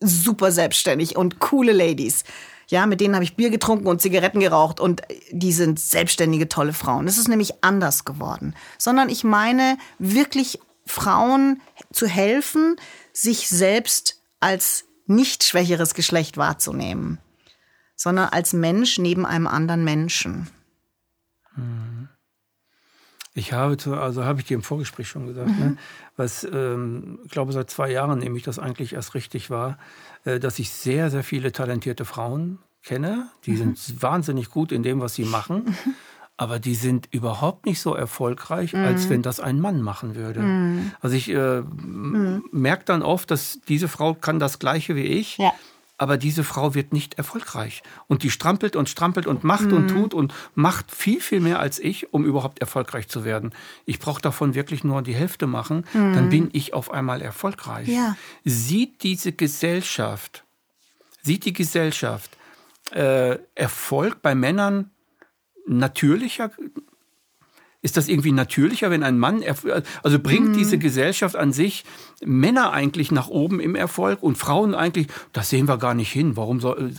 super 0.00 0.52
selbstständig 0.52 1.16
und 1.16 1.38
coole 1.40 1.72
Ladies. 1.72 2.24
Ja, 2.68 2.86
mit 2.86 3.00
denen 3.00 3.14
habe 3.14 3.24
ich 3.24 3.36
Bier 3.36 3.50
getrunken 3.50 3.86
und 3.86 4.02
Zigaretten 4.02 4.40
geraucht 4.40 4.78
und 4.78 5.02
die 5.30 5.52
sind 5.52 5.80
selbstständige, 5.80 6.48
tolle 6.48 6.74
Frauen. 6.74 7.06
Das 7.06 7.16
ist 7.16 7.28
nämlich 7.28 7.64
anders 7.64 8.04
geworden. 8.04 8.54
Sondern 8.76 9.08
ich 9.08 9.24
meine 9.24 9.78
wirklich 9.98 10.58
Frauen 10.86 11.60
zu 11.92 12.06
helfen, 12.06 12.76
sich 13.12 13.48
selbst 13.48 14.22
als 14.40 14.84
nicht 15.06 15.44
schwächeres 15.44 15.94
Geschlecht 15.94 16.36
wahrzunehmen, 16.36 17.18
sondern 17.96 18.28
als 18.28 18.52
Mensch 18.52 18.98
neben 18.98 19.24
einem 19.24 19.46
anderen 19.46 19.82
Menschen. 19.82 20.48
Ich 23.34 23.52
habe, 23.52 23.76
zu, 23.76 23.94
also 23.94 24.24
habe 24.24 24.40
ich 24.40 24.46
dir 24.46 24.54
im 24.54 24.62
Vorgespräch 24.62 25.08
schon 25.08 25.26
gesagt, 25.26 25.48
mhm. 25.48 25.58
ne, 25.58 25.76
was, 26.16 26.44
ähm, 26.44 27.20
ich 27.24 27.30
glaube, 27.30 27.52
seit 27.52 27.70
zwei 27.70 27.90
Jahren 27.90 28.18
nehme 28.18 28.36
ich 28.36 28.42
das 28.42 28.58
eigentlich 28.58 28.92
erst 28.92 29.14
richtig 29.14 29.48
wahr, 29.48 29.78
dass 30.40 30.58
ich 30.58 30.70
sehr, 30.70 31.10
sehr 31.10 31.24
viele 31.24 31.52
talentierte 31.52 32.04
Frauen 32.04 32.58
kenne. 32.82 33.28
Die 33.44 33.52
mhm. 33.52 33.74
sind 33.74 34.02
wahnsinnig 34.02 34.50
gut 34.50 34.72
in 34.72 34.82
dem, 34.82 35.00
was 35.00 35.14
sie 35.14 35.24
machen. 35.24 35.76
Aber 36.40 36.60
die 36.60 36.76
sind 36.76 37.08
überhaupt 37.10 37.66
nicht 37.66 37.80
so 37.80 37.94
erfolgreich, 37.94 38.76
als 38.76 39.06
mhm. 39.06 39.10
wenn 39.10 39.22
das 39.22 39.40
ein 39.40 39.58
Mann 39.58 39.82
machen 39.82 40.14
würde. 40.14 40.40
Mhm. 40.40 40.92
Also 41.00 41.16
ich 41.16 41.28
äh, 41.30 41.62
mhm. 41.62 42.44
merke 42.52 42.84
dann 42.84 43.02
oft, 43.02 43.30
dass 43.32 43.58
diese 43.66 43.88
Frau 43.88 44.14
kann 44.14 44.38
das 44.38 44.60
Gleiche 44.60 44.94
wie 44.94 45.02
ich. 45.02 45.38
Ja 45.38 45.52
aber 45.98 46.16
diese 46.16 46.44
Frau 46.44 46.74
wird 46.74 46.92
nicht 46.92 47.14
erfolgreich. 47.14 47.82
Und 48.06 48.22
die 48.22 48.30
strampelt 48.30 48.76
und 48.76 48.88
strampelt 48.88 49.26
und 49.26 49.44
macht 49.44 49.66
mhm. 49.66 49.76
und 49.76 49.88
tut 49.88 50.14
und 50.14 50.32
macht 50.54 50.90
viel, 50.94 51.20
viel 51.20 51.40
mehr 51.40 51.60
als 51.60 51.78
ich, 51.78 52.14
um 52.14 52.24
überhaupt 52.24 52.60
erfolgreich 52.60 53.08
zu 53.08 53.24
werden. 53.24 53.52
Ich 53.84 53.98
brauche 53.98 54.22
davon 54.22 54.54
wirklich 54.54 54.84
nur 54.84 55.02
die 55.02 55.14
Hälfte 55.14 55.46
machen, 55.46 55.84
mhm. 55.92 56.14
dann 56.14 56.28
bin 56.30 56.48
ich 56.52 56.72
auf 56.72 56.90
einmal 56.90 57.20
erfolgreich. 57.20 57.88
Ja. 57.88 58.16
Sieht 58.44 59.02
diese 59.02 59.32
Gesellschaft, 59.32 60.44
sieht 61.22 61.44
die 61.44 61.52
Gesellschaft 61.52 62.30
äh, 62.92 63.38
Erfolg 63.54 64.22
bei 64.22 64.34
Männern 64.34 64.90
natürlicher 65.66 66.50
ist 67.80 67.96
das 67.96 68.08
irgendwie 68.08 68.32
natürlicher, 68.32 68.90
wenn 68.90 69.02
ein 69.02 69.18
Mann, 69.18 69.42
also 70.02 70.18
bringt 70.18 70.48
mhm. 70.48 70.58
diese 70.58 70.78
Gesellschaft 70.78 71.36
an 71.36 71.52
sich 71.52 71.84
Männer 72.24 72.72
eigentlich 72.72 73.12
nach 73.12 73.28
oben 73.28 73.60
im 73.60 73.76
Erfolg 73.76 74.22
und 74.22 74.36
Frauen 74.36 74.74
eigentlich, 74.74 75.06
das 75.32 75.48
sehen 75.50 75.68
wir 75.68 75.78
gar 75.78 75.94
nicht 75.94 76.10
hin. 76.10 76.36
Warum 76.36 76.60
soll, 76.60 76.92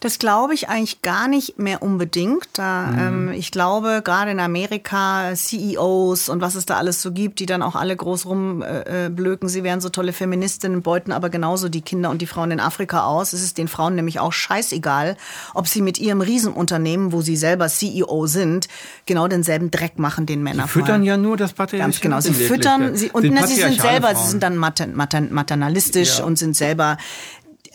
das 0.00 0.18
glaube 0.18 0.54
ich 0.54 0.68
eigentlich 0.68 1.02
gar 1.02 1.28
nicht 1.28 1.58
mehr 1.58 1.82
unbedingt. 1.82 2.46
Da, 2.54 2.86
mhm. 2.86 2.98
ähm, 2.98 3.32
ich 3.32 3.50
glaube, 3.50 4.02
gerade 4.04 4.30
in 4.30 4.40
Amerika, 4.40 5.34
CEOs 5.34 6.28
und 6.28 6.40
was 6.40 6.54
es 6.54 6.66
da 6.66 6.76
alles 6.76 7.02
so 7.02 7.12
gibt, 7.12 7.40
die 7.40 7.46
dann 7.46 7.62
auch 7.62 7.74
alle 7.74 7.96
groß 7.96 8.26
rumblöken, 8.26 9.48
äh, 9.48 9.50
sie 9.50 9.64
wären 9.64 9.80
so 9.80 9.88
tolle 9.88 10.12
Feministinnen, 10.12 10.82
beuten 10.82 11.12
aber 11.12 11.30
genauso 11.30 11.68
die 11.68 11.82
Kinder 11.82 12.10
und 12.10 12.22
die 12.22 12.26
Frauen 12.26 12.50
in 12.50 12.60
Afrika 12.60 13.04
aus. 13.04 13.32
Es 13.32 13.42
ist 13.42 13.58
den 13.58 13.68
Frauen 13.68 13.94
nämlich 13.94 14.20
auch 14.20 14.32
scheißegal, 14.32 15.16
ob 15.54 15.68
sie 15.68 15.82
mit 15.82 15.98
ihrem 15.98 16.20
Riesenunternehmen, 16.20 17.12
wo 17.12 17.22
sie 17.22 17.36
selber 17.36 17.68
CEO 17.68 18.26
sind, 18.26 18.68
genau 19.06 19.28
denselben 19.28 19.70
Dreck 19.70 19.98
machen, 19.98 20.26
den 20.26 20.42
Männer. 20.42 20.64
Sie 20.64 20.68
füttern 20.68 21.02
ja 21.02 21.16
nur 21.16 21.36
das 21.36 21.52
Patriarchat. 21.52 21.86
Ganz 21.86 22.00
genau. 22.00 22.20
Sie 22.20 22.32
füttern, 22.32 22.96
sie, 22.96 23.10
und 23.10 23.24
na, 23.30 23.46
sie 23.46 23.54
sind 23.54 23.80
selber, 23.80 24.08
Frauen. 24.08 24.24
sie 24.24 24.30
sind 24.30 24.42
dann 24.42 24.56
maternalistisch 24.56 26.18
ja. 26.18 26.24
und 26.24 26.38
sind 26.38 26.56
selber 26.56 26.96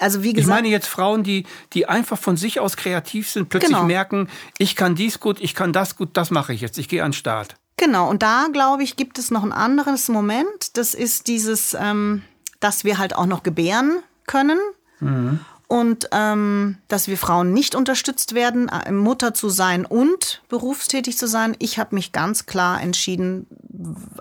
also 0.02 0.24
wie 0.24 0.34
gesagt. 0.34 0.48
Ich 0.48 0.48
meine 0.48 0.68
jetzt 0.68 0.88
Frauen, 0.88 1.24
die, 1.24 1.46
die 1.74 1.88
einfach 1.88 2.18
von 2.18 2.38
sich 2.38 2.60
aus 2.60 2.76
kreativ 2.76 3.30
sind, 3.30 3.50
plötzlich 3.50 3.72
genau. 3.72 3.86
merken, 3.86 4.28
ich 4.58 4.76
kann 4.76 4.96
dies 4.96 5.20
gut, 5.20 5.40
ich 5.40 5.56
kann 5.56 5.74
das 5.74 5.96
gut, 5.96 6.10
das 6.14 6.32
mache 6.32 6.54
ich 6.54 6.62
jetzt, 6.62 6.78
ich 6.78 6.90
gehe 6.90 7.04
an 7.04 7.12
den 7.12 7.18
Start. 7.18 7.56
Genau, 7.78 8.10
und 8.10 8.22
da 8.22 8.48
glaube 8.52 8.84
ich, 8.84 8.96
gibt 8.96 9.18
es 9.18 9.32
noch 9.32 9.44
ein 9.44 9.52
anderes 9.52 10.10
Moment. 10.10 10.78
Das 10.78 10.94
ist 10.94 11.28
dieses, 11.28 11.76
ähm, 11.80 12.22
dass 12.60 12.84
wir 12.84 12.98
halt 12.98 13.16
auch 13.16 13.26
noch 13.26 13.44
gebären 13.44 14.00
können. 14.28 14.60
Mhm 15.00 15.40
und 15.72 16.10
ähm, 16.12 16.80
dass 16.90 17.08
wir 17.08 17.18
Frauen 17.18 17.54
nicht 17.54 17.76
unterstützt 17.76 18.36
werden, 18.36 18.68
äh, 18.68 18.92
Mutter 18.92 19.34
zu 19.34 19.48
sein 19.48 19.86
und 19.86 20.42
berufstätig 20.50 21.18
zu 21.18 21.28
sein. 21.28 21.56
Ich 21.60 21.80
habe 21.80 21.96
mich 21.96 22.12
ganz 22.12 22.46
klar 22.46 22.82
entschieden, 22.82 23.48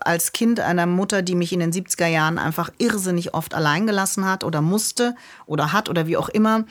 als 0.01 0.30
Kind 0.30 0.61
einer 0.61 0.86
Mutter, 0.86 1.22
die 1.22 1.34
mich 1.34 1.53
in 1.53 1.59
den 1.59 1.72
70er 1.72 2.07
Jahren 2.07 2.38
einfach 2.38 2.70
irrsinnig 2.78 3.34
oft 3.34 3.53
allein 3.53 3.88
gelassen 3.88 4.26
hat 4.26 4.44
oder 4.44 4.61
musste 4.61 5.16
oder 5.44 5.72
hat 5.72 5.88
oder 5.88 6.07
wie 6.07 6.16
auch 6.16 6.28
immer. 6.28 6.66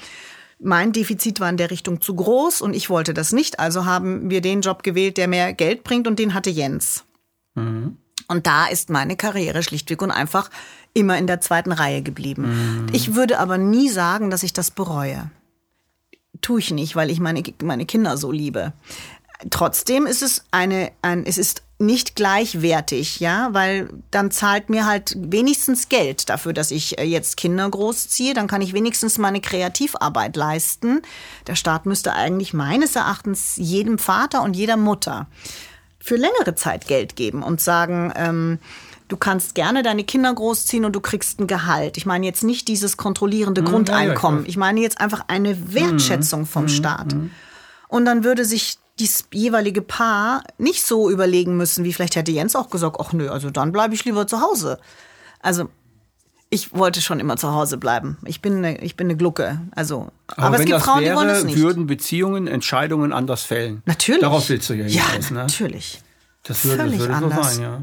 Mein 0.59 0.93
Defizit 0.93 1.41
war 1.41 1.49
in 1.49 1.57
der 1.57 1.71
Richtung 1.71 1.99
zu 1.99 2.15
groß 2.15 2.61
und 2.61 2.73
ich 2.73 2.89
wollte 2.89 3.13
das 3.13 3.33
nicht. 3.33 3.59
Also 3.59 3.83
haben 3.83 4.29
wir 4.29 4.39
den 4.39 4.61
Job 4.61 4.83
gewählt, 4.83 5.17
der 5.17 5.27
mehr 5.27 5.51
Geld 5.51 5.83
bringt 5.83 6.07
und 6.07 6.19
den 6.19 6.33
hatte 6.33 6.51
Jens. 6.51 7.03
Mhm. 7.55 7.97
Und 8.29 8.45
da 8.47 8.67
ist 8.67 8.89
meine 8.89 9.17
Karriere 9.17 9.63
schlichtweg 9.63 10.01
und 10.01 10.11
einfach 10.11 10.49
immer 10.93 11.17
in 11.17 11.27
der 11.27 11.41
zweiten 11.41 11.71
Reihe 11.71 12.01
geblieben. 12.03 12.85
Mhm. 12.85 12.87
Ich 12.93 13.15
würde 13.15 13.39
aber 13.39 13.57
nie 13.57 13.89
sagen, 13.89 14.29
dass 14.29 14.43
ich 14.43 14.53
das 14.53 14.71
bereue. 14.71 15.31
Tue 16.41 16.59
ich 16.59 16.71
nicht, 16.71 16.95
weil 16.95 17.09
ich 17.09 17.19
meine, 17.19 17.43
meine 17.61 17.85
Kinder 17.85 18.17
so 18.17 18.31
liebe. 18.31 18.71
Trotzdem 19.49 20.05
ist 20.05 20.21
es 20.21 20.45
eine, 20.51 20.91
ein, 21.01 21.25
es 21.25 21.37
ist 21.37 21.63
nicht 21.79 22.15
gleichwertig, 22.15 23.21
ja, 23.21 23.49
weil 23.53 23.89
dann 24.11 24.31
zahlt 24.31 24.69
mir 24.69 24.85
halt 24.85 25.15
wenigstens 25.17 25.87
Geld 25.87 26.29
dafür, 26.29 26.51
dass 26.51 26.71
ich 26.71 26.99
äh, 26.99 27.05
jetzt 27.05 27.37
Kinder 27.37 27.67
großziehe. 27.69 28.33
Dann 28.33 28.47
kann 28.47 28.61
ich 28.61 28.73
wenigstens 28.73 29.17
meine 29.17 29.39
Kreativarbeit 29.39 30.35
leisten. 30.35 31.01
Der 31.47 31.55
Staat 31.55 31.85
müsste 31.85 32.13
eigentlich 32.13 32.53
meines 32.53 32.95
Erachtens 32.97 33.55
jedem 33.55 33.97
Vater 33.97 34.43
und 34.43 34.55
jeder 34.57 34.75
Mutter 34.77 35.27
für 35.99 36.15
längere 36.15 36.55
Zeit 36.55 36.87
Geld 36.87 37.15
geben 37.15 37.43
und 37.43 37.61
sagen, 37.61 38.11
ähm, 38.15 38.59
du 39.09 39.17
kannst 39.17 39.55
gerne 39.55 39.83
deine 39.83 40.03
Kinder 40.03 40.33
großziehen 40.33 40.85
und 40.85 40.95
du 40.95 41.01
kriegst 41.01 41.39
ein 41.39 41.47
Gehalt. 41.47 41.97
Ich 41.97 42.05
meine 42.05 42.25
jetzt 42.25 42.43
nicht 42.43 42.67
dieses 42.67 42.97
kontrollierende 42.97 43.61
mhm, 43.61 43.65
Grundeinkommen. 43.65 44.45
Ich 44.45 44.57
meine 44.57 44.79
jetzt 44.79 45.01
einfach 45.01 45.25
eine 45.27 45.73
Wertschätzung 45.73 46.45
vom 46.45 46.63
mhm, 46.63 46.69
Staat. 46.69 47.13
Mhm. 47.13 47.31
Und 47.87 48.05
dann 48.05 48.23
würde 48.23 48.45
sich 48.45 48.77
das 48.99 49.25
jeweilige 49.33 49.81
Paar 49.81 50.43
nicht 50.57 50.83
so 50.83 51.09
überlegen 51.09 51.57
müssen, 51.57 51.83
wie 51.83 51.93
vielleicht 51.93 52.15
hätte 52.15 52.31
Jens 52.31 52.55
auch 52.55 52.69
gesagt, 52.69 52.97
ach 52.99 53.13
nö, 53.13 53.29
also 53.29 53.49
dann 53.49 53.71
bleibe 53.71 53.93
ich 53.93 54.05
lieber 54.05 54.27
zu 54.27 54.41
Hause. 54.41 54.79
Also 55.41 55.69
ich 56.49 56.73
wollte 56.73 57.01
schon 57.01 57.19
immer 57.19 57.37
zu 57.37 57.53
Hause 57.53 57.77
bleiben. 57.77 58.17
Ich 58.25 58.41
bin 58.41 58.57
eine, 58.57 58.81
ich 58.81 58.95
bin 58.95 59.07
eine 59.07 59.15
Glucke. 59.15 59.61
Also, 59.75 60.11
aber, 60.27 60.47
aber 60.47 60.59
es 60.59 60.65
gibt 60.65 60.81
Frauen, 60.81 61.01
wäre, 61.01 61.11
die 61.11 61.15
wollen 61.15 61.27
das 61.27 61.43
nicht. 61.43 61.57
würden 61.57 61.85
Beziehungen, 61.85 62.47
Entscheidungen 62.47 63.13
anders 63.13 63.43
fällen. 63.43 63.83
Natürlich. 63.85 64.21
Darauf 64.21 64.49
willst 64.49 64.69
du 64.69 64.73
ja 64.73 64.85
hinaus, 64.85 65.29
ja, 65.29 65.35
ne? 65.35 65.41
natürlich. 65.41 66.01
Das 66.43 66.65
würde, 66.65 66.77
Völlig 66.77 66.97
das 66.97 67.07
würde 67.07 67.13
anders. 67.15 67.53
so 67.53 67.55
sein, 67.55 67.63
ja. 67.63 67.81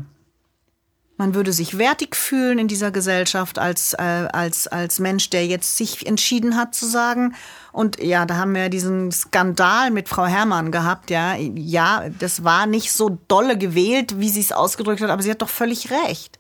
Man 1.19 1.35
würde 1.35 1.53
sich 1.55 1.79
wertig 1.79 2.15
fühlen 2.15 2.59
in 2.59 2.69
dieser 2.69 2.91
Gesellschaft 2.91 3.59
als, 3.59 3.95
äh, 3.95 4.03
als, 4.03 4.67
als 4.67 4.99
Mensch, 4.99 5.31
der 5.31 5.47
jetzt 5.47 5.79
sich 5.79 6.07
entschieden 6.07 6.57
hat 6.57 6.75
zu 6.75 6.87
sagen. 6.87 7.35
Und 7.73 8.03
ja, 8.03 8.27
da 8.27 8.37
haben 8.37 8.55
wir 8.55 8.69
diesen 8.69 9.11
Skandal 9.13 9.91
mit 9.91 10.11
Frau 10.11 10.27
Herrmann 10.27 10.73
gehabt. 10.73 11.09
Ja, 11.09 11.35
ja, 11.37 12.11
das 12.19 12.45
war 12.45 12.67
nicht 12.67 12.93
so 12.93 13.19
dolle 13.29 13.57
gewählt, 13.57 14.19
wie 14.21 14.29
sie 14.29 14.41
es 14.41 14.53
ausgedrückt 14.53 15.01
hat, 15.01 15.09
aber 15.09 15.23
sie 15.23 15.31
hat 15.31 15.41
doch 15.41 15.49
völlig 15.49 15.91
recht. 15.91 16.39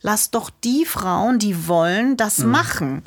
Lass 0.00 0.30
doch 0.30 0.50
die 0.50 0.84
Frauen, 0.84 1.38
die 1.38 1.68
wollen, 1.68 2.16
das 2.16 2.38
mhm. 2.38 2.50
machen. 2.50 3.02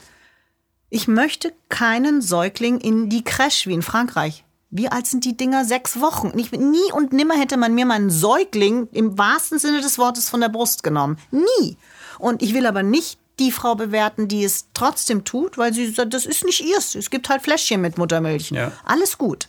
Ich 0.89 1.07
möchte 1.07 1.53
keinen 1.69 2.21
Säugling 2.21 2.79
in 2.79 3.09
die 3.09 3.23
Crash 3.23 3.67
wie 3.67 3.73
in 3.73 3.81
Frankreich. 3.81 4.43
Wie 4.71 4.89
alt 4.89 5.07
sind 5.07 5.25
die 5.25 5.35
Dinger? 5.35 5.65
Sechs 5.65 5.99
Wochen. 5.99 6.37
Ich, 6.37 6.51
nie 6.51 6.91
und 6.93 7.11
nimmer 7.11 7.35
hätte 7.35 7.57
man 7.57 7.73
mir 7.73 7.85
meinen 7.85 8.09
Säugling 8.09 8.87
im 8.91 9.17
wahrsten 9.17 9.57
Sinne 9.57 9.81
des 9.81 9.97
Wortes 9.97 10.29
von 10.29 10.41
der 10.41 10.49
Brust 10.49 10.83
genommen. 10.83 11.17
Nie. 11.31 11.77
Und 12.19 12.41
ich 12.41 12.53
will 12.53 12.67
aber 12.67 12.83
nicht 12.83 13.19
die 13.39 13.51
Frau 13.51 13.75
bewerten, 13.75 14.27
die 14.27 14.43
es 14.43 14.67
trotzdem 14.73 15.23
tut, 15.23 15.57
weil 15.57 15.73
sie 15.73 15.87
sagt, 15.87 16.13
das 16.13 16.25
ist 16.25 16.43
nicht 16.43 16.61
ihrs. 16.61 16.93
Es 16.93 17.09
gibt 17.09 17.29
halt 17.29 17.41
Fläschchen 17.41 17.81
mit 17.81 17.97
Muttermilch. 17.97 18.51
Ja. 18.51 18.71
Alles 18.83 19.17
gut. 19.17 19.47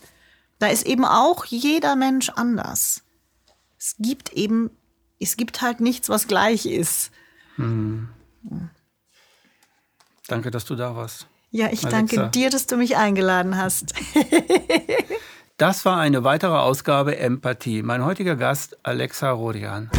Da 0.58 0.68
ist 0.68 0.86
eben 0.86 1.04
auch 1.04 1.44
jeder 1.44 1.96
Mensch 1.96 2.30
anders. 2.30 3.02
Es 3.78 3.96
gibt 3.98 4.32
eben, 4.32 4.70
es 5.18 5.36
gibt 5.36 5.60
halt 5.60 5.80
nichts, 5.80 6.08
was 6.08 6.28
gleich 6.28 6.66
ist. 6.66 7.10
Hm. 7.60 8.08
Danke, 10.28 10.50
dass 10.50 10.64
du 10.64 10.76
da 10.76 10.96
warst. 10.96 11.26
Ja, 11.50 11.66
ich 11.66 11.84
Alexa. 11.84 11.90
danke 11.90 12.30
dir, 12.30 12.50
dass 12.50 12.66
du 12.66 12.76
mich 12.76 12.96
eingeladen 12.96 13.56
hast. 13.56 13.92
das 15.56 15.84
war 15.84 15.98
eine 15.98 16.24
weitere 16.24 16.56
Ausgabe 16.56 17.18
Empathie. 17.18 17.82
Mein 17.82 18.04
heutiger 18.04 18.36
Gast 18.36 18.78
Alexa 18.84 19.30
Rodian. 19.30 19.90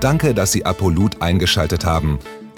Danke, 0.00 0.34
dass 0.34 0.50
Sie 0.50 0.66
Apolut 0.66 1.22
eingeschaltet 1.22 1.86
haben. 1.86 2.18